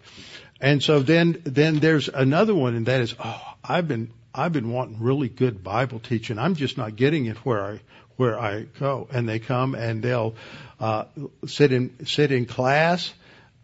And 0.61 0.83
so 0.83 0.99
then 0.99 1.41
then 1.45 1.79
there's 1.79 2.09
another 2.09 2.53
one, 2.53 2.75
and 2.75 2.85
that 2.85 3.01
is, 3.01 3.15
oh, 3.23 3.41
I've 3.63 3.87
been 3.87 4.11
I've 4.33 4.53
been 4.53 4.71
wanting 4.71 4.99
really 4.99 5.29
good 5.29 5.63
Bible 5.63 5.99
teaching. 5.99 6.37
I'm 6.37 6.55
just 6.55 6.77
not 6.77 6.95
getting 6.95 7.25
it 7.25 7.37
where 7.37 7.63
I 7.63 7.79
where 8.17 8.39
I 8.39 8.63
go. 8.63 9.07
And 9.11 9.27
they 9.27 9.39
come 9.39 9.75
and 9.75 10.03
they'll 10.03 10.35
uh, 10.79 11.05
sit 11.47 11.71
in 11.71 12.05
sit 12.05 12.31
in 12.31 12.45
class 12.45 13.13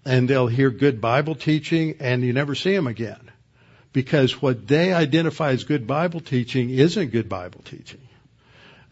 and 0.05 0.29
they'll 0.29 0.47
hear 0.47 0.69
good 0.69 1.01
Bible 1.01 1.35
teaching, 1.35 1.97
and 1.99 2.23
you 2.23 2.31
never 2.31 2.55
see 2.55 2.73
them 2.73 2.87
again 2.87 3.31
because 3.91 4.41
what 4.41 4.67
they 4.67 4.93
identify 4.93 5.51
as 5.51 5.63
good 5.63 5.87
Bible 5.87 6.19
teaching 6.19 6.69
isn't 6.69 7.11
good 7.11 7.29
Bible 7.29 7.61
teaching. 7.63 8.04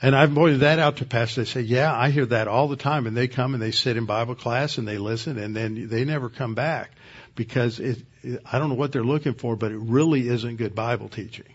And 0.03 0.17
I've 0.17 0.35
pointed 0.35 0.59
that 0.59 0.79
out 0.79 0.97
to 0.97 1.05
pastors. 1.05 1.53
They 1.53 1.61
say, 1.61 1.65
yeah, 1.65 1.95
I 1.95 2.09
hear 2.09 2.25
that 2.25 2.49
all 2.49 2.67
the 2.67 2.75
time. 2.75 3.07
And 3.07 3.15
they 3.15 3.29
come 3.29 3.53
and 3.53 3.63
they 3.63 3.71
sit 3.71 3.95
in 3.95 4.05
Bible 4.05 4.35
class 4.35 4.77
and 4.77 4.85
they 4.85 4.97
listen 4.97 5.39
and 5.39 5.55
then 5.55 5.87
they 5.87 6.03
never 6.03 6.29
come 6.29 6.55
back 6.55 6.91
because 7.35 7.79
it, 7.79 8.03
it, 8.21 8.41
I 8.45 8.59
don't 8.59 8.67
know 8.67 8.75
what 8.75 8.91
they're 8.91 9.01
looking 9.01 9.33
for, 9.33 9.55
but 9.55 9.71
it 9.71 9.77
really 9.79 10.27
isn't 10.27 10.57
good 10.57 10.75
Bible 10.75 11.07
teaching. 11.07 11.45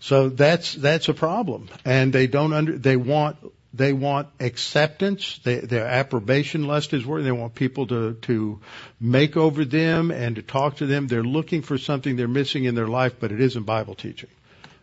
So 0.00 0.30
that's, 0.30 0.72
that's 0.72 1.10
a 1.10 1.14
problem. 1.14 1.68
And 1.84 2.10
they 2.10 2.26
don't 2.26 2.54
under, 2.54 2.78
they 2.78 2.96
want 2.96 3.36
they 3.74 3.92
want 3.92 4.28
acceptance. 4.38 5.40
They, 5.42 5.56
their 5.58 5.86
approbation 5.86 6.66
lust 6.68 6.94
is 6.94 7.04
where 7.04 7.22
they 7.22 7.32
want 7.32 7.56
people 7.56 7.88
to, 7.88 8.14
to 8.22 8.60
make 9.00 9.36
over 9.36 9.64
them 9.64 10.12
and 10.12 10.36
to 10.36 10.42
talk 10.42 10.76
to 10.76 10.86
them. 10.86 11.08
They're 11.08 11.24
looking 11.24 11.62
for 11.62 11.76
something 11.76 12.14
they're 12.14 12.28
missing 12.28 12.64
in 12.64 12.76
their 12.76 12.86
life, 12.86 13.16
but 13.18 13.32
it 13.32 13.40
isn't 13.40 13.64
Bible 13.64 13.96
teaching. 13.96 14.30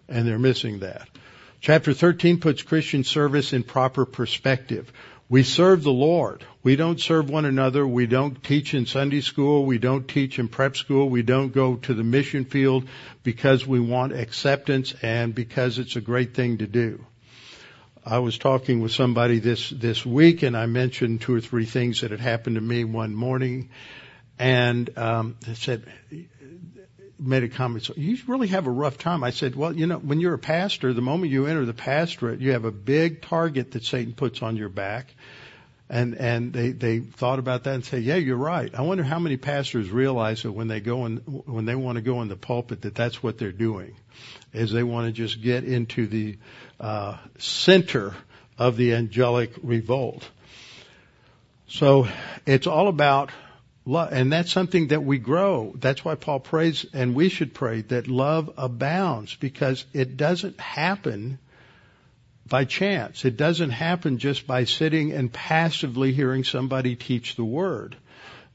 And 0.10 0.28
they're 0.28 0.38
missing 0.38 0.80
that. 0.80 1.08
Chapter 1.62 1.93
13 1.93 2.39
puts 2.39 2.64
Christian 2.64 3.03
service 3.03 3.53
in 3.53 3.62
proper 3.62 4.03
perspective. 4.03 4.91
We 5.30 5.43
serve 5.43 5.84
the 5.84 5.91
Lord. 5.91 6.43
We 6.64 6.76
don't 6.76 6.99
serve 6.99 7.30
one 7.30 7.45
another. 7.45 7.86
We 7.86 8.07
don't 8.07 8.43
teach 8.43 8.74
in 8.74 8.88
Sunday 8.88 9.22
school. 9.22 9.64
We 9.64 9.78
don't 9.78 10.07
teach 10.07 10.39
in 10.39 10.47
prep 10.47 10.76
school. 10.76 11.07
We 11.07 11.22
don't 11.22 11.53
go 11.53 11.76
to 11.76 11.93
the 11.93 12.03
mission 12.03 12.45
field 12.45 12.88
because 13.22 13.66
we 13.66 13.80
want 13.80 14.12
acceptance 14.12 14.95
and 15.03 15.36
because 15.36 15.78
it's 15.78 15.95
a 15.95 16.01
great 16.01 16.34
thing 16.34 16.57
to 16.57 16.68
do. 16.68 17.05
I 18.03 18.18
was 18.18 18.39
talking 18.39 18.82
with 18.82 18.91
somebody 18.91 19.38
this 19.38 19.70
this 19.70 20.03
week, 20.03 20.41
and 20.41 20.57
I 20.57 20.66
mentioned 20.66 21.22
two 21.22 21.36
or 21.36 21.41
three 21.41 21.66
things 21.66 22.01
that 22.01 22.09
had 22.09 22.20
happened 22.20 22.55
to 22.55 22.62
me 22.62 22.86
one 22.86 23.14
morning, 23.14 23.70
and 24.39 24.89
um, 24.97 25.38
said 25.53 25.86
made 27.22 27.43
a 27.43 27.49
comment. 27.49 27.86
So 27.86 27.93
you 27.95 28.17
really 28.28 28.47
have 28.47 28.67
a 28.67 28.72
rough 28.72 28.97
time. 28.97 29.24
I 29.24 29.30
said, 29.30 29.55
well, 29.55 29.76
you 29.76 29.86
know, 29.86 29.97
when 29.97 30.19
you're 30.19 30.34
a 30.34 30.39
pastor, 30.39 30.93
the 30.93 31.01
moment 31.01 31.32
you 31.32 31.45
enter 31.45 31.65
the 31.65 31.74
pastorate, 31.74 32.41
you 32.41 32.51
have 32.53 32.65
a 32.65 32.72
big 32.72 33.22
target 33.22 33.72
that 33.72 33.84
Satan 33.84 34.13
puts 34.13 34.41
on 34.41 34.57
your 34.57 34.69
back, 34.69 35.13
and 35.89 36.15
and 36.15 36.51
they 36.51 36.72
they 36.72 36.99
thought 36.99 37.39
about 37.39 37.65
that 37.65 37.76
and 37.76 37.86
say, 37.86 37.99
yeah, 37.99 38.15
you're 38.15 38.36
right. 38.36 38.74
I 38.74 38.82
wonder 38.82 39.03
how 39.03 39.19
many 39.19 39.38
pastors 39.38 39.89
realize 39.89 40.43
that 40.43 40.51
when 40.51 40.67
they 40.67 40.80
go 40.80 41.05
in 41.05 41.17
when 41.17 41.65
they 41.65 41.76
want 41.76 41.97
to 41.97 42.01
go 42.01 42.22
in 42.22 42.28
the 42.28 42.36
pulpit 42.36 42.82
that 42.82 42.95
that's 42.95 43.22
what 43.22 43.38
they're 43.38 43.51
doing, 43.51 43.95
is 44.53 44.72
they 44.72 44.84
want 44.84 45.07
to 45.07 45.11
just 45.11 45.41
get 45.41 45.63
into 45.63 46.07
the 46.07 46.38
uh, 46.80 47.17
center 47.38 48.15
of 48.57 48.78
the 48.78 48.93
angelic 48.93 49.51
revolt. 49.61 50.28
So 51.67 52.07
it's 52.45 52.67
all 52.67 52.88
about 52.89 53.32
love, 53.86 54.10
and 54.12 54.32
that's 54.32 54.52
something 54.52 54.88
that 54.88 55.04
we 55.04 55.18
grow. 55.18 55.74
That's 55.78 56.04
why 56.04 56.16
Paul 56.16 56.40
prays, 56.40 56.86
and 56.94 57.16
we 57.16 57.30
should 57.30 57.54
pray 57.54 57.82
that 57.82 58.08
love 58.08 58.52
abounds 58.58 59.36
because 59.36 59.86
it 59.94 60.18
doesn't 60.18 60.60
happen 60.60 61.40
by 62.48 62.66
chance. 62.66 63.26
It 63.26 63.38
doesn't 63.38 63.72
happen 63.72 64.18
just 64.18 64.46
by 64.46 64.66
sitting 64.66 65.12
and 65.12 65.32
passively 65.32 66.12
hearing 66.12 66.44
somebody 66.44 66.96
teach 66.96 67.36
the 67.36 67.46
word. 67.46 67.96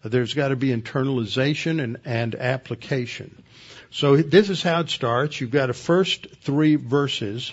There's 0.05 0.35
got 0.35 0.49
to 0.49 0.57
be 0.57 0.69
internalization 0.69 1.83
and, 1.83 1.97
and 2.05 2.35
application. 2.35 3.43
So 3.91 4.17
this 4.17 4.51
is 4.51 4.63
how 4.63 4.81
it 4.81 4.91
starts. 4.91 5.41
You've 5.41 5.51
got 5.51 5.71
a 5.71 5.75
first 5.75 6.27
three 6.43 6.77
verses 6.77 7.53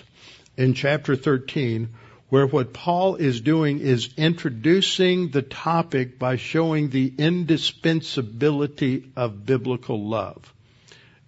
in 0.56 0.74
chapter 0.74 1.16
13 1.16 1.88
where 2.34 2.48
what 2.48 2.72
Paul 2.72 3.14
is 3.14 3.40
doing 3.40 3.78
is 3.78 4.12
introducing 4.16 5.28
the 5.28 5.40
topic 5.40 6.18
by 6.18 6.34
showing 6.34 6.90
the 6.90 7.14
indispensability 7.16 9.08
of 9.14 9.46
biblical 9.46 10.08
love. 10.08 10.52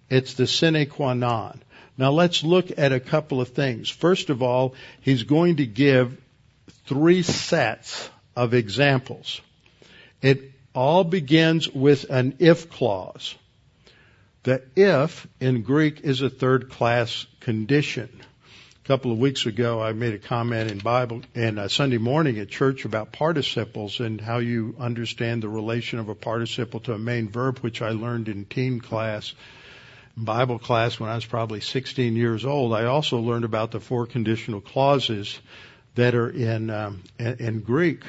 It's 0.09 0.33
the 0.33 0.45
sine 0.45 0.85
qua 0.87 1.13
non. 1.13 1.63
Now 1.97 2.11
let's 2.11 2.43
look 2.43 2.77
at 2.77 2.91
a 2.91 2.99
couple 2.99 3.39
of 3.39 3.47
things. 3.47 3.89
First 3.89 4.29
of 4.29 4.43
all, 4.43 4.75
he's 4.99 5.23
going 5.23 5.55
to 5.55 5.65
give 5.65 6.19
three 6.87 7.21
sets 7.21 8.09
of 8.35 8.53
examples. 8.53 9.39
It 10.21 10.51
all 10.75 11.05
begins 11.05 11.69
with 11.69 12.09
an 12.09 12.35
if 12.39 12.69
clause. 12.69 13.33
The 14.43 14.61
if 14.75 15.25
in 15.39 15.61
Greek 15.61 16.01
is 16.01 16.21
a 16.21 16.29
third 16.29 16.69
class 16.69 17.25
condition. 17.39 18.09
A 18.87 18.95
couple 18.95 19.11
of 19.11 19.17
weeks 19.17 19.45
ago, 19.45 19.81
I 19.81 19.91
made 19.91 20.13
a 20.13 20.17
comment 20.17 20.71
in 20.71 20.77
Bible 20.77 21.21
and 21.35 21.59
a 21.59 21.67
Sunday 21.67 21.97
morning 21.97 22.39
at 22.39 22.47
church 22.47 22.85
about 22.85 23.11
participles 23.11 23.99
and 23.99 24.21
how 24.21 24.37
you 24.37 24.77
understand 24.79 25.43
the 25.43 25.49
relation 25.49 25.99
of 25.99 26.07
a 26.07 26.15
participle 26.15 26.79
to 26.79 26.93
a 26.93 26.97
main 26.97 27.27
verb, 27.27 27.59
which 27.59 27.81
I 27.81 27.89
learned 27.89 28.29
in 28.29 28.45
teen 28.45 28.79
class 28.79 29.33
Bible 30.15 30.57
class 30.57 31.01
when 31.01 31.09
I 31.09 31.15
was 31.15 31.25
probably 31.25 31.59
16 31.59 32.15
years 32.15 32.45
old, 32.45 32.73
I 32.73 32.85
also 32.85 33.19
learned 33.19 33.43
about 33.43 33.71
the 33.71 33.81
four 33.81 34.05
conditional 34.05 34.61
clauses 34.61 35.37
that 35.95 36.15
are 36.15 36.29
in 36.29 36.69
um, 36.69 37.03
in 37.19 37.59
Greek, 37.59 38.03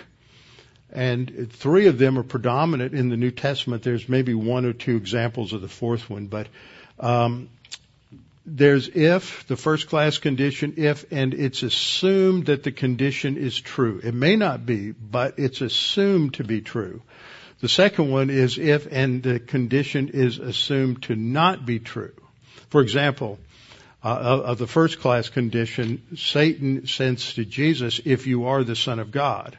and 0.93 1.51
three 1.53 1.89
of 1.89 1.99
them 1.99 2.17
are 2.21 2.23
predominant 2.23 2.95
in 2.95 3.09
the 3.09 3.17
New 3.17 3.33
Testament. 3.33 3.83
There's 3.83 4.09
maybe 4.09 4.33
one 4.33 4.65
or 4.65 4.75
two 4.75 4.95
examples 4.95 5.53
of 5.53 5.61
the 5.61 5.69
fourth 5.69 6.09
one, 6.09 6.29
but 6.29 6.47
um, 7.01 7.49
there's 8.57 8.89
if 8.89 9.47
the 9.47 9.57
first 9.57 9.89
class 9.89 10.19
condition 10.19 10.75
if, 10.77 11.05
and 11.13 11.35
it's 11.35 11.63
assumed 11.63 12.47
that 12.47 12.63
the 12.63 12.73
condition 12.73 13.37
is 13.37 13.59
true. 13.61 14.01
It 14.03 14.15
may 14.15 14.37
not 14.37 14.65
be, 14.65 14.93
but 14.93 15.39
it's 15.39 15.61
assumed 15.61 16.35
to 16.35 16.45
be 16.45 16.61
true. 16.61 17.03
The 17.61 17.69
second 17.69 18.11
one 18.11 18.31
is 18.31 18.57
if 18.57 18.87
and 18.91 19.23
the 19.23 19.41
condition 19.41 20.09
is 20.09 20.39
assumed 20.39 21.03
to 21.05 21.17
not 21.17 21.67
be 21.67 21.79
true. 21.79 22.15
For 22.71 22.81
example, 22.81 23.39
uh, 24.03 24.43
of 24.45 24.59
the 24.59 24.67
first 24.67 25.01
class 25.01 25.29
condition, 25.29 26.03
Satan 26.17 26.87
says 26.87 27.35
to 27.35 27.45
Jesus, 27.45 28.01
if 28.05 28.27
you 28.27 28.47
are 28.47 28.63
the 28.63 28.77
son 28.77 29.01
of 29.01 29.11
God. 29.11 29.59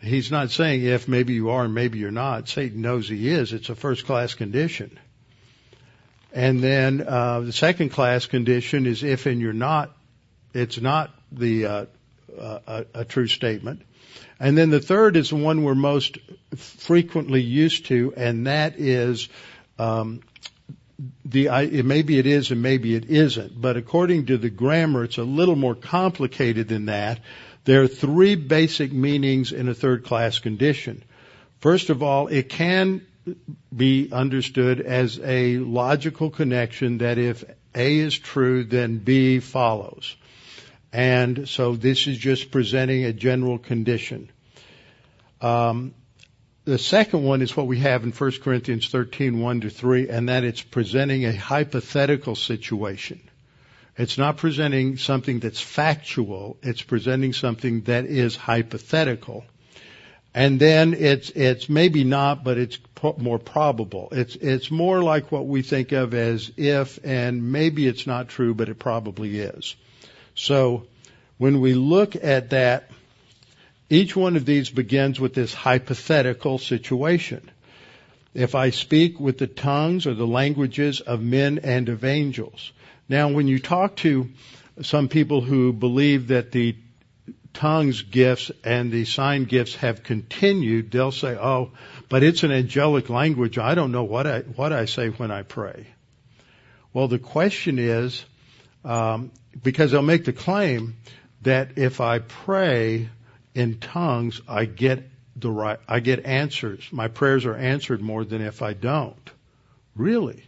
He's 0.00 0.30
not 0.30 0.50
saying 0.50 0.84
if 0.84 1.08
maybe 1.08 1.34
you 1.34 1.50
are 1.50 1.64
and 1.64 1.74
maybe 1.74 1.98
you're 1.98 2.10
not. 2.10 2.48
Satan 2.48 2.80
knows 2.80 3.08
he 3.08 3.28
is. 3.28 3.52
It's 3.52 3.68
a 3.68 3.74
first 3.74 4.06
class 4.06 4.34
condition. 4.34 4.98
And 6.32 6.60
then 6.60 7.04
uh, 7.06 7.40
the 7.40 7.52
second 7.52 7.90
class 7.90 8.26
condition 8.26 8.86
is 8.86 9.02
if 9.02 9.26
and 9.26 9.40
you're 9.40 9.52
not. 9.52 9.96
It's 10.54 10.80
not 10.80 11.10
the 11.32 11.66
uh, 11.66 11.86
uh 12.38 12.58
a, 12.66 12.86
a 13.00 13.04
true 13.04 13.26
statement. 13.26 13.82
And 14.40 14.56
then 14.56 14.70
the 14.70 14.80
third 14.80 15.16
is 15.16 15.30
the 15.30 15.36
one 15.36 15.64
we're 15.64 15.74
most 15.74 16.18
frequently 16.56 17.42
used 17.42 17.86
to, 17.86 18.14
and 18.16 18.46
that 18.46 18.78
is 18.78 19.28
um, 19.78 20.22
the 21.24 21.48
I, 21.48 21.66
maybe 21.66 22.18
it 22.18 22.26
is 22.26 22.50
and 22.50 22.62
maybe 22.62 22.94
it 22.94 23.06
isn't. 23.06 23.60
But 23.60 23.76
according 23.76 24.26
to 24.26 24.38
the 24.38 24.50
grammar, 24.50 25.04
it's 25.04 25.18
a 25.18 25.24
little 25.24 25.56
more 25.56 25.74
complicated 25.74 26.68
than 26.68 26.86
that. 26.86 27.20
There 27.64 27.82
are 27.82 27.88
three 27.88 28.34
basic 28.34 28.92
meanings 28.92 29.52
in 29.52 29.68
a 29.68 29.74
third 29.74 30.04
class 30.04 30.38
condition. 30.38 31.02
First 31.60 31.90
of 31.90 32.02
all, 32.02 32.28
it 32.28 32.48
can 32.48 33.06
be 33.74 34.10
understood 34.12 34.80
as 34.80 35.18
a 35.22 35.58
logical 35.58 36.30
connection 36.30 36.98
that 36.98 37.18
if 37.18 37.44
A 37.74 37.98
is 37.98 38.18
true, 38.18 38.64
then 38.64 38.98
B 38.98 39.40
follows. 39.40 40.16
And 40.92 41.48
so 41.48 41.76
this 41.76 42.06
is 42.06 42.16
just 42.16 42.50
presenting 42.50 43.04
a 43.04 43.12
general 43.12 43.58
condition. 43.58 44.30
Um, 45.40 45.94
the 46.64 46.78
second 46.78 47.24
one 47.24 47.40
is 47.40 47.56
what 47.56 47.66
we 47.66 47.78
have 47.78 48.04
in 48.04 48.12
1 48.12 48.32
Corinthians 48.42 48.88
13, 48.88 49.40
1 49.40 49.60
to 49.62 49.70
3, 49.70 50.08
and 50.08 50.28
that 50.28 50.44
it's 50.44 50.60
presenting 50.62 51.24
a 51.24 51.34
hypothetical 51.34 52.34
situation. 52.36 53.20
It's 53.96 54.18
not 54.18 54.36
presenting 54.36 54.96
something 54.96 55.40
that's 55.40 55.60
factual, 55.60 56.56
it's 56.62 56.82
presenting 56.82 57.32
something 57.32 57.80
that 57.82 58.04
is 58.04 58.36
hypothetical. 58.36 59.44
And 60.34 60.60
then 60.60 60.94
it's, 60.94 61.30
it's 61.30 61.68
maybe 61.68 62.04
not, 62.04 62.44
but 62.44 62.58
it's 62.58 62.78
more 63.16 63.38
probable. 63.38 64.08
It's, 64.12 64.36
it's 64.36 64.70
more 64.70 65.02
like 65.02 65.32
what 65.32 65.46
we 65.46 65.62
think 65.62 65.92
of 65.92 66.14
as 66.14 66.52
if, 66.56 66.98
and 67.02 67.52
maybe 67.52 67.86
it's 67.86 68.06
not 68.06 68.28
true, 68.28 68.54
but 68.54 68.68
it 68.68 68.78
probably 68.78 69.40
is. 69.40 69.74
So 70.34 70.86
when 71.38 71.60
we 71.60 71.74
look 71.74 72.14
at 72.16 72.50
that, 72.50 72.90
each 73.90 74.14
one 74.14 74.36
of 74.36 74.44
these 74.44 74.68
begins 74.68 75.18
with 75.18 75.34
this 75.34 75.54
hypothetical 75.54 76.58
situation. 76.58 77.50
If 78.34 78.54
I 78.54 78.70
speak 78.70 79.18
with 79.18 79.38
the 79.38 79.46
tongues 79.46 80.06
or 80.06 80.14
the 80.14 80.26
languages 80.26 81.00
of 81.00 81.22
men 81.22 81.60
and 81.60 81.88
of 81.88 82.04
angels. 82.04 82.72
Now, 83.08 83.30
when 83.30 83.48
you 83.48 83.58
talk 83.58 83.96
to 83.96 84.28
some 84.82 85.08
people 85.08 85.40
who 85.40 85.72
believe 85.72 86.28
that 86.28 86.52
the 86.52 86.76
tongues 87.54 88.02
gifts 88.02 88.50
and 88.64 88.92
the 88.92 89.04
sign 89.04 89.44
gifts 89.44 89.74
have 89.76 90.02
continued, 90.02 90.90
they'll 90.90 91.12
say, 91.12 91.36
"Oh, 91.36 91.72
but 92.08 92.22
it's 92.22 92.42
an 92.42 92.52
angelic 92.52 93.08
language. 93.08 93.58
I 93.58 93.74
don't 93.74 93.92
know 93.92 94.04
what 94.04 94.26
I 94.26 94.40
what 94.40 94.72
I 94.72 94.84
say 94.84 95.08
when 95.08 95.30
I 95.30 95.42
pray." 95.42 95.86
Well, 96.92 97.08
the 97.08 97.18
question 97.18 97.78
is, 97.78 98.24
um, 98.84 99.30
because 99.62 99.90
they'll 99.90 100.02
make 100.02 100.24
the 100.24 100.32
claim 100.32 100.96
that 101.42 101.78
if 101.78 102.00
I 102.00 102.18
pray 102.18 103.08
in 103.54 103.78
tongues, 103.78 104.40
I 104.48 104.64
get 104.64 105.08
the 105.36 105.50
right, 105.50 105.78
I 105.86 106.00
get 106.00 106.24
answers. 106.24 106.88
My 106.92 107.08
prayers 107.08 107.44
are 107.44 107.54
answered 107.54 108.00
more 108.00 108.24
than 108.24 108.42
if 108.42 108.62
I 108.62 108.72
don't. 108.72 109.30
Really? 109.94 110.44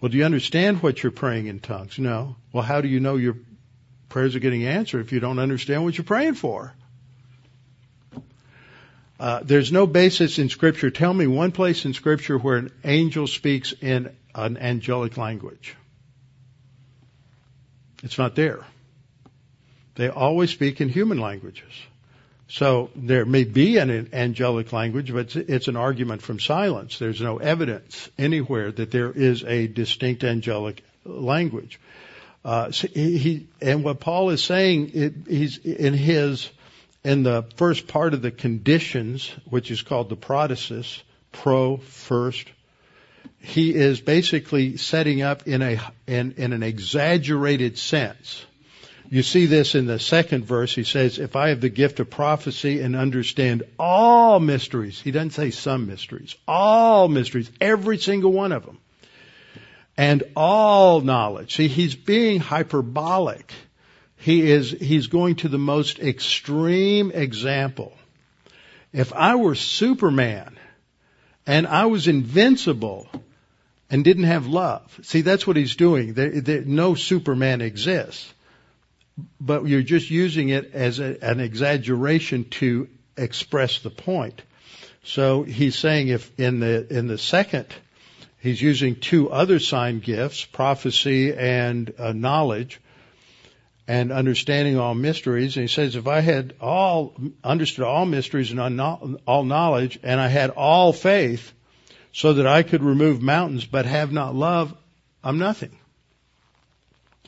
Well, 0.00 0.10
do 0.10 0.18
you 0.18 0.24
understand 0.24 0.82
what 0.82 1.02
you're 1.02 1.12
praying 1.12 1.46
in 1.46 1.60
tongues? 1.60 1.98
No. 1.98 2.36
Well, 2.52 2.64
how 2.64 2.80
do 2.80 2.88
you 2.88 3.00
know 3.00 3.16
your 3.16 3.36
prayers 4.12 4.36
are 4.36 4.40
getting 4.40 4.66
answered 4.66 5.00
if 5.00 5.10
you 5.10 5.20
don't 5.20 5.38
understand 5.38 5.84
what 5.84 5.96
you're 5.96 6.04
praying 6.04 6.34
for? 6.34 6.74
Uh, 9.18 9.40
there's 9.42 9.72
no 9.72 9.86
basis 9.86 10.38
in 10.38 10.50
Scripture. 10.50 10.90
Tell 10.90 11.14
me 11.14 11.26
one 11.26 11.50
place 11.50 11.84
in 11.86 11.94
Scripture 11.94 12.36
where 12.36 12.58
an 12.58 12.70
angel 12.84 13.26
speaks 13.26 13.72
in 13.80 14.14
an 14.34 14.58
angelic 14.58 15.16
language. 15.16 15.74
It's 18.02 18.18
not 18.18 18.34
there. 18.34 18.66
They 19.94 20.08
always 20.08 20.50
speak 20.50 20.80
in 20.80 20.88
human 20.88 21.18
languages. 21.18 21.72
So 22.48 22.90
there 22.94 23.24
may 23.24 23.44
be 23.44 23.78
an 23.78 24.10
angelic 24.12 24.74
language, 24.74 25.10
but 25.10 25.34
it's 25.36 25.68
an 25.68 25.76
argument 25.76 26.20
from 26.20 26.38
silence. 26.38 26.98
There's 26.98 27.20
no 27.20 27.38
evidence 27.38 28.10
anywhere 28.18 28.70
that 28.72 28.90
there 28.90 29.10
is 29.10 29.42
a 29.44 29.68
distinct 29.68 30.22
angelic 30.22 30.84
language. 31.06 31.80
Uh, 32.44 32.70
he, 32.70 33.46
and 33.60 33.84
what 33.84 34.00
Paul 34.00 34.30
is 34.30 34.42
saying, 34.42 34.90
it, 34.94 35.14
he's 35.28 35.58
in 35.58 35.94
his, 35.94 36.50
in 37.04 37.22
the 37.22 37.44
first 37.56 37.86
part 37.86 38.14
of 38.14 38.22
the 38.22 38.32
conditions, 38.32 39.30
which 39.48 39.70
is 39.70 39.82
called 39.82 40.08
the 40.08 40.16
protasis, 40.16 41.02
pro, 41.30 41.76
first, 41.76 42.48
he 43.38 43.74
is 43.74 44.00
basically 44.00 44.76
setting 44.76 45.22
up 45.22 45.46
in 45.46 45.62
a 45.62 45.80
in, 46.06 46.34
in 46.36 46.52
an 46.52 46.62
exaggerated 46.62 47.78
sense. 47.78 48.44
You 49.10 49.22
see 49.22 49.46
this 49.46 49.74
in 49.74 49.86
the 49.86 49.98
second 49.98 50.44
verse. 50.46 50.74
He 50.74 50.84
says, 50.84 51.18
"If 51.18 51.36
I 51.36 51.50
have 51.50 51.60
the 51.60 51.68
gift 51.68 52.00
of 52.00 52.08
prophecy 52.08 52.80
and 52.80 52.96
understand 52.96 53.64
all 53.78 54.40
mysteries," 54.40 55.00
he 55.00 55.10
doesn't 55.10 55.30
say 55.30 55.50
some 55.50 55.86
mysteries, 55.86 56.34
all 56.48 57.08
mysteries, 57.08 57.50
every 57.60 57.98
single 57.98 58.32
one 58.32 58.52
of 58.52 58.64
them, 58.64 58.78
and 59.96 60.22
all 60.34 61.00
knowledge. 61.00 61.56
See, 61.56 61.68
he's 61.68 61.94
being 61.94 62.40
hyperbolic. 62.40 63.52
He 64.16 64.50
is 64.50 64.70
he's 64.70 65.08
going 65.08 65.36
to 65.36 65.48
the 65.48 65.58
most 65.58 65.98
extreme 65.98 67.10
example. 67.10 67.92
If 68.92 69.12
I 69.12 69.36
were 69.36 69.54
Superman 69.54 70.58
and 71.46 71.66
I 71.66 71.86
was 71.86 72.08
invincible 72.08 73.08
and 73.90 74.04
didn't 74.04 74.24
have 74.24 74.46
love, 74.46 74.98
see, 75.02 75.22
that's 75.22 75.46
what 75.46 75.56
he's 75.56 75.76
doing. 75.76 76.14
There, 76.14 76.40
there, 76.40 76.62
no 76.62 76.94
Superman 76.94 77.60
exists. 77.60 78.32
But 79.40 79.66
you're 79.66 79.82
just 79.82 80.10
using 80.10 80.48
it 80.48 80.72
as 80.72 80.98
a, 80.98 81.22
an 81.22 81.40
exaggeration 81.40 82.44
to 82.50 82.88
express 83.16 83.80
the 83.80 83.90
point. 83.90 84.40
So 85.04 85.42
he's 85.42 85.76
saying 85.76 86.08
if 86.08 86.38
in 86.38 86.60
the, 86.60 86.86
in 86.96 87.08
the 87.08 87.18
second, 87.18 87.66
he's 88.42 88.60
using 88.60 88.96
two 88.96 89.30
other 89.30 89.58
sign 89.60 90.00
gifts, 90.00 90.44
prophecy 90.44 91.32
and 91.32 91.94
uh, 91.98 92.12
knowledge, 92.12 92.80
and 93.86 94.12
understanding 94.12 94.78
all 94.78 94.94
mysteries. 94.94 95.56
And 95.56 95.62
he 95.62 95.68
says, 95.68 95.96
if 95.96 96.06
I 96.08 96.20
had 96.20 96.54
all 96.60 97.14
understood 97.42 97.84
all 97.84 98.04
mysteries 98.04 98.50
and 98.50 98.80
all 98.80 99.44
knowledge, 99.44 99.98
and 100.02 100.20
I 100.20 100.28
had 100.28 100.50
all 100.50 100.92
faith, 100.92 101.52
so 102.12 102.34
that 102.34 102.46
I 102.46 102.62
could 102.62 102.82
remove 102.82 103.22
mountains, 103.22 103.64
but 103.64 103.86
have 103.86 104.12
not 104.12 104.34
love, 104.34 104.74
I'm 105.24 105.38
nothing. 105.38 105.78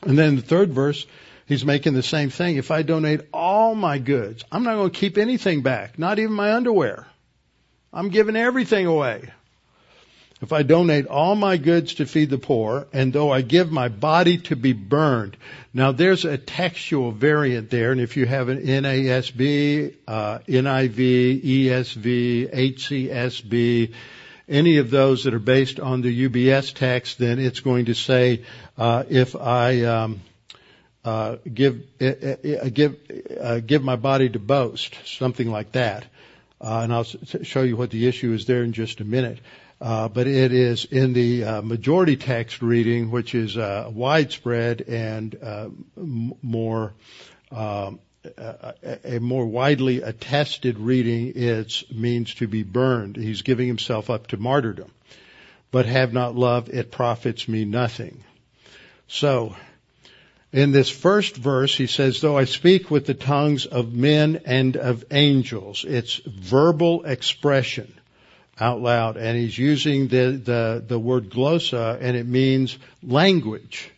And 0.03 0.17
then 0.17 0.35
the 0.35 0.41
third 0.41 0.73
verse, 0.73 1.07
he's 1.47 1.65
making 1.65 1.93
the 1.93 2.03
same 2.03 2.29
thing. 2.29 2.57
If 2.57 2.69
I 2.69 2.83
donate 2.83 3.21
all 3.33 3.73
my 3.73 3.97
goods, 3.97 4.43
I'm 4.51 4.63
not 4.63 4.75
going 4.75 4.91
to 4.91 4.99
keep 4.99 5.17
anything 5.17 5.63
back, 5.63 5.97
not 5.97 6.19
even 6.19 6.33
my 6.33 6.53
underwear. 6.53 7.07
I'm 7.91 8.09
giving 8.09 8.35
everything 8.35 8.85
away. 8.85 9.31
If 10.45 10.53
I 10.53 10.61
donate 10.61 11.07
all 11.07 11.33
my 11.33 11.57
goods 11.57 11.95
to 11.95 12.05
feed 12.05 12.29
the 12.29 12.37
poor, 12.37 12.85
and 12.93 13.11
though 13.11 13.31
I 13.31 13.41
give 13.41 13.71
my 13.71 13.87
body 13.87 14.37
to 14.49 14.55
be 14.55 14.73
burned. 14.73 15.37
Now 15.73 15.91
there's 15.91 16.23
a 16.23 16.37
textual 16.37 17.11
variant 17.11 17.71
there, 17.71 17.91
and 17.91 17.99
if 17.99 18.15
you 18.15 18.27
have 18.27 18.49
an 18.49 18.61
NASB, 18.61 19.95
uh, 20.07 20.37
NIV, 20.47 21.43
ESV, 21.43 22.53
HCSB, 22.53 23.93
any 24.47 24.77
of 24.77 24.91
those 24.91 25.23
that 25.23 25.33
are 25.33 25.39
based 25.39 25.79
on 25.79 26.01
the 26.01 26.29
UBS 26.29 26.75
text, 26.75 27.17
then 27.17 27.39
it's 27.39 27.61
going 27.61 27.85
to 27.85 27.95
say, 27.95 28.43
uh, 28.77 29.03
if 29.09 29.35
I 29.35 29.81
um, 29.85 30.21
uh, 31.03 31.37
give 31.51 31.81
uh, 31.99 32.05
uh 32.05 32.69
give 32.71 32.97
uh, 33.41 33.61
give 33.61 33.83
my 33.83 33.95
body 33.95 34.29
to 34.29 34.37
boast, 34.37 34.95
something 35.05 35.49
like 35.49 35.71
that. 35.71 36.05
Uh, 36.61 36.81
and 36.83 36.93
I'll 36.93 37.03
show 37.03 37.63
you 37.63 37.75
what 37.75 37.89
the 37.89 38.07
issue 38.07 38.31
is 38.31 38.45
there 38.45 38.63
in 38.63 38.73
just 38.73 39.01
a 39.01 39.05
minute. 39.05 39.39
Uh, 39.81 40.07
but 40.07 40.25
it 40.25 40.53
is 40.53 40.85
in 40.85 41.13
the 41.13 41.43
uh, 41.43 41.61
majority 41.61 42.15
text 42.15 42.61
reading, 42.61 43.11
which 43.11 43.35
is 43.35 43.57
uh, 43.57 43.89
widespread 43.93 44.81
and 44.81 45.37
uh, 45.43 45.67
m- 45.97 46.33
more 46.41 46.93
um, 47.51 47.99
a, 48.37 49.15
a 49.15 49.19
more 49.19 49.45
widely 49.45 50.01
attested 50.01 50.79
reading. 50.79 51.33
It 51.35 51.83
means 51.93 52.33
to 52.35 52.47
be 52.47 52.63
burned. 52.63 53.17
He's 53.17 53.41
giving 53.41 53.67
himself 53.67 54.09
up 54.09 54.27
to 54.27 54.37
martyrdom. 54.37 54.91
But 55.71 55.85
have 55.87 56.13
not 56.13 56.35
love, 56.35 56.69
it 56.69 56.89
profits 56.89 57.47
me 57.47 57.65
nothing. 57.65 58.23
So 59.07 59.55
in 60.53 60.71
this 60.71 60.89
first 60.89 61.35
verse, 61.35 61.75
he 61.75 61.87
says, 61.87 62.21
though 62.21 62.37
I 62.37 62.45
speak 62.45 62.89
with 62.89 63.05
the 63.05 63.13
tongues 63.13 63.65
of 63.65 63.93
men 63.93 64.41
and 64.45 64.77
of 64.77 65.03
angels, 65.11 65.83
it's 65.85 66.15
verbal 66.25 67.03
expression 67.03 67.93
out 68.59 68.81
loud. 68.81 69.17
And 69.17 69.37
he's 69.37 69.57
using 69.57 70.07
the, 70.07 70.39
the, 70.43 70.83
the 70.85 70.99
word 70.99 71.29
glossa 71.29 71.97
and 71.99 72.15
it 72.15 72.25
means 72.25 72.77
language. 73.03 73.91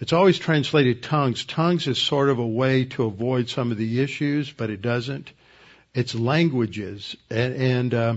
It's 0.00 0.12
always 0.12 0.38
translated 0.38 1.02
tongues. 1.02 1.44
Tongues 1.44 1.86
is 1.86 1.98
sort 1.98 2.28
of 2.28 2.38
a 2.38 2.46
way 2.46 2.86
to 2.86 3.04
avoid 3.04 3.48
some 3.48 3.70
of 3.70 3.78
the 3.78 4.00
issues, 4.00 4.50
but 4.50 4.68
it 4.68 4.82
doesn't. 4.82 5.30
It's 5.94 6.14
languages. 6.14 7.16
And, 7.30 7.54
and 7.54 7.94
uh, 7.94 8.16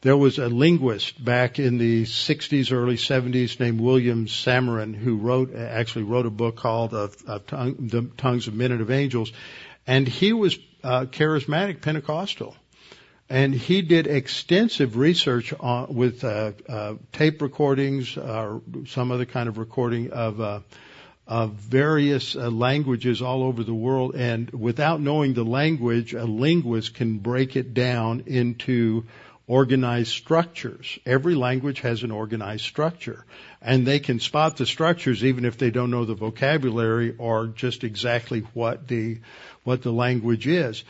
there 0.00 0.16
was 0.16 0.38
a 0.38 0.48
linguist 0.48 1.22
back 1.22 1.58
in 1.58 1.76
the 1.76 2.04
60s, 2.04 2.72
early 2.72 2.96
70s 2.96 3.60
named 3.60 3.80
William 3.80 4.26
Samarin 4.26 4.94
who 4.94 5.16
wrote, 5.16 5.54
actually 5.54 6.04
wrote 6.04 6.24
a 6.24 6.30
book 6.30 6.56
called 6.56 6.94
of, 6.94 7.16
of 7.26 7.46
tongue, 7.46 7.88
The 7.88 8.08
Tongues 8.16 8.46
of 8.46 8.54
Men 8.54 8.72
and 8.72 8.80
of 8.80 8.90
Angels. 8.90 9.32
And 9.86 10.06
he 10.06 10.32
was 10.32 10.58
uh, 10.82 11.06
charismatic 11.06 11.82
Pentecostal. 11.82 12.56
And 13.28 13.52
he 13.52 13.82
did 13.82 14.06
extensive 14.06 14.96
research 14.96 15.52
on, 15.58 15.94
with 15.94 16.22
uh, 16.22 16.52
uh, 16.68 16.94
tape 17.12 17.42
recordings 17.42 18.16
or 18.16 18.62
some 18.86 19.10
other 19.10 19.24
kind 19.24 19.48
of 19.48 19.58
recording 19.58 20.12
of 20.12 20.40
uh, 20.40 20.60
of 21.26 21.54
various 21.54 22.36
uh, 22.36 22.48
languages 22.50 23.20
all 23.20 23.42
over 23.42 23.64
the 23.64 23.74
world, 23.74 24.14
and 24.14 24.48
without 24.50 25.00
knowing 25.00 25.34
the 25.34 25.44
language, 25.44 26.14
a 26.14 26.24
linguist 26.24 26.94
can 26.94 27.18
break 27.18 27.56
it 27.56 27.74
down 27.74 28.22
into 28.26 29.04
organized 29.48 30.12
structures. 30.12 30.98
Every 31.06 31.34
language 31.34 31.80
has 31.80 32.02
an 32.02 32.10
organized 32.10 32.64
structure. 32.64 33.24
And 33.62 33.86
they 33.86 34.00
can 34.00 34.20
spot 34.20 34.56
the 34.56 34.66
structures 34.66 35.24
even 35.24 35.44
if 35.44 35.56
they 35.56 35.70
don't 35.70 35.90
know 35.90 36.04
the 36.04 36.14
vocabulary 36.14 37.14
or 37.16 37.46
just 37.48 37.84
exactly 37.84 38.40
what 38.54 38.88
the, 38.88 39.18
what 39.62 39.82
the 39.82 39.92
language 39.92 40.46
is. 40.46 40.82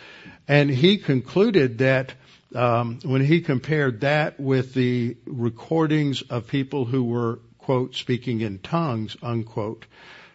And 0.49 0.71
he 0.71 0.99
concluded 0.99 1.79
that 1.79 2.15
um, 2.55 2.99
when 3.03 3.25
he 3.25 3.41
compared 3.41 4.01
that 4.01 4.39
with 4.39 4.75
the 4.75 5.17
recordings 5.27 6.23
of 6.23 6.47
people 6.47 6.85
who 6.85 7.05
were, 7.05 7.41
quote, 7.59 7.95
speaking 7.95 8.41
in 8.41 8.59
tongues, 8.59 9.17
unquote, 9.23 9.87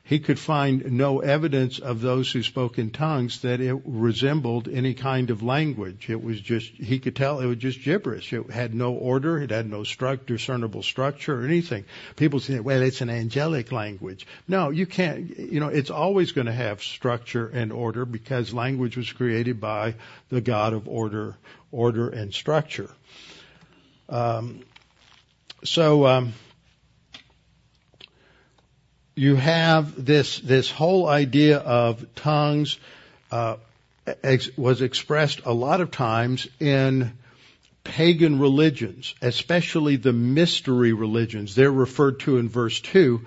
he 0.03 0.19
could 0.19 0.39
find 0.39 0.91
no 0.91 1.19
evidence 1.19 1.79
of 1.79 2.01
those 2.01 2.31
who 2.31 2.41
spoke 2.41 2.79
in 2.79 2.89
tongues 2.89 3.41
that 3.41 3.61
it 3.61 3.79
resembled 3.85 4.67
any 4.67 4.93
kind 4.93 5.29
of 5.29 5.43
language. 5.43 6.09
It 6.09 6.21
was 6.21 6.41
just, 6.41 6.71
he 6.73 6.99
could 6.99 7.15
tell 7.15 7.39
it 7.39 7.45
was 7.45 7.57
just 7.57 7.83
gibberish. 7.83 8.33
It 8.33 8.49
had 8.49 8.73
no 8.73 8.93
order. 8.93 9.37
It 9.37 9.51
had 9.51 9.69
no 9.69 9.81
struct, 9.81 10.25
discernible 10.25 10.81
structure 10.81 11.41
or 11.41 11.45
anything. 11.45 11.85
People 12.15 12.39
say, 12.39 12.59
well, 12.59 12.81
it's 12.81 13.01
an 13.01 13.09
angelic 13.09 13.71
language. 13.71 14.25
No, 14.47 14.69
you 14.71 14.87
can't, 14.87 15.37
you 15.37 15.59
know, 15.59 15.69
it's 15.69 15.91
always 15.91 16.31
going 16.31 16.47
to 16.47 16.53
have 16.53 16.81
structure 16.81 17.47
and 17.47 17.71
order 17.71 18.03
because 18.05 18.53
language 18.53 18.97
was 18.97 19.11
created 19.11 19.61
by 19.61 19.95
the 20.29 20.41
God 20.41 20.73
of 20.73 20.87
order, 20.87 21.37
order 21.71 22.09
and 22.09 22.33
structure. 22.33 22.89
Um, 24.09 24.63
so, 25.63 26.07
um, 26.07 26.33
you 29.15 29.35
have 29.35 30.05
this 30.05 30.39
this 30.39 30.71
whole 30.71 31.07
idea 31.07 31.57
of 31.57 32.05
tongues 32.15 32.77
uh, 33.31 33.57
ex- 34.23 34.55
was 34.57 34.81
expressed 34.81 35.41
a 35.45 35.53
lot 35.53 35.81
of 35.81 35.91
times 35.91 36.47
in 36.59 37.13
pagan 37.83 38.39
religions, 38.39 39.15
especially 39.21 39.95
the 39.95 40.13
mystery 40.13 40.93
religions. 40.93 41.55
They're 41.55 41.71
referred 41.71 42.19
to 42.21 42.37
in 42.37 42.47
verse 42.47 42.79
two, 42.79 43.25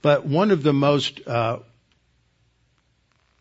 but 0.00 0.26
one 0.26 0.50
of 0.50 0.62
the 0.62 0.72
most 0.72 1.26
uh, 1.26 1.58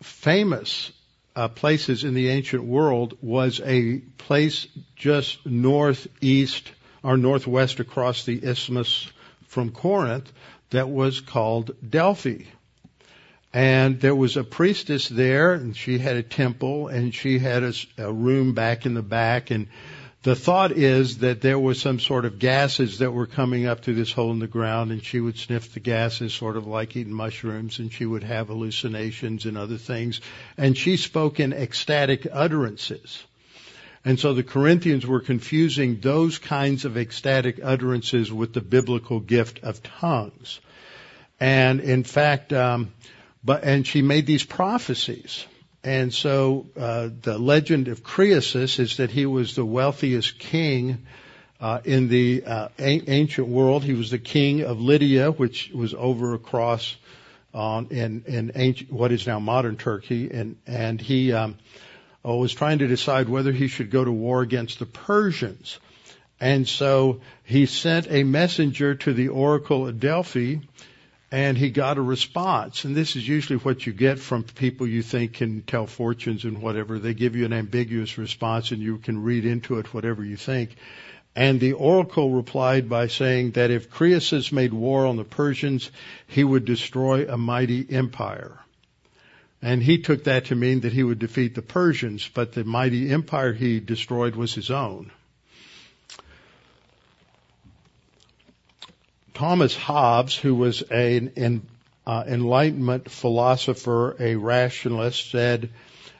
famous 0.03 0.91
uh, 1.35 1.47
places 1.47 2.03
in 2.03 2.13
the 2.13 2.29
ancient 2.29 2.63
world 2.63 3.17
was 3.21 3.61
a 3.63 3.99
place 4.17 4.67
just 4.95 5.45
northeast 5.45 6.71
or 7.03 7.17
northwest 7.17 7.79
across 7.79 8.25
the 8.25 8.37
isthmus 8.37 9.11
from 9.47 9.71
Corinth 9.71 10.31
that 10.71 10.89
was 10.89 11.19
called 11.21 11.71
Delphi. 11.87 12.45
And 13.53 13.99
there 13.99 14.15
was 14.15 14.37
a 14.37 14.43
priestess 14.43 15.09
there, 15.09 15.53
and 15.53 15.75
she 15.75 15.99
had 15.99 16.15
a 16.15 16.23
temple, 16.23 16.87
and 16.87 17.13
she 17.13 17.37
had 17.37 17.63
a, 17.63 17.73
a, 17.97 18.11
room 18.11 18.53
back 18.53 18.85
in 18.85 18.93
the 18.93 19.01
back. 19.01 19.51
And 19.51 19.67
the 20.23 20.37
thought 20.37 20.71
is 20.71 21.17
that 21.17 21.41
there 21.41 21.59
was 21.59 21.81
some 21.81 21.99
sort 21.99 22.23
of 22.23 22.39
gases 22.39 22.99
that 22.99 23.11
were 23.11 23.27
coming 23.27 23.65
up 23.65 23.81
through 23.81 23.95
this 23.95 24.13
hole 24.13 24.31
in 24.31 24.39
the 24.39 24.47
ground, 24.47 24.91
and 24.91 25.03
she 25.03 25.19
would 25.19 25.37
sniff 25.37 25.73
the 25.73 25.81
gases, 25.81 26.33
sort 26.33 26.55
of 26.55 26.65
like 26.65 26.95
eating 26.95 27.11
mushrooms, 27.11 27.79
and 27.79 27.91
she 27.91 28.05
would 28.05 28.23
have 28.23 28.47
hallucinations 28.47 29.45
and 29.45 29.57
other 29.57 29.77
things. 29.77 30.21
And 30.57 30.77
she 30.77 30.95
spoke 30.95 31.41
in 31.41 31.51
ecstatic 31.51 32.25
utterances. 32.31 33.21
And 34.03 34.19
so 34.19 34.33
the 34.33 34.43
Corinthians 34.43 35.05
were 35.05 35.19
confusing 35.19 35.99
those 35.99 36.39
kinds 36.39 36.85
of 36.85 36.97
ecstatic 36.97 37.59
utterances 37.63 38.31
with 38.31 38.53
the 38.53 38.61
biblical 38.61 39.19
gift 39.19 39.59
of 39.63 39.83
tongues. 39.83 40.59
And 41.39 41.79
in 41.79 42.03
fact, 42.03 42.51
um, 42.51 42.93
but 43.43 43.63
and 43.63 43.85
she 43.85 44.01
made 44.01 44.25
these 44.25 44.43
prophecies. 44.43 45.45
And 45.83 46.13
so 46.13 46.67
uh, 46.79 47.09
the 47.21 47.37
legend 47.37 47.87
of 47.87 48.03
Croesus 48.03 48.79
is 48.79 48.97
that 48.97 49.09
he 49.09 49.25
was 49.25 49.55
the 49.55 49.65
wealthiest 49.65 50.37
king 50.37 51.05
uh, 51.59 51.79
in 51.83 52.07
the 52.07 52.43
uh, 52.45 52.67
ancient 52.79 53.47
world. 53.47 53.83
He 53.83 53.93
was 53.93 54.11
the 54.11 54.19
king 54.19 54.61
of 54.61 54.79
Lydia, 54.79 55.31
which 55.31 55.71
was 55.73 55.93
over 55.93 56.33
across 56.33 56.95
on 57.53 57.87
in 57.89 58.23
in 58.27 58.51
ancient, 58.55 58.91
what 58.91 59.11
is 59.11 59.27
now 59.27 59.39
modern 59.39 59.77
Turkey, 59.77 60.31
and 60.31 60.57
and 60.65 61.01
he 61.01 61.33
um, 61.33 61.57
uh, 62.25 62.35
was 62.35 62.53
trying 62.53 62.79
to 62.79 62.87
decide 62.87 63.29
whether 63.29 63.51
he 63.51 63.67
should 63.67 63.89
go 63.89 64.03
to 64.03 64.11
war 64.11 64.41
against 64.41 64.79
the 64.79 64.85
Persians. 64.85 65.79
And 66.39 66.67
so 66.67 67.21
he 67.43 67.65
sent 67.65 68.07
a 68.09 68.23
messenger 68.23 68.95
to 68.95 69.13
the 69.13 69.29
oracle 69.29 69.87
at 69.87 69.99
Delphi 69.99 70.55
and 71.31 71.57
he 71.57 71.69
got 71.69 71.97
a 71.97 72.01
response. 72.01 72.83
And 72.83 72.95
this 72.95 73.15
is 73.15 73.25
usually 73.25 73.57
what 73.57 73.85
you 73.85 73.93
get 73.93 74.19
from 74.19 74.43
people 74.43 74.85
you 74.85 75.01
think 75.01 75.33
can 75.33 75.61
tell 75.61 75.87
fortunes 75.87 76.43
and 76.43 76.61
whatever. 76.61 76.99
They 76.99 77.13
give 77.13 77.35
you 77.35 77.45
an 77.45 77.53
ambiguous 77.53 78.17
response 78.17 78.71
and 78.71 78.81
you 78.81 78.97
can 78.97 79.23
read 79.23 79.45
into 79.45 79.79
it 79.79 79.93
whatever 79.93 80.25
you 80.25 80.35
think. 80.35 80.75
And 81.33 81.61
the 81.61 81.73
oracle 81.73 82.31
replied 82.31 82.89
by 82.89 83.07
saying 83.07 83.51
that 83.51 83.71
if 83.71 83.89
Croesus 83.89 84.51
made 84.51 84.73
war 84.73 85.05
on 85.05 85.15
the 85.15 85.23
Persians, 85.23 85.89
he 86.27 86.43
would 86.43 86.65
destroy 86.65 87.25
a 87.31 87.37
mighty 87.37 87.85
empire. 87.89 88.59
And 89.61 89.83
he 89.83 89.99
took 89.99 90.23
that 90.23 90.45
to 90.45 90.55
mean 90.55 90.81
that 90.81 90.93
he 90.93 91.03
would 91.03 91.19
defeat 91.19 91.53
the 91.53 91.61
Persians, 91.61 92.27
but 92.33 92.53
the 92.53 92.63
mighty 92.63 93.11
empire 93.11 93.53
he 93.53 93.79
destroyed 93.79 94.35
was 94.35 94.55
his 94.55 94.71
own. 94.71 95.11
Thomas 99.33 99.75
Hobbes, 99.75 100.35
who 100.35 100.55
was 100.55 100.81
an, 100.83 101.61
uh, 102.05 102.23
Enlightenment 102.27 103.09
philosopher, 103.09 104.15
a 104.19 104.35
rationalist, 104.35 105.29
said, 105.29 105.69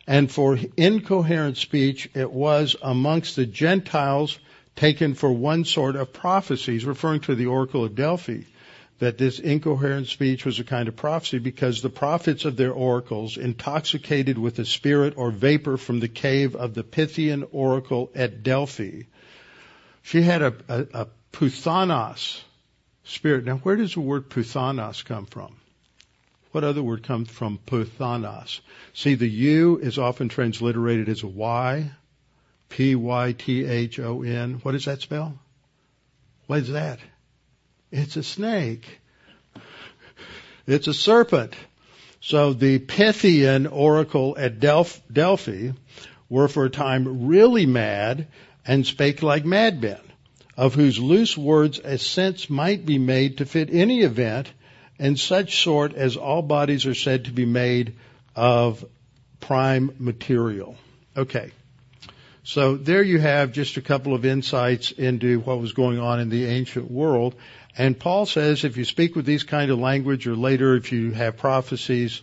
and 0.08 0.32
for 0.32 0.58
incoherent 0.78 1.58
speech 1.58 2.10
it 2.14 2.32
was 2.32 2.76
amongst 2.82 3.36
the 3.36 3.46
Gentiles 3.46 4.38
taken 4.76 5.14
for 5.14 5.32
one 5.32 5.66
sort 5.66 5.96
of 5.96 6.14
prophecies, 6.14 6.86
referring 6.86 7.22
to 7.22 7.36
the 7.36 7.48
Oracle 7.48 7.86
of 7.86 7.96
Delphi, 7.96 8.42
that 9.02 9.18
this 9.18 9.40
incoherent 9.40 10.06
speech 10.06 10.46
was 10.46 10.60
a 10.60 10.64
kind 10.64 10.88
of 10.88 10.96
prophecy 10.96 11.40
because 11.40 11.82
the 11.82 11.90
prophets 11.90 12.46
of 12.46 12.56
their 12.56 12.72
oracles, 12.72 13.36
intoxicated 13.36 14.38
with 14.38 14.58
the 14.58 14.64
spirit 14.64 15.16
or 15.18 15.32
vapor 15.32 15.76
from 15.76 16.00
the 16.00 16.08
cave 16.08 16.56
of 16.56 16.76
the 16.76 16.84
Pythian 16.84 17.44
oracle 17.52 18.12
at 18.14 18.44
Delphi, 18.44 19.06
she 20.04 20.22
had 20.22 20.44
a, 20.44 20.54
a, 20.68 20.88
a 20.94 21.08
puthanos, 21.34 22.42
spirit. 23.04 23.44
Now, 23.44 23.58
where 23.58 23.76
does 23.76 23.96
the 23.96 24.02
word 24.02 24.30
puthanos 24.30 25.04
come 25.04 25.26
from? 25.26 25.56
What 26.52 26.64
other 26.64 26.84
word 26.84 27.02
comes 27.02 27.28
from 27.28 27.58
puthanos? 27.66 28.60
See, 28.94 29.16
the 29.16 29.28
U 29.28 29.80
is 29.80 29.98
often 29.98 30.30
transliterated 30.30 31.10
as 31.10 31.24
a 31.24 31.28
Y, 31.28 31.90
P-Y-T-H-O-N. 32.70 34.60
What 34.62 34.74
does 34.74 34.86
that 34.86 35.02
spell? 35.02 35.40
What 36.46 36.60
is 36.60 36.70
that? 36.70 37.00
It's 37.92 38.16
a 38.16 38.24
snake. 38.24 39.00
It's 40.66 40.88
a 40.88 40.94
serpent. 40.94 41.54
So 42.22 42.54
the 42.54 42.80
Pythian 42.80 43.68
oracle 43.68 44.36
at 44.38 44.60
Delphi 44.60 45.72
were 46.30 46.48
for 46.48 46.66
a 46.66 46.70
time 46.70 47.28
really 47.28 47.66
mad 47.66 48.28
and 48.66 48.86
spake 48.86 49.24
like 49.24 49.44
madmen 49.44 50.00
of 50.56 50.76
whose 50.76 51.00
loose 51.00 51.38
words 51.38 51.80
a 51.80 51.98
sense 51.98 52.50
might 52.50 52.86
be 52.86 53.00
made 53.00 53.38
to 53.38 53.46
fit 53.46 53.70
any 53.72 54.02
event, 54.02 54.52
and 55.00 55.20
such 55.20 55.64
sort 55.64 55.96
as 55.96 56.18
all 56.18 56.42
bodies 56.42 56.86
are 56.86 56.94
said 56.94 57.26
to 57.26 57.32
be 57.32 57.46
made 57.46 57.96
of 58.36 58.86
prime 59.40 59.96
material. 59.98 60.78
Okay. 61.18 61.52
So 62.44 62.76
there 62.76 63.04
you 63.04 63.20
have 63.20 63.52
just 63.52 63.78
a 63.78 63.82
couple 63.82 64.14
of 64.14 64.26
insights 64.26 64.92
into 64.92 65.40
what 65.40 65.60
was 65.60 65.74
going 65.74 66.00
on 66.00 66.20
in 66.20 66.30
the 66.30 66.46
ancient 66.46 66.90
world. 66.90 67.36
And 67.78 68.00
Paul 68.00 68.26
says 68.26 68.64
if 68.64 68.78
you 68.78 68.86
speak 68.86 69.16
with 69.16 69.26
these 69.26 69.44
kind 69.44 69.72
of 69.72 69.80
language 69.80 70.28
or 70.28 70.36
later 70.36 70.76
if 70.76 70.92
you 70.92 71.12
have 71.12 71.38
prophecies, 71.38 72.22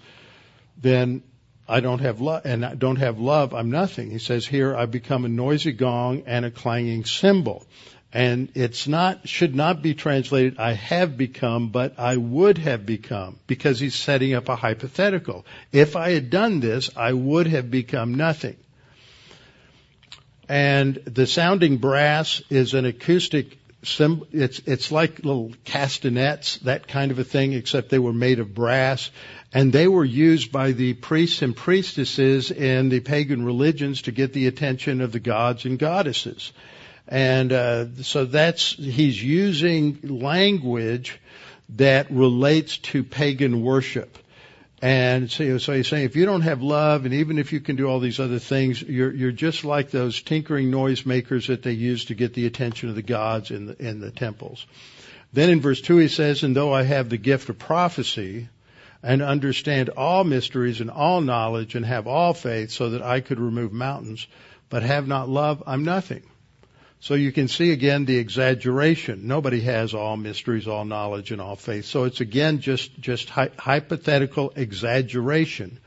then 0.81 1.23
I 1.69 1.81
don't 1.81 2.01
have 2.01 2.21
love, 2.21 2.43
and 2.47 2.65
I 2.65 2.75
don't 2.75 2.97
have 2.97 3.19
love, 3.19 3.53
I'm 3.53 3.71
nothing. 3.71 4.11
He 4.11 4.19
says 4.19 4.47
here, 4.47 4.75
I've 4.75 4.91
become 4.91 5.27
a 5.27 5.29
noisy 5.29 5.73
gong 5.73 6.23
and 6.27 6.47
a 6.47 6.51
clanging 6.51 7.05
cymbal. 7.05 7.67
And 8.11 8.51
it's 8.55 8.89
not, 8.89 9.29
should 9.29 9.55
not 9.55 9.83
be 9.83 9.93
translated, 9.93 10.59
I 10.59 10.73
have 10.73 11.19
become, 11.19 11.69
but 11.69 11.99
I 11.99 12.17
would 12.17 12.57
have 12.57 12.87
become, 12.87 13.39
because 13.47 13.79
he's 13.79 13.95
setting 13.95 14.33
up 14.33 14.49
a 14.49 14.57
hypothetical. 14.57 15.45
If 15.73 15.95
I 15.95 16.13
had 16.13 16.31
done 16.31 16.61
this, 16.61 16.89
I 16.97 17.13
would 17.13 17.49
have 17.49 17.71
become 17.71 18.15
nothing. 18.15 18.57
And 20.49 20.95
the 21.05 21.27
sounding 21.27 21.77
brass 21.77 22.41
is 22.49 22.73
an 22.73 22.87
acoustic 22.87 23.59
it's 24.33 24.61
it's 24.67 24.93
like 24.93 25.25
little 25.25 25.53
castanets, 25.65 26.57
that 26.59 26.89
kind 26.89 27.11
of 27.11 27.19
a 27.19 27.25
thing, 27.25 27.53
except 27.53 27.91
they 27.91 27.99
were 27.99 28.13
made 28.13 28.39
of 28.41 28.55
brass, 28.55 29.11
and 29.53 29.73
they 29.73 29.89
were 29.89 30.05
used 30.05 30.53
by 30.53 30.73
the 30.73 30.95
priests 30.95 31.43
and 31.43 31.55
priestesses 31.57 32.51
in 32.51 32.89
the 32.89 33.01
pagan 33.01 33.45
religions 33.45 34.03
to 34.03 34.13
get 34.13 34.33
the 34.33 34.47
attention 34.47 35.01
of 35.01 35.13
the 35.13 35.21
gods 35.21 35.65
and 35.65 35.79
goddesses. 35.79 36.53
And 37.07 37.53
uh, 37.53 38.03
so 38.03 38.27
that's 38.27 38.73
he's 38.73 39.23
using 39.23 39.99
language 40.03 41.19
that 41.77 42.11
relates 42.11 42.79
to 42.79 43.03
pagan 43.05 43.63
worship. 43.63 44.19
And 44.81 45.29
so, 45.29 45.59
so 45.59 45.73
he's 45.73 45.89
saying 45.89 46.05
if 46.05 46.15
you 46.15 46.25
don't 46.25 46.43
have 46.43 46.63
love, 46.63 47.05
and 47.05 47.15
even 47.15 47.39
if 47.39 47.53
you 47.53 47.61
can 47.61 47.75
do 47.75 47.87
all 47.87 47.99
these 47.99 48.21
other 48.21 48.39
things, 48.39 48.81
you're 48.81 49.13
you're 49.13 49.33
just 49.33 49.65
like 49.65 49.91
those 49.91 50.23
tinkering 50.23 50.71
noisemakers 50.71 51.49
that 51.49 51.63
they 51.63 51.73
use 51.73 52.07
to 52.07 52.15
get 52.15 52.33
the 52.35 52.47
attention 52.47 52.89
of 52.89 52.95
the 52.95 53.03
gods 53.03 53.51
in 53.51 53.67
the 53.67 53.77
in 53.85 53.99
the 53.99 54.13
temples. 54.13 54.65
Then 55.33 55.51
in 55.51 55.61
verse 55.61 55.81
two 55.81 55.97
he 55.97 56.07
says, 56.07 56.45
"And 56.45 56.55
though 56.55 56.73
I 56.73 56.85
have 56.85 57.09
the 57.09 57.19
gift 57.19 57.49
of 57.49 57.59
prophecy, 57.59 58.49
and 59.03 59.21
understand 59.21 59.89
all 59.91 60.23
mysteries 60.23 60.81
and 60.81 60.91
all 60.91 61.21
knowledge, 61.21 61.75
and 61.75 61.85
have 61.85 62.07
all 62.07 62.33
faith, 62.33 62.71
so 62.71 62.91
that 62.91 63.03
I 63.03 63.21
could 63.21 63.41
remove 63.41 63.73
mountains, 63.73 64.29
but 64.71 64.85
have 64.85 65.09
not 65.09 65.29
love, 65.29 65.61
I'm 65.67 65.85
nothing." 65.85 66.23
So 67.01 67.15
you 67.15 67.31
can 67.31 67.47
see 67.47 67.71
again 67.71 68.05
the 68.05 68.19
exaggeration. 68.19 69.29
Nobody 69.29 69.61
has 69.61 69.95
all 69.95 70.17
mysteries, 70.17 70.67
all 70.67 70.85
knowledge, 70.85 71.31
and 71.31 71.41
all 71.41 71.55
faith. 71.55 71.85
So 71.85 72.05
it's 72.05 72.21
again 72.21 72.61
just, 72.61 72.99
just 72.99 73.31
hy- 73.31 73.51
hypothetical 73.57 74.53
exaggeration. 74.57 75.79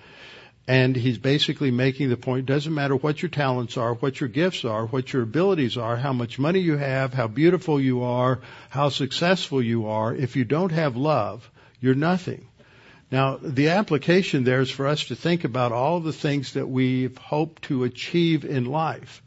And 0.68 0.96
he's 0.96 1.18
basically 1.18 1.70
making 1.70 2.10
the 2.10 2.18
point, 2.18 2.46
doesn't 2.46 2.74
matter 2.74 2.96
what 2.96 3.22
your 3.22 3.30
talents 3.30 3.76
are, 3.76 3.94
what 3.96 4.22
your 4.22 4.30
gifts 4.30 4.64
are, 4.64 4.86
what 4.86 5.12
your 5.12 5.24
abilities 5.24 5.76
are, 5.76 5.98
how 5.98 6.14
much 6.14 6.40
money 6.40 6.60
you 6.60 6.78
have, 6.78 7.14
how 7.14 7.28
beautiful 7.28 7.82
you 7.82 8.04
are, 8.04 8.40
how 8.70 8.88
successful 8.88 9.62
you 9.62 9.88
are, 9.88 10.16
if 10.16 10.38
you 10.38 10.46
don't 10.46 10.72
have 10.72 10.96
love, 10.96 11.50
you're 11.82 11.96
nothing. 11.96 12.48
Now, 13.12 13.38
the 13.42 13.70
application 13.70 14.46
there 14.46 14.62
is 14.62 14.72
for 14.72 14.88
us 14.88 15.06
to 15.06 15.16
think 15.16 15.44
about 15.44 15.74
all 15.74 16.00
the 16.00 16.14
things 16.14 16.54
that 16.54 16.70
we 16.70 17.10
hope 17.20 17.60
to 17.62 17.84
achieve 17.84 18.46
in 18.46 18.64
life. 18.64 19.22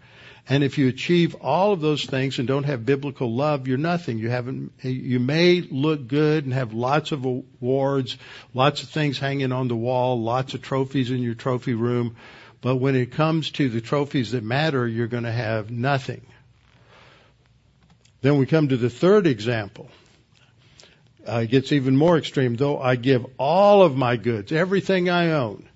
And 0.46 0.62
if 0.62 0.76
you 0.76 0.88
achieve 0.88 1.34
all 1.36 1.72
of 1.72 1.80
those 1.80 2.04
things 2.04 2.38
and 2.38 2.46
don't 2.46 2.64
have 2.64 2.84
biblical 2.84 3.34
love, 3.34 3.66
you're 3.66 3.78
nothing. 3.78 4.18
You 4.18 4.28
haven't, 4.28 4.72
you 4.82 5.18
may 5.18 5.62
look 5.62 6.06
good 6.06 6.44
and 6.44 6.52
have 6.52 6.74
lots 6.74 7.12
of 7.12 7.24
awards, 7.24 8.18
lots 8.52 8.82
of 8.82 8.90
things 8.90 9.18
hanging 9.18 9.52
on 9.52 9.68
the 9.68 9.76
wall, 9.76 10.20
lots 10.20 10.52
of 10.52 10.60
trophies 10.60 11.10
in 11.10 11.22
your 11.22 11.34
trophy 11.34 11.72
room. 11.72 12.16
But 12.60 12.76
when 12.76 12.94
it 12.94 13.12
comes 13.12 13.52
to 13.52 13.70
the 13.70 13.80
trophies 13.80 14.32
that 14.32 14.44
matter, 14.44 14.86
you're 14.86 15.06
going 15.06 15.24
to 15.24 15.32
have 15.32 15.70
nothing. 15.70 16.26
Then 18.20 18.38
we 18.38 18.44
come 18.44 18.68
to 18.68 18.76
the 18.76 18.90
third 18.90 19.26
example. 19.26 19.90
Uh, 21.26 21.40
it 21.40 21.50
gets 21.50 21.72
even 21.72 21.96
more 21.96 22.18
extreme. 22.18 22.54
Though 22.54 22.78
I 22.78 22.96
give 22.96 23.24
all 23.38 23.82
of 23.82 23.96
my 23.96 24.16
goods, 24.16 24.52
everything 24.52 25.08
I 25.08 25.32
own, 25.32 25.68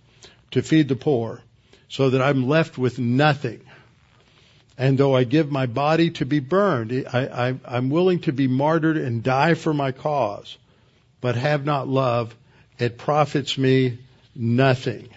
to 0.51 0.63
feed 0.63 0.89
the 0.89 0.97
poor, 0.97 1.43
so 1.89 2.11
that 2.11 2.21
I'm 2.21 2.49
left 2.49 2.77
with 2.77 2.99
nothing. 2.99 3.68
And 4.79 4.97
though 4.97 5.17
I 5.17 5.25
give 5.25 5.51
my 5.51 5.67
body 5.67 6.11
to 6.13 6.25
be 6.25 6.39
burned, 6.39 6.93
I, 7.13 7.57
am 7.67 7.91
willing 7.91 8.21
to 8.21 8.33
be 8.33 8.47
martyred 8.47 8.97
and 8.97 9.25
die 9.25 9.55
for 9.55 9.75
my 9.75 9.91
cause, 9.91 10.57
but 11.21 11.35
have 11.35 11.65
not 11.65 11.89
love, 11.89 12.35
it 12.79 12.97
profits 12.97 13.59
me 13.59 13.99
nothing. 14.37 15.09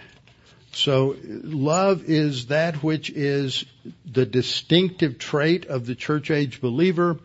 So 0.72 1.16
love 1.24 2.06
is 2.10 2.48
that 2.48 2.78
which 2.78 3.12
is 3.12 3.66
the 4.12 4.26
distinctive 4.26 5.20
trait 5.20 5.68
of 5.68 5.86
the 5.86 5.96
church 5.96 6.32
age 6.32 6.60
believer, 6.60 7.20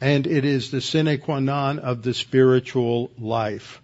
and 0.00 0.26
it 0.26 0.46
is 0.46 0.70
the 0.70 0.80
sine 0.80 1.18
qua 1.18 1.40
non 1.40 1.80
of 1.80 2.02
the 2.02 2.14
spiritual 2.14 3.10
life. 3.18 3.82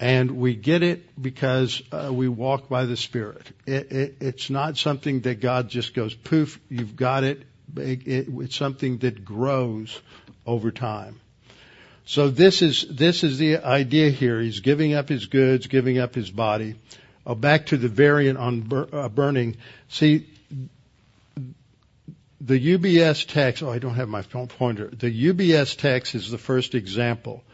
And 0.00 0.32
we 0.32 0.54
get 0.54 0.82
it 0.82 1.20
because 1.20 1.82
uh, 1.90 2.10
we 2.12 2.28
walk 2.28 2.68
by 2.68 2.84
the 2.84 2.96
Spirit. 2.96 3.50
It, 3.66 3.90
it, 3.90 4.16
it's 4.20 4.48
not 4.48 4.76
something 4.76 5.22
that 5.22 5.40
God 5.40 5.68
just 5.68 5.92
goes, 5.92 6.14
poof, 6.14 6.60
you've 6.68 6.94
got 6.94 7.24
it. 7.24 7.42
it. 7.76 8.28
It's 8.28 8.56
something 8.56 8.98
that 8.98 9.24
grows 9.24 10.00
over 10.46 10.70
time. 10.70 11.20
So 12.08 12.30
this 12.30 12.62
is 12.62 12.86
this 12.88 13.22
is 13.22 13.36
the 13.36 13.58
idea 13.58 14.08
here. 14.08 14.40
He's 14.40 14.60
giving 14.60 14.94
up 14.94 15.10
his 15.10 15.26
goods, 15.26 15.66
giving 15.66 15.98
up 15.98 16.14
his 16.14 16.30
body. 16.30 16.76
Oh, 17.26 17.34
back 17.34 17.66
to 17.66 17.76
the 17.76 17.88
variant 17.88 18.38
on 18.38 18.62
bur- 18.62 18.88
uh, 18.90 19.10
burning. 19.10 19.58
See, 19.88 20.26
the 22.40 22.78
UBS 22.78 23.26
text. 23.26 23.62
Oh, 23.62 23.70
I 23.70 23.78
don't 23.78 23.96
have 23.96 24.08
my 24.08 24.22
pointer. 24.22 24.86
The 24.86 25.10
UBS 25.32 25.76
text 25.76 26.14
is 26.14 26.30
the 26.30 26.38
first 26.38 26.74
example. 26.74 27.44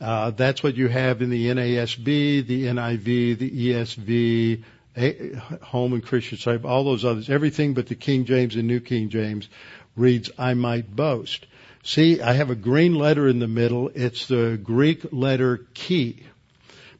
Uh, 0.00 0.30
that's 0.30 0.62
what 0.62 0.76
you 0.76 0.88
have 0.88 1.22
in 1.22 1.30
the 1.30 1.46
NASB, 1.48 2.46
the 2.46 2.64
NIV, 2.66 3.38
the 3.38 3.50
ESV, 3.50 4.62
a- 4.96 5.34
Home 5.66 5.92
and 5.92 6.04
Christian 6.04 6.38
Type, 6.38 6.64
all 6.64 6.84
those 6.84 7.04
others. 7.04 7.28
Everything 7.28 7.74
but 7.74 7.86
the 7.88 7.94
King 7.94 8.24
James 8.24 8.54
and 8.54 8.68
New 8.68 8.80
King 8.80 9.08
James 9.08 9.48
reads, 9.96 10.30
I 10.38 10.54
might 10.54 10.94
boast. 10.94 11.46
See, 11.82 12.20
I 12.20 12.34
have 12.34 12.50
a 12.50 12.54
green 12.54 12.94
letter 12.94 13.26
in 13.28 13.38
the 13.38 13.48
middle. 13.48 13.90
It's 13.94 14.26
the 14.28 14.58
Greek 14.62 15.12
letter 15.12 15.66
chi. 15.74 16.14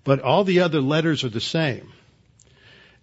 but 0.04 0.20
all 0.20 0.44
the 0.44 0.60
other 0.60 0.80
letters 0.80 1.22
are 1.24 1.28
the 1.28 1.40
same. 1.40 1.92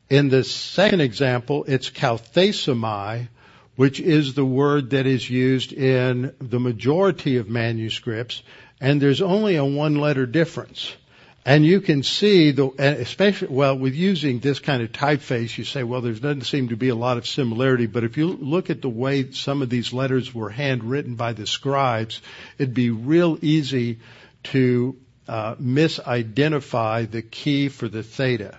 In 0.09 0.29
the 0.29 0.43
second 0.43 1.01
example, 1.01 1.65
it's 1.67 1.89
kalthesomai, 1.89 3.27
which 3.75 3.99
is 3.99 4.33
the 4.33 4.45
word 4.45 4.91
that 4.91 5.05
is 5.05 5.29
used 5.29 5.73
in 5.73 6.33
the 6.39 6.59
majority 6.59 7.37
of 7.37 7.49
manuscripts, 7.49 8.41
and 8.85 9.01
there's 9.01 9.23
only 9.23 9.55
a 9.55 9.65
one 9.65 9.95
letter 9.95 10.27
difference. 10.27 10.95
And 11.43 11.65
you 11.65 11.81
can 11.81 12.03
see 12.03 12.51
the, 12.51 12.67
especially, 12.77 13.47
well, 13.47 13.75
with 13.75 13.95
using 13.95 14.37
this 14.37 14.59
kind 14.59 14.83
of 14.83 14.91
typeface, 14.91 15.57
you 15.57 15.63
say, 15.63 15.81
well, 15.81 16.01
there 16.01 16.13
doesn't 16.13 16.43
seem 16.43 16.69
to 16.69 16.77
be 16.77 16.89
a 16.89 16.95
lot 16.95 17.17
of 17.17 17.25
similarity, 17.25 17.87
but 17.87 18.03
if 18.03 18.15
you 18.15 18.27
look 18.27 18.69
at 18.69 18.83
the 18.83 18.89
way 18.89 19.31
some 19.31 19.63
of 19.63 19.71
these 19.71 19.91
letters 19.91 20.35
were 20.35 20.51
handwritten 20.51 21.15
by 21.15 21.33
the 21.33 21.47
scribes, 21.47 22.21
it'd 22.59 22.75
be 22.75 22.91
real 22.91 23.39
easy 23.41 23.97
to 24.43 24.95
uh, 25.27 25.55
misidentify 25.55 27.09
the 27.09 27.23
key 27.23 27.69
for 27.69 27.87
the 27.87 28.03
theta. 28.03 28.55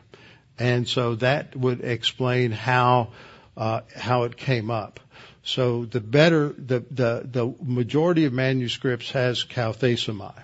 And 0.59 0.89
so 0.89 1.15
that 1.17 1.55
would 1.55 1.85
explain 1.85 2.51
how, 2.51 3.13
uh, 3.57 3.83
how 3.95 4.25
it 4.25 4.37
came 4.37 4.73
up. 4.73 4.99
So 5.47 5.85
the 5.85 6.01
better, 6.01 6.49
the, 6.49 6.81
the, 6.91 7.23
the 7.25 7.55
majority 7.63 8.25
of 8.25 8.33
manuscripts 8.33 9.13
has 9.13 9.45
kalthesomai. 9.45 10.35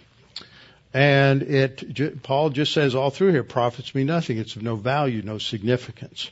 And 0.94 1.42
it, 1.42 2.22
Paul 2.22 2.50
just 2.50 2.72
says 2.72 2.94
all 2.94 3.10
through 3.10 3.32
here, 3.32 3.42
profits 3.42 3.96
me 3.96 4.04
nothing. 4.04 4.38
It's 4.38 4.54
of 4.54 4.62
no 4.62 4.76
value, 4.76 5.22
no 5.22 5.38
significance. 5.38 6.30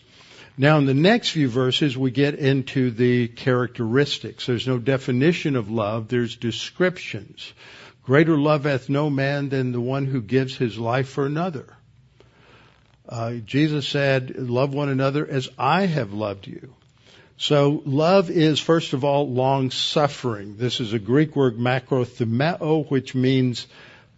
Now 0.56 0.78
in 0.78 0.86
the 0.86 0.94
next 0.94 1.30
few 1.30 1.48
verses, 1.48 1.98
we 1.98 2.12
get 2.12 2.36
into 2.36 2.92
the 2.92 3.26
characteristics. 3.26 4.46
There's 4.46 4.68
no 4.68 4.78
definition 4.78 5.56
of 5.56 5.68
love. 5.68 6.06
There's 6.06 6.36
descriptions. 6.36 7.52
Greater 8.04 8.38
love 8.38 8.64
hath 8.64 8.88
no 8.88 9.10
man 9.10 9.48
than 9.48 9.72
the 9.72 9.80
one 9.80 10.06
who 10.06 10.22
gives 10.22 10.56
his 10.56 10.78
life 10.78 11.08
for 11.08 11.26
another. 11.26 11.76
Uh, 13.08 13.32
Jesus 13.44 13.88
said, 13.88 14.36
love 14.36 14.72
one 14.72 14.90
another 14.90 15.26
as 15.26 15.48
I 15.58 15.86
have 15.86 16.12
loved 16.12 16.46
you. 16.46 16.76
So 17.40 17.82
love 17.86 18.28
is 18.28 18.60
first 18.60 18.92
of 18.92 19.02
all 19.02 19.26
long 19.26 19.70
suffering. 19.70 20.58
This 20.58 20.78
is 20.78 20.92
a 20.92 20.98
Greek 20.98 21.34
word 21.34 21.56
macrothumeo, 21.56 22.90
which 22.90 23.14
means 23.14 23.66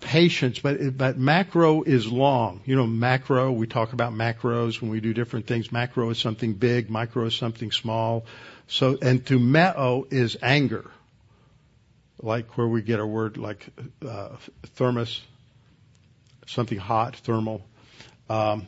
patience, 0.00 0.58
but 0.58 0.98
but 0.98 1.18
macro 1.18 1.82
is 1.82 2.10
long. 2.10 2.62
You 2.64 2.74
know, 2.74 2.86
macro. 2.88 3.52
We 3.52 3.68
talk 3.68 3.92
about 3.92 4.12
macros 4.12 4.80
when 4.80 4.90
we 4.90 4.98
do 4.98 5.14
different 5.14 5.46
things. 5.46 5.70
Macro 5.70 6.10
is 6.10 6.18
something 6.18 6.54
big. 6.54 6.90
Micro 6.90 7.26
is 7.26 7.36
something 7.36 7.70
small. 7.70 8.26
So 8.66 8.98
and 9.00 9.24
thumeo 9.24 10.12
is 10.12 10.36
anger, 10.42 10.90
like 12.20 12.58
where 12.58 12.66
we 12.66 12.82
get 12.82 12.98
our 12.98 13.06
word 13.06 13.36
like 13.36 13.64
uh, 14.04 14.30
thermos, 14.74 15.22
something 16.48 16.78
hot, 16.78 17.14
thermal. 17.14 17.62
Um, 18.28 18.66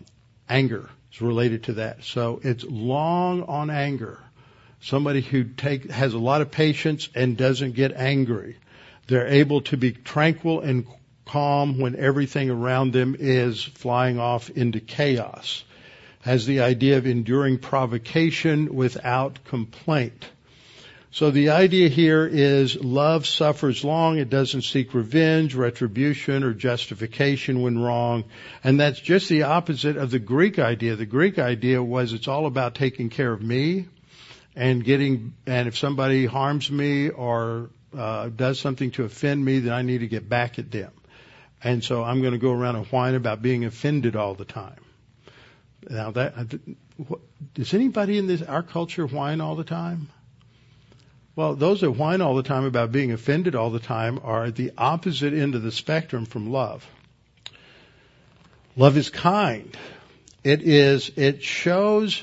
anger 0.48 0.90
is 1.12 1.20
related 1.20 1.64
to 1.64 1.72
that. 1.72 2.04
So 2.04 2.38
it's 2.44 2.62
long 2.62 3.42
on 3.42 3.68
anger. 3.68 4.20
Somebody 4.84 5.22
who 5.22 5.44
take 5.44 5.90
has 5.90 6.12
a 6.12 6.18
lot 6.18 6.42
of 6.42 6.50
patience 6.50 7.08
and 7.14 7.38
doesn't 7.38 7.72
get 7.72 7.92
angry. 7.96 8.58
They're 9.06 9.28
able 9.28 9.62
to 9.62 9.78
be 9.78 9.92
tranquil 9.92 10.60
and 10.60 10.86
calm 11.24 11.78
when 11.78 11.96
everything 11.96 12.50
around 12.50 12.92
them 12.92 13.16
is 13.18 13.62
flying 13.62 14.18
off 14.18 14.50
into 14.50 14.80
chaos. 14.80 15.64
Has 16.20 16.44
the 16.44 16.60
idea 16.60 16.98
of 16.98 17.06
enduring 17.06 17.60
provocation 17.60 18.74
without 18.74 19.42
complaint. 19.44 20.28
So 21.12 21.30
the 21.30 21.48
idea 21.48 21.88
here 21.88 22.26
is 22.26 22.76
love 22.76 23.26
suffers 23.26 23.84
long. 23.84 24.18
It 24.18 24.28
doesn't 24.28 24.62
seek 24.62 24.92
revenge, 24.92 25.54
retribution, 25.54 26.44
or 26.44 26.52
justification 26.52 27.62
when 27.62 27.78
wrong. 27.78 28.24
And 28.62 28.78
that's 28.78 29.00
just 29.00 29.30
the 29.30 29.44
opposite 29.44 29.96
of 29.96 30.10
the 30.10 30.18
Greek 30.18 30.58
idea. 30.58 30.94
The 30.94 31.06
Greek 31.06 31.38
idea 31.38 31.82
was 31.82 32.12
it's 32.12 32.28
all 32.28 32.44
about 32.44 32.74
taking 32.74 33.08
care 33.08 33.32
of 33.32 33.40
me 33.40 33.86
and 34.56 34.84
getting, 34.84 35.34
and 35.46 35.68
if 35.68 35.76
somebody 35.76 36.26
harms 36.26 36.70
me 36.70 37.08
or 37.08 37.70
uh, 37.96 38.28
does 38.28 38.60
something 38.60 38.90
to 38.92 39.04
offend 39.04 39.44
me, 39.44 39.60
then 39.60 39.72
I 39.72 39.82
need 39.82 39.98
to 39.98 40.08
get 40.08 40.28
back 40.28 40.58
at 40.58 40.70
them. 40.70 40.92
And 41.62 41.82
so 41.82 42.04
I'm 42.04 42.20
going 42.20 42.32
to 42.32 42.38
go 42.38 42.52
around 42.52 42.76
and 42.76 42.86
whine 42.86 43.14
about 43.14 43.42
being 43.42 43.64
offended 43.64 44.16
all 44.16 44.34
the 44.34 44.44
time. 44.44 44.84
Now 45.88 46.10
that, 46.12 46.34
does 47.54 47.74
anybody 47.74 48.18
in 48.18 48.26
this, 48.26 48.42
our 48.42 48.62
culture 48.62 49.06
whine 49.06 49.40
all 49.40 49.56
the 49.56 49.64
time? 49.64 50.08
Well, 51.36 51.56
those 51.56 51.80
that 51.80 51.90
whine 51.90 52.20
all 52.20 52.36
the 52.36 52.44
time 52.44 52.64
about 52.64 52.92
being 52.92 53.10
offended 53.10 53.54
all 53.54 53.70
the 53.70 53.80
time 53.80 54.20
are 54.22 54.44
at 54.44 54.54
the 54.54 54.72
opposite 54.78 55.34
end 55.34 55.54
of 55.54 55.62
the 55.62 55.72
spectrum 55.72 56.26
from 56.26 56.52
love. 56.52 56.86
Love 58.76 58.96
is 58.96 59.10
kind. 59.10 59.76
It 60.44 60.62
is, 60.62 61.10
it 61.16 61.42
shows, 61.42 62.22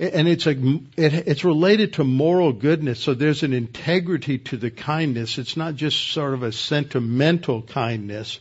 and 0.00 0.26
it's 0.26 0.46
a, 0.46 0.52
it, 0.96 1.14
it's 1.28 1.44
related 1.44 1.94
to 1.94 2.04
moral 2.04 2.52
goodness. 2.52 3.00
So 3.00 3.14
there's 3.14 3.42
an 3.42 3.52
integrity 3.52 4.38
to 4.38 4.56
the 4.56 4.70
kindness. 4.70 5.38
It's 5.38 5.56
not 5.56 5.74
just 5.74 6.12
sort 6.12 6.34
of 6.34 6.42
a 6.42 6.52
sentimental 6.52 7.62
kindness 7.62 8.40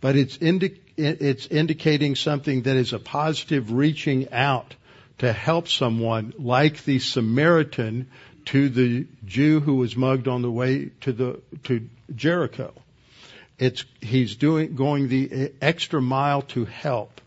but 0.00 0.16
it's, 0.16 0.38
indi- 0.38 0.80
it's 0.96 1.46
indicating 1.46 2.16
something 2.16 2.62
that 2.62 2.76
is 2.76 2.92
a 2.92 2.98
positive 2.98 3.72
reaching 3.72 4.32
out 4.32 4.74
to 5.18 5.32
help 5.32 5.68
someone 5.68 6.32
like 6.38 6.84
the 6.84 6.98
Samaritan 6.98 8.08
to 8.46 8.68
the 8.70 9.06
Jew 9.26 9.60
who 9.60 9.76
was 9.76 9.94
mugged 9.96 10.28
on 10.28 10.42
the 10.42 10.50
way 10.50 10.90
to 11.02 11.12
the 11.12 11.40
to 11.64 11.86
Jericho. 12.14 12.72
It's 13.58 13.84
he's 14.00 14.36
doing 14.36 14.74
going 14.74 15.08
the 15.08 15.52
extra 15.60 16.00
mile 16.00 16.42
to 16.42 16.64
help. 16.64 17.20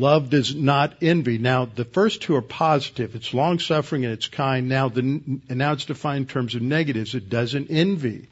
Love 0.00 0.30
does 0.30 0.54
not 0.54 0.94
envy. 1.02 1.36
Now 1.36 1.66
the 1.66 1.84
first 1.84 2.22
two 2.22 2.34
are 2.34 2.42
positive. 2.42 3.14
It's 3.14 3.34
long 3.34 3.58
suffering 3.58 4.06
and 4.06 4.14
it's 4.14 4.28
kind. 4.28 4.66
Now 4.66 4.88
the 4.88 5.02
now 5.50 5.72
it's 5.72 5.84
defined 5.84 6.22
in 6.22 6.26
terms 6.26 6.54
of 6.54 6.62
negatives. 6.62 7.14
It 7.14 7.28
doesn't 7.28 7.70
envy. 7.70 8.28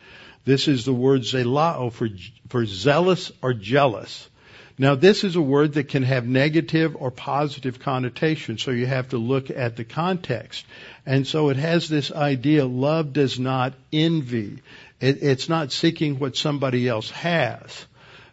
This 0.47 0.67
is 0.67 0.87
the 0.87 0.95
word 0.95 1.23
zelao 1.23 1.93
for, 1.93 2.09
for 2.49 2.65
zealous 2.65 3.31
or 3.43 3.53
jealous. 3.53 4.31
Now 4.79 4.95
this 4.95 5.25
is 5.25 5.37
a 5.37 5.43
word 5.43 5.75
that 5.75 5.91
can 5.91 6.05
have 6.05 6.27
negative 6.27 6.97
or 6.97 7.11
positive 7.11 7.79
connotation, 7.81 8.57
so 8.57 8.71
you 8.71 8.87
have 8.87 9.11
to 9.11 9.19
look 9.19 9.51
at 9.51 9.77
the 9.77 9.85
context. 9.85 10.65
And 11.05 11.27
so 11.27 11.51
it 11.51 11.59
has 11.59 11.87
this 11.87 12.11
idea, 12.11 12.65
love 12.65 13.13
does 13.13 13.39
not 13.39 13.75
envy. 13.93 14.63
It, 15.03 15.23
it's 15.23 15.51
not 15.51 15.71
seeking 15.71 16.19
what 16.19 16.35
somebody 16.35 16.89
else 16.89 17.11
has. 17.11 17.87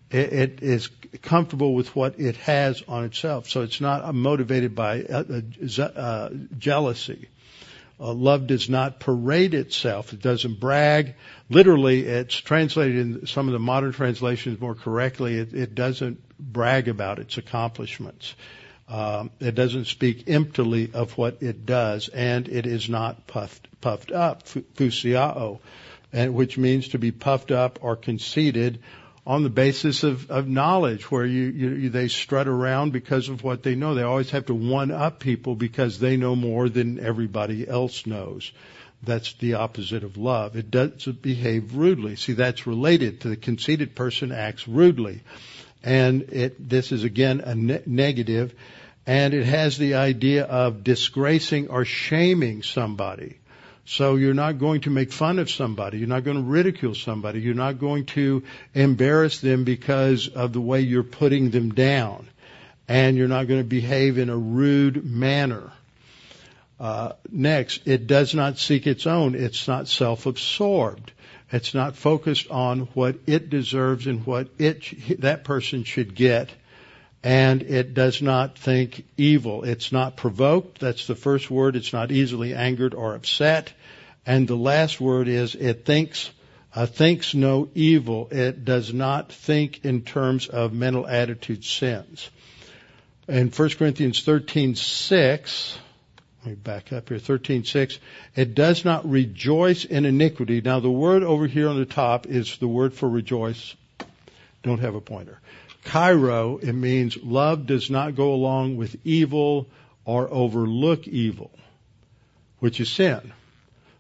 It, 0.10 0.34
it 0.34 0.64
is 0.64 0.90
comfortable 1.22 1.74
with 1.74 1.96
what 1.96 2.20
it 2.20 2.36
has 2.38 2.84
on 2.88 3.06
itself. 3.06 3.50
So 3.50 3.62
it's 3.62 3.82
not 3.82 4.14
motivated 4.14 4.76
by 4.76 5.04
uh, 5.04 5.24
uh, 5.78 5.82
uh 5.84 6.30
jealousy. 6.58 7.30
Uh, 7.98 8.12
love 8.12 8.48
does 8.48 8.70
not 8.70 9.00
parade 9.00 9.54
itself. 9.54 10.12
It 10.12 10.22
doesn't 10.22 10.60
brag. 10.60 11.16
Literally, 11.50 12.02
it's 12.06 12.36
translated 12.36 12.98
in 12.98 13.28
some 13.28 13.48
of 13.48 13.54
the 13.54 13.60
modern 13.60 13.94
translations 13.94 14.60
more 14.60 14.76
correctly. 14.76 15.36
It, 15.36 15.54
it 15.54 15.76
doesn't 15.76 16.22
brag 16.38 16.90
about 16.90 17.20
its 17.20 17.38
accomplishments. 17.38 18.36
Um, 18.88 19.32
it 19.40 19.56
doesn't 19.56 19.86
speak 19.86 20.30
emptily 20.30 20.92
of 20.94 21.18
what 21.18 21.42
it 21.42 21.66
does, 21.66 22.10
and 22.10 22.48
it 22.48 22.68
is 22.68 22.90
not 22.90 23.28
puffed 23.28 23.68
puffed 23.82 24.12
up, 24.12 24.46
fusiao, 24.46 25.60
and 26.12 26.34
which 26.34 26.58
means 26.58 26.90
to 26.90 27.00
be 27.00 27.12
puffed 27.12 27.52
up 27.52 27.80
or 27.82 27.96
conceited 27.96 28.80
on 29.26 29.42
the 29.42 29.50
basis 29.50 30.04
of, 30.04 30.30
of 30.30 30.48
knowledge, 30.48 31.10
where 31.10 31.26
you, 31.26 31.46
you, 31.46 31.90
they 31.90 32.08
strut 32.08 32.48
around 32.48 32.94
because 32.94 33.28
of 33.28 33.44
what 33.44 33.64
they 33.64 33.74
know. 33.74 33.96
They 33.96 34.04
always 34.04 34.30
have 34.32 34.46
to 34.48 34.54
one 34.54 34.92
up 34.92 35.20
people 35.20 35.56
because 35.56 36.00
they 36.00 36.16
know 36.16 36.36
more 36.36 36.70
than 36.70 37.00
everybody 37.00 37.68
else 37.68 38.06
knows. 38.06 38.52
That's 39.02 39.34
the 39.34 39.56
opposite 39.56 40.04
of 40.04 40.18
love. 40.18 40.56
It 40.56 40.70
doesn't 40.70 41.22
behave 41.22 41.76
rudely. 41.76 42.16
See, 42.16 42.34
that's 42.34 42.68
related 42.68 43.22
to 43.22 43.30
the 43.30 43.36
conceited 43.36 43.96
person 43.96 44.32
acts 44.32 44.68
rudely. 44.68 45.22
And 45.84 46.24
it, 46.32 46.70
this 46.70 46.92
is 46.92 47.04
again 47.04 47.42
a 47.42 47.56
ne- 47.56 47.84
negative, 47.86 48.54
and 49.06 49.34
it 49.34 49.46
has 49.46 49.78
the 49.78 49.96
idea 49.96 50.46
of 50.46 50.84
disgracing 50.84 51.70
or 51.70 51.86
shaming 51.86 52.64
somebody. 52.64 53.38
So 53.86 54.16
you're 54.16 54.34
not 54.34 54.58
going 54.58 54.82
to 54.82 54.90
make 54.90 55.12
fun 55.12 55.38
of 55.38 55.50
somebody. 55.50 56.00
You're 56.00 56.08
not 56.08 56.24
going 56.24 56.38
to 56.38 56.44
ridicule 56.44 56.96
somebody. 56.96 57.40
You're 57.40 57.54
not 57.54 57.80
going 57.80 58.06
to 58.08 58.44
embarrass 58.74 59.40
them 59.40 59.64
because 59.64 60.28
of 60.28 60.54
the 60.54 60.62
way 60.62 60.82
you're 60.82 61.04
putting 61.04 61.52
them 61.52 61.70
down. 61.70 62.28
And 62.88 63.16
you're 63.16 63.28
not 63.28 63.48
going 63.48 63.62
to 63.62 63.68
behave 63.68 64.18
in 64.18 64.30
a 64.30 64.38
rude 64.38 65.06
manner. 65.06 65.72
Uh, 66.80 67.14
next, 67.32 67.88
it 67.88 68.08
does 68.08 68.34
not 68.34 68.58
seek 68.58 68.88
its 68.88 69.06
own. 69.06 69.36
It's 69.36 69.68
not 69.68 69.88
self-absorbed. 69.88 71.12
It's 71.52 71.74
not 71.74 71.96
focused 71.96 72.50
on 72.50 72.82
what 72.96 73.18
it 73.28 73.50
deserves 73.50 74.08
and 74.08 74.26
what 74.26 74.50
it, 74.58 75.22
that 75.22 75.44
person 75.44 75.84
should 75.84 76.16
get 76.16 76.50
and 77.26 77.64
it 77.64 77.96
does 77.96 78.22
not 78.22 78.56
think 78.56 79.04
evil. 79.18 79.64
It's 79.64 79.92
not 79.92 80.16
provoked. 80.16 80.80
That's 80.80 81.08
the 81.08 81.16
first 81.16 81.50
word. 81.50 81.76
It's 81.76 81.92
not 81.92 82.12
easily 82.12 82.54
angered 82.54 82.94
or 82.94 83.16
upset. 83.16 83.74
And 84.28 84.48
the 84.48 84.56
last 84.56 85.02
word 85.02 85.28
is 85.28 85.56
it 85.56 85.86
thinks 85.86 86.30
uh, 86.76 86.86
thinks 86.86 87.34
no 87.34 87.70
evil. 87.74 88.28
It 88.30 88.64
does 88.64 88.94
not 88.94 89.32
think 89.32 89.84
in 89.84 90.04
terms 90.04 90.48
of 90.48 90.72
mental 90.72 91.08
attitude 91.08 91.66
sins. 91.66 92.30
In 93.28 93.50
1 93.50 93.70
Corinthians 93.72 94.24
13:6, 94.24 95.78
let 96.44 96.50
me 96.50 96.54
back 96.54 96.94
up 96.94 97.10
here, 97.10 97.18
13:6, 97.18 97.98
it 98.36 98.54
does 98.54 98.86
not 98.86 99.10
rejoice 99.10 99.84
in 99.84 100.06
iniquity. 100.06 100.62
Now 100.62 100.80
the 100.80 100.92
word 100.92 101.24
over 101.24 101.48
here 101.48 101.70
on 101.70 101.80
the 101.80 101.88
top 101.88 102.28
is 102.28 102.60
the 102.60 102.68
word 102.68 102.94
for 102.94 103.10
rejoice. 103.10 103.76
Don't 104.62 104.80
have 104.80 104.94
a 104.94 105.02
pointer. 105.02 105.40
Chairo, 105.86 106.58
it 106.62 106.74
means 106.74 107.18
love 107.24 107.66
does 107.66 107.90
not 107.90 108.16
go 108.16 108.34
along 108.34 108.78
with 108.78 108.96
evil 109.04 109.68
or 110.04 110.28
overlook 110.30 111.08
evil, 111.08 111.52
which 112.60 112.80
is 112.80 112.90
sin. 112.90 113.32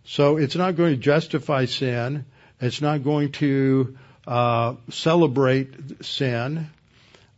So 0.04 0.38
it's 0.38 0.56
not 0.56 0.76
going 0.76 0.94
to 0.94 1.00
justify 1.00 1.66
sin. 1.66 2.26
It's 2.60 2.82
not 2.82 3.04
going 3.04 3.32
to 3.34 3.98
uh, 4.28 4.76
celebrate 4.90 6.04
sin. 6.04 6.70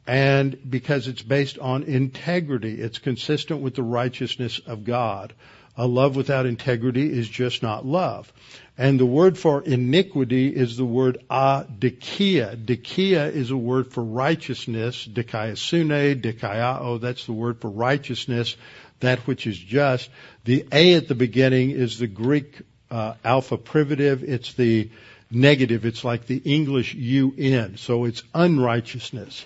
And 0.05 0.57
because 0.69 1.07
it's 1.07 1.21
based 1.21 1.59
on 1.59 1.83
integrity, 1.83 2.79
it's 2.79 2.99
consistent 2.99 3.61
with 3.61 3.75
the 3.75 3.83
righteousness 3.83 4.59
of 4.65 4.85
God. 4.85 5.33
A 5.78 5.86
love 5.86 6.15
without 6.15 6.47
integrity 6.47 7.11
is 7.11 7.30
just 7.30 7.61
not 7.61 7.86
love. 7.86 8.34
And 8.80 8.99
the 8.99 9.05
word 9.05 9.38
for 9.38 9.63
iniquity 9.63 10.49
is 10.49 10.75
the 10.75 10.86
word 10.86 11.23
adikia. 11.30 12.55
Dikia 12.65 13.32
is 13.32 13.51
a 13.51 13.57
word 13.57 13.91
for 13.91 14.03
righteousness. 14.03 15.07
Dikaiasune, 15.07 16.21
dikaiao, 16.21 16.99
that's 16.99 17.25
the 17.25 17.34
word 17.34 17.61
for 17.61 17.69
righteousness, 17.69 18.55
that 18.99 19.19
which 19.19 19.47
is 19.47 19.57
just. 19.57 20.09
The 20.45 20.65
A 20.71 20.95
at 20.95 21.07
the 21.07 21.15
beginning 21.15 21.71
is 21.71 21.99
the 21.99 22.07
Greek 22.07 22.61
uh, 22.89 23.13
alpha 23.23 23.57
privative. 23.57 24.23
It's 24.23 24.53
the 24.53 24.89
negative. 25.32 25.86
It's 25.86 26.03
like 26.03 26.25
the 26.25 26.41
English 26.43 26.93
UN. 26.95 27.78
So 27.78 28.05
it's 28.05 28.23
unrighteousness. 28.34 29.45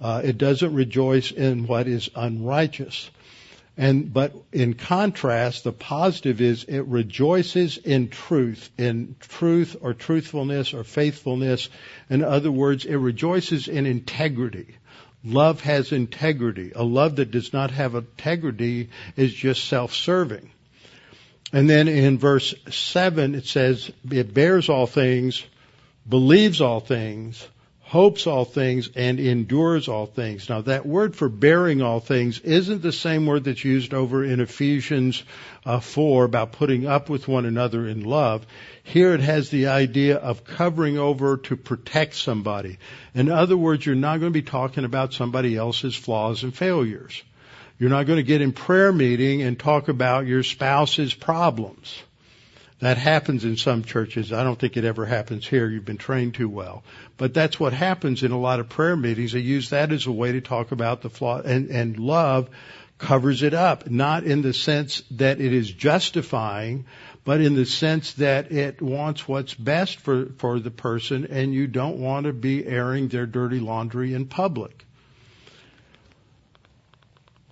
Uh, 0.00 0.22
it 0.24 0.38
doesn't 0.38 0.74
rejoice 0.74 1.30
in 1.30 1.66
what 1.66 1.86
is 1.86 2.08
unrighteous. 2.14 3.10
And, 3.80 4.12
but 4.12 4.34
in 4.52 4.74
contrast, 4.74 5.64
the 5.64 5.72
positive 5.72 6.42
is 6.42 6.64
it 6.64 6.80
rejoices 6.80 7.78
in 7.78 8.08
truth, 8.08 8.68
in 8.76 9.16
truth 9.20 9.74
or 9.80 9.94
truthfulness 9.94 10.74
or 10.74 10.84
faithfulness. 10.84 11.70
In 12.10 12.22
other 12.22 12.52
words, 12.52 12.84
it 12.84 12.96
rejoices 12.96 13.68
in 13.68 13.86
integrity. 13.86 14.76
Love 15.24 15.62
has 15.62 15.92
integrity. 15.92 16.72
A 16.76 16.82
love 16.82 17.16
that 17.16 17.30
does 17.30 17.54
not 17.54 17.70
have 17.70 17.94
integrity 17.94 18.90
is 19.16 19.32
just 19.32 19.64
self-serving. 19.64 20.50
And 21.50 21.68
then 21.68 21.88
in 21.88 22.18
verse 22.18 22.54
7 22.68 23.34
it 23.34 23.46
says, 23.46 23.90
it 24.10 24.34
bears 24.34 24.68
all 24.68 24.86
things, 24.86 25.42
believes 26.06 26.60
all 26.60 26.80
things, 26.80 27.48
hopes 27.90 28.28
all 28.28 28.44
things 28.44 28.88
and 28.94 29.18
endures 29.18 29.88
all 29.88 30.06
things. 30.06 30.48
Now 30.48 30.60
that 30.60 30.86
word 30.86 31.16
for 31.16 31.28
bearing 31.28 31.82
all 31.82 31.98
things 31.98 32.38
isn't 32.38 32.82
the 32.82 32.92
same 32.92 33.26
word 33.26 33.42
that's 33.42 33.64
used 33.64 33.92
over 33.92 34.24
in 34.24 34.38
Ephesians 34.38 35.24
uh, 35.66 35.80
4 35.80 36.24
about 36.24 36.52
putting 36.52 36.86
up 36.86 37.10
with 37.10 37.26
one 37.26 37.46
another 37.46 37.88
in 37.88 38.04
love. 38.04 38.46
Here 38.84 39.12
it 39.12 39.20
has 39.20 39.50
the 39.50 39.66
idea 39.66 40.18
of 40.18 40.44
covering 40.44 40.98
over 40.98 41.38
to 41.38 41.56
protect 41.56 42.14
somebody. 42.14 42.78
In 43.12 43.28
other 43.28 43.56
words, 43.56 43.84
you're 43.84 43.96
not 43.96 44.20
going 44.20 44.32
to 44.32 44.40
be 44.40 44.48
talking 44.48 44.84
about 44.84 45.12
somebody 45.12 45.56
else's 45.56 45.96
flaws 45.96 46.44
and 46.44 46.54
failures. 46.54 47.20
You're 47.80 47.90
not 47.90 48.06
going 48.06 48.18
to 48.18 48.22
get 48.22 48.40
in 48.40 48.52
prayer 48.52 48.92
meeting 48.92 49.42
and 49.42 49.58
talk 49.58 49.88
about 49.88 50.28
your 50.28 50.44
spouse's 50.44 51.12
problems. 51.12 52.00
That 52.80 52.96
happens 52.96 53.44
in 53.44 53.56
some 53.56 53.84
churches. 53.84 54.32
I 54.32 54.42
don't 54.42 54.58
think 54.58 54.76
it 54.76 54.84
ever 54.84 55.04
happens 55.04 55.46
here. 55.46 55.68
You've 55.68 55.84
been 55.84 55.98
trained 55.98 56.34
too 56.34 56.48
well. 56.48 56.82
But 57.18 57.34
that's 57.34 57.60
what 57.60 57.74
happens 57.74 58.22
in 58.22 58.32
a 58.32 58.40
lot 58.40 58.58
of 58.58 58.70
prayer 58.70 58.96
meetings. 58.96 59.32
They 59.32 59.40
use 59.40 59.70
that 59.70 59.92
as 59.92 60.06
a 60.06 60.12
way 60.12 60.32
to 60.32 60.40
talk 60.40 60.72
about 60.72 61.02
the 61.02 61.10
flaw 61.10 61.40
and, 61.40 61.70
and 61.70 61.98
love 61.98 62.48
covers 62.96 63.42
it 63.42 63.54
up, 63.54 63.90
not 63.90 64.24
in 64.24 64.42
the 64.42 64.52
sense 64.52 65.02
that 65.12 65.40
it 65.40 65.52
is 65.52 65.70
justifying, 65.70 66.86
but 67.24 67.40
in 67.40 67.54
the 67.54 67.66
sense 67.66 68.14
that 68.14 68.50
it 68.52 68.80
wants 68.80 69.28
what's 69.28 69.54
best 69.54 70.00
for, 70.00 70.26
for 70.38 70.58
the 70.58 70.70
person 70.70 71.26
and 71.30 71.52
you 71.54 71.66
don't 71.66 71.98
want 71.98 72.24
to 72.26 72.32
be 72.32 72.66
airing 72.66 73.08
their 73.08 73.26
dirty 73.26 73.60
laundry 73.60 74.14
in 74.14 74.26
public 74.26 74.86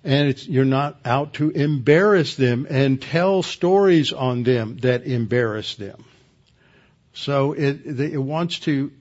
and 0.03 0.47
you're 0.47 0.65
not 0.65 0.99
out 1.03 1.33
to 1.35 1.49
embarrass 1.49 2.35
them 2.35 2.67
and 2.69 3.01
tell 3.01 3.43
stories 3.43 4.13
on 4.13 4.43
them 4.43 4.77
that 4.77 5.05
embarrass 5.05 5.75
them. 5.75 6.05
So 7.13 7.53
it, 7.53 7.85
it 7.85 8.17
wants 8.17 8.59
to 8.59 8.91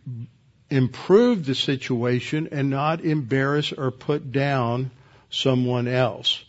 improve 0.71 1.47
the 1.47 1.55
situation 1.55 2.49
and 2.53 2.71
not 2.71 3.05
embarrass 3.05 3.73
or 3.73 3.91
put 3.91 4.33
down 4.33 4.91
someone 5.31 5.89
else. 5.89 6.43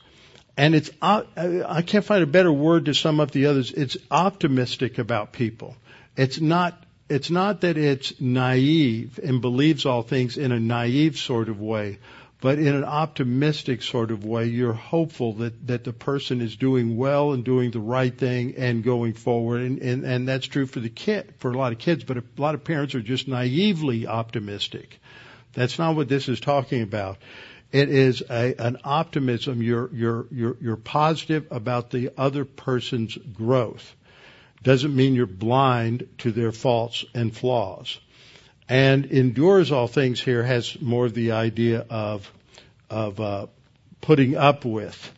And 0.57 0.75
it's, 0.75 0.89
uh, 1.01 1.23
I 1.37 1.81
can't 1.83 2.03
find 2.03 2.23
a 2.23 2.27
better 2.27 2.51
word 2.51 2.85
to 2.85 2.93
sum 2.93 3.19
up 3.19 3.31
the 3.31 3.45
others. 3.45 3.71
It's 3.71 3.97
optimistic 4.11 4.97
about 4.97 5.31
people. 5.31 5.77
It's 6.17 6.41
not, 6.41 6.83
it's 7.07 7.29
not 7.29 7.61
that 7.61 7.77
it's 7.77 8.19
naive 8.19 9.19
and 9.23 9.39
believes 9.39 9.85
all 9.85 10.01
things 10.01 10.37
in 10.37 10.51
a 10.51 10.59
naive 10.59 11.17
sort 11.17 11.47
of 11.47 11.61
way, 11.61 11.99
but 12.41 12.57
in 12.57 12.73
an 12.73 12.85
optimistic 12.85 13.81
sort 13.81 14.11
of 14.11 14.23
way, 14.23 14.45
you're 14.45 14.71
hopeful 14.71 15.33
that, 15.33 15.67
that 15.67 15.83
the 15.83 15.91
person 15.91 16.39
is 16.39 16.55
doing 16.55 16.95
well 16.95 17.33
and 17.33 17.43
doing 17.43 17.71
the 17.71 17.81
right 17.81 18.17
thing 18.17 18.55
and 18.57 18.81
going 18.81 19.13
forward. 19.13 19.61
And, 19.61 19.79
and, 19.79 20.05
and 20.05 20.27
that's 20.27 20.47
true 20.47 20.65
for 20.65 20.79
the 20.79 20.89
kid, 20.89 21.33
for 21.39 21.51
a 21.51 21.57
lot 21.57 21.73
of 21.73 21.79
kids, 21.79 22.05
but 22.05 22.17
a 22.17 22.23
lot 22.37 22.55
of 22.55 22.63
parents 22.63 22.95
are 22.95 23.01
just 23.01 23.27
naively 23.27 24.07
optimistic. 24.07 25.01
That's 25.53 25.77
not 25.77 25.97
what 25.97 26.07
this 26.07 26.29
is 26.29 26.39
talking 26.39 26.81
about. 26.81 27.17
It 27.73 27.89
is 27.89 28.23
a, 28.29 28.55
an 28.57 28.77
optimism. 28.85 29.61
You're, 29.61 29.93
you're, 29.93 30.27
you're, 30.31 30.57
you're 30.61 30.77
positive 30.77 31.47
about 31.51 31.91
the 31.91 32.11
other 32.17 32.45
person's 32.45 33.17
growth. 33.17 33.95
Doesn't 34.63 34.95
mean 34.95 35.13
you're 35.13 35.25
blind 35.25 36.07
to 36.19 36.31
their 36.31 36.53
faults 36.53 37.03
and 37.13 37.35
flaws 37.35 37.99
and 38.69 39.05
endures 39.07 39.71
all 39.71 39.87
things 39.87 40.21
here 40.21 40.43
has 40.43 40.79
more 40.79 41.07
of 41.07 41.13
the 41.15 41.31
idea 41.31 41.85
of 41.89 42.31
of 42.89 43.19
uh, 43.19 43.47
putting 44.01 44.37
up 44.37 44.63
with 44.63 45.11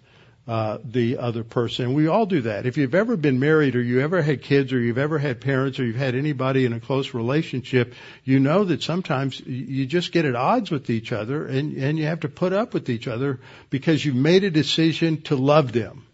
uh, 0.47 0.79
the 0.83 1.17
other 1.17 1.43
person. 1.43 1.93
We 1.93 2.07
all 2.07 2.25
do 2.25 2.41
that. 2.41 2.65
If 2.65 2.77
you've 2.77 2.95
ever 2.95 3.15
been 3.15 3.39
married 3.39 3.75
or 3.75 3.81
you 3.81 4.01
ever 4.01 4.21
had 4.21 4.41
kids 4.41 4.73
or 4.73 4.79
you've 4.79 4.97
ever 4.97 5.19
had 5.19 5.39
parents 5.39 5.79
or 5.79 5.85
you've 5.85 5.95
had 5.95 6.15
anybody 6.15 6.65
in 6.65 6.73
a 6.73 6.79
close 6.79 7.13
relationship, 7.13 7.93
you 8.23 8.39
know 8.39 8.65
that 8.65 8.81
sometimes 8.81 9.39
you 9.39 9.85
just 9.85 10.11
get 10.11 10.25
at 10.25 10.35
odds 10.35 10.71
with 10.71 10.89
each 10.89 11.11
other 11.11 11.45
and, 11.45 11.77
and 11.77 11.97
you 11.97 12.05
have 12.05 12.21
to 12.21 12.29
put 12.29 12.53
up 12.53 12.73
with 12.73 12.89
each 12.89 13.07
other 13.07 13.39
because 13.69 14.03
you've 14.03 14.15
made 14.15 14.43
a 14.43 14.51
decision 14.51 15.21
to 15.21 15.35
love 15.35 15.71
them. 15.71 16.05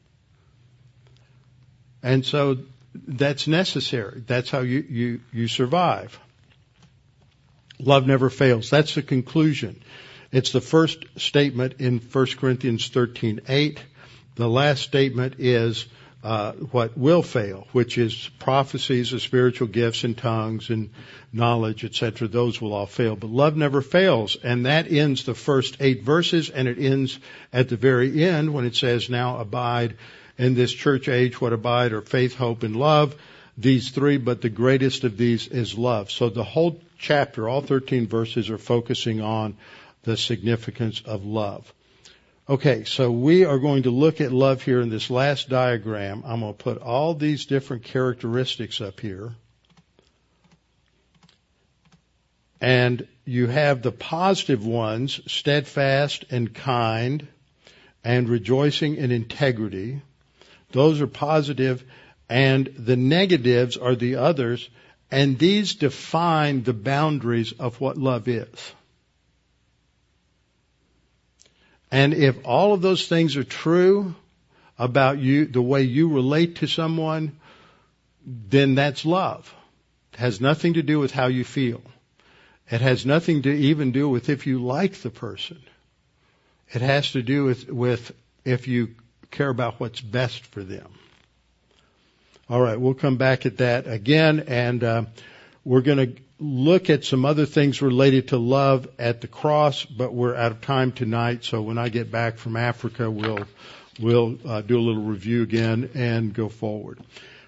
And 2.04 2.26
so 2.26 2.58
that's 2.94 3.48
necessary. 3.48 4.24
That's 4.28 4.52
how 4.52 4.60
you, 4.60 4.86
you, 4.88 5.22
you 5.32 5.48
survive. 5.48 6.20
Love 7.80 8.08
never 8.08 8.30
fails. 8.30 8.70
That's 8.70 8.96
the 8.96 9.04
conclusion. 9.04 9.82
It's 10.32 10.52
the 10.52 10.62
first 10.62 11.06
statement 11.18 11.76
in 11.80 12.00
1 12.00 12.26
Corinthians 12.38 12.90
13:8. 12.90 13.78
The 14.36 14.48
last 14.48 14.84
statement 14.84 15.36
is 15.40 15.86
uh, 16.24 16.54
what 16.72 16.98
will 16.98 17.22
fail, 17.22 17.68
which 17.72 17.98
is 17.98 18.30
prophecies 18.40 19.14
of 19.14 19.22
spiritual 19.22 19.68
gifts 19.68 20.04
and 20.04 20.18
tongues 20.18 20.70
and 20.70 20.90
knowledge, 21.32 21.86
etc. 21.86 22.28
Those 22.28 22.60
will 22.60 22.74
all 22.74 22.88
fail, 22.88 23.16
but 23.16 23.30
love 23.30 23.56
never 23.56 23.82
fails, 23.82 24.36
and 24.44 24.66
that 24.66 24.92
ends 24.92 25.24
the 25.24 25.36
first 25.36 25.78
eight 25.80 26.04
verses, 26.04 26.50
and 26.50 26.68
it 26.68 26.80
ends 26.80 27.20
at 27.54 27.70
the 27.70 27.78
very 27.78 28.24
end 28.24 28.54
when 28.54 28.66
it 28.66 28.76
says, 28.76 29.10
"Now 29.10 29.40
abide 29.40 29.96
in 30.38 30.56
this 30.56 30.74
church 30.74 31.08
age 31.08 31.40
what 31.40 31.54
abide 31.54 31.94
are 31.94 32.02
faith, 32.02 32.34
hope, 32.34 32.64
and 32.64 32.76
love." 32.76 33.16
These 33.58 33.90
three, 33.90 34.18
but 34.18 34.42
the 34.42 34.50
greatest 34.50 35.04
of 35.04 35.18
these 35.18 35.48
is 35.48 35.78
love. 35.78 36.12
So 36.12 36.30
the 36.30 36.44
whole 36.44 36.82
chapter, 36.98 37.48
all 37.48 37.62
13 37.62 38.08
verses 38.08 38.50
are 38.50 38.58
focusing 38.58 39.22
on 39.22 39.58
the 40.04 40.18
significance 40.18 41.02
of 41.06 41.26
love. 41.26 41.74
Okay, 42.50 42.86
so 42.86 43.12
we 43.12 43.44
are 43.44 43.60
going 43.60 43.84
to 43.84 43.90
look 43.90 44.22
at 44.22 44.32
love 44.32 44.62
here 44.62 44.80
in 44.80 44.90
this 44.90 45.10
last 45.10 45.50
diagram. 45.50 46.24
I'm 46.26 46.40
going 46.40 46.54
to 46.54 46.64
put 46.64 46.78
all 46.78 47.14
these 47.14 47.46
different 47.46 47.84
characteristics 47.84 48.80
up 48.80 49.02
here. 49.02 49.34
And 52.62 53.06
you 53.26 53.48
have 53.48 53.82
the 53.82 53.92
positive 53.92 54.66
ones, 54.66 55.20
steadfast 55.28 56.26
and 56.32 56.54
kind 56.54 57.28
and 58.04 58.30
rejoicing 58.30 58.96
in 58.96 59.12
integrity. 59.12 60.02
Those 60.72 61.02
are 61.02 61.08
positive 61.08 61.84
and 62.30 62.68
the 62.78 62.96
negatives 62.96 63.76
are 63.76 63.96
the 63.96 64.16
others 64.16 64.70
and 65.10 65.40
these 65.40 65.76
define 65.76 66.64
the 66.64 66.74
boundaries 66.74 67.54
of 67.54 67.80
what 67.80 67.98
love 67.98 68.28
is. 68.28 68.74
And 71.92 72.14
if 72.14 72.46
all 72.46 72.74
of 72.74 72.82
those 72.82 73.08
things 73.08 73.38
are 73.38 73.46
true 73.46 74.14
about 74.78 75.20
you, 75.20 75.46
the 75.46 75.62
way 75.62 75.84
you 75.84 76.10
relate 76.10 76.58
to 76.58 76.68
someone, 76.68 77.40
then 78.26 78.76
that's 78.76 79.06
love. 79.06 79.54
It 80.14 80.20
has 80.20 80.42
nothing 80.42 80.74
to 80.74 80.84
do 80.84 81.00
with 81.00 81.12
how 81.12 81.28
you 81.28 81.46
feel. 81.46 81.82
It 82.70 82.82
has 82.82 83.06
nothing 83.06 83.44
to 83.44 83.52
even 83.52 83.94
do 83.94 84.10
with 84.10 84.28
if 84.28 84.46
you 84.46 84.62
like 84.62 84.96
the 84.96 85.10
person. 85.10 85.62
It 86.74 86.82
has 86.82 87.14
to 87.14 87.22
do 87.22 87.46
with, 87.46 87.70
with 87.70 88.12
if 88.44 88.68
you 88.68 88.96
care 89.32 89.50
about 89.50 89.80
what's 89.80 90.02
best 90.02 90.46
for 90.48 90.64
them. 90.64 90.92
All 92.50 92.62
right, 92.62 92.80
we'll 92.80 92.94
come 92.94 93.18
back 93.18 93.46
at 93.46 93.58
that 93.58 93.88
again, 93.88 94.46
and 94.48 94.82
uh, 94.82 95.04
we're 95.66 95.82
going 95.82 95.98
to 95.98 96.22
look 96.40 96.90
at 96.90 97.04
some 97.04 97.26
other 97.26 97.46
things 97.46 97.82
related 97.82 98.30
to 98.30 98.38
love 98.38 98.88
at 98.98 99.20
the 99.20 99.28
cross, 99.28 99.84
but 99.84 100.14
we're 100.14 100.34
out 100.34 100.54
of 100.54 100.62
time 100.62 100.94
tonight. 100.94 101.44
So 101.44 101.62
when 101.62 101.78
I 101.78 101.90
get 101.90 102.10
back 102.10 102.38
from 102.38 102.56
Africa, 102.56 103.12
we'll 103.12 103.46
we'll 104.00 104.38
uh, 104.46 104.62
do 104.62 104.80
a 104.80 104.80
little 104.80 105.02
review 105.02 105.44
again 105.44 105.90
and 105.94 106.34
go 106.34 106.48
forward. 106.48 107.02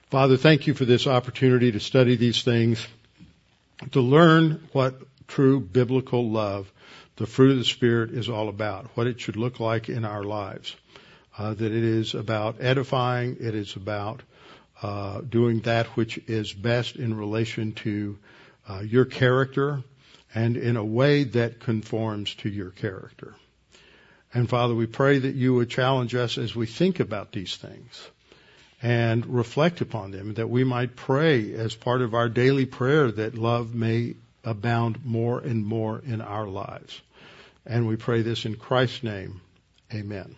Father, 0.10 0.36
thank 0.36 0.68
you 0.68 0.74
for 0.74 0.84
this 0.84 1.08
opportunity 1.08 1.72
to 1.72 1.80
study 1.80 2.18
these 2.18 2.44
things, 2.44 2.86
to 3.92 4.02
learn 4.02 4.68
what 4.74 5.00
true 5.28 5.62
biblical 5.62 6.30
love, 6.30 6.70
the 7.16 7.26
fruit 7.26 7.52
of 7.52 7.58
the 7.58 7.64
Spirit, 7.64 8.10
is 8.10 8.28
all 8.28 8.50
about, 8.50 8.88
what 8.96 9.08
it 9.08 9.22
should 9.22 9.38
look 9.38 9.62
like 9.62 9.88
in 9.88 10.04
our 10.04 10.26
lives. 10.26 10.76
Uh, 11.38 11.54
that 11.54 11.72
it 11.72 11.84
is 11.86 12.16
about 12.16 12.58
edifying, 12.60 13.38
it 13.40 13.56
is 13.56 13.78
about 13.78 14.24
uh, 14.82 15.22
doing 15.22 15.60
that 15.62 15.88
which 15.88 16.18
is 16.28 16.54
best 16.54 16.96
in 16.96 17.16
relation 17.16 17.74
to 17.74 18.18
uh, 18.68 18.80
your 18.80 19.06
character 19.06 19.84
and 20.34 20.58
in 20.58 20.78
a 20.78 20.86
way 20.86 21.24
that 21.24 21.60
conforms 21.60 22.34
to 22.36 22.50
your 22.50 22.70
character. 22.70 23.36
And 24.34 24.48
Father, 24.48 24.76
we 24.76 24.86
pray 24.86 25.20
that 25.20 25.36
you 25.36 25.56
would 25.56 25.70
challenge 25.70 26.14
us 26.14 26.38
as 26.38 26.56
we 26.56 26.68
think 26.68 27.00
about 27.00 27.32
these 27.32 27.56
things 27.56 28.08
and 28.82 29.26
reflect 29.26 29.82
upon 29.82 30.12
them, 30.12 30.36
that 30.36 30.50
we 30.50 30.64
might 30.64 30.96
pray 30.96 31.54
as 31.54 31.76
part 31.76 32.02
of 32.02 32.14
our 32.14 32.30
daily 32.30 32.66
prayer 32.66 33.12
that 33.12 33.36
love 33.36 33.74
may 33.74 34.16
abound 34.44 35.04
more 35.04 35.40
and 35.40 35.66
more 35.66 36.02
in 36.06 36.22
our 36.22 36.48
lives. 36.48 37.02
And 37.66 37.88
we 37.88 37.98
pray 37.98 38.22
this 38.22 38.46
in 38.46 38.56
Christ's 38.56 39.04
name. 39.04 39.42
Amen. 39.94 40.36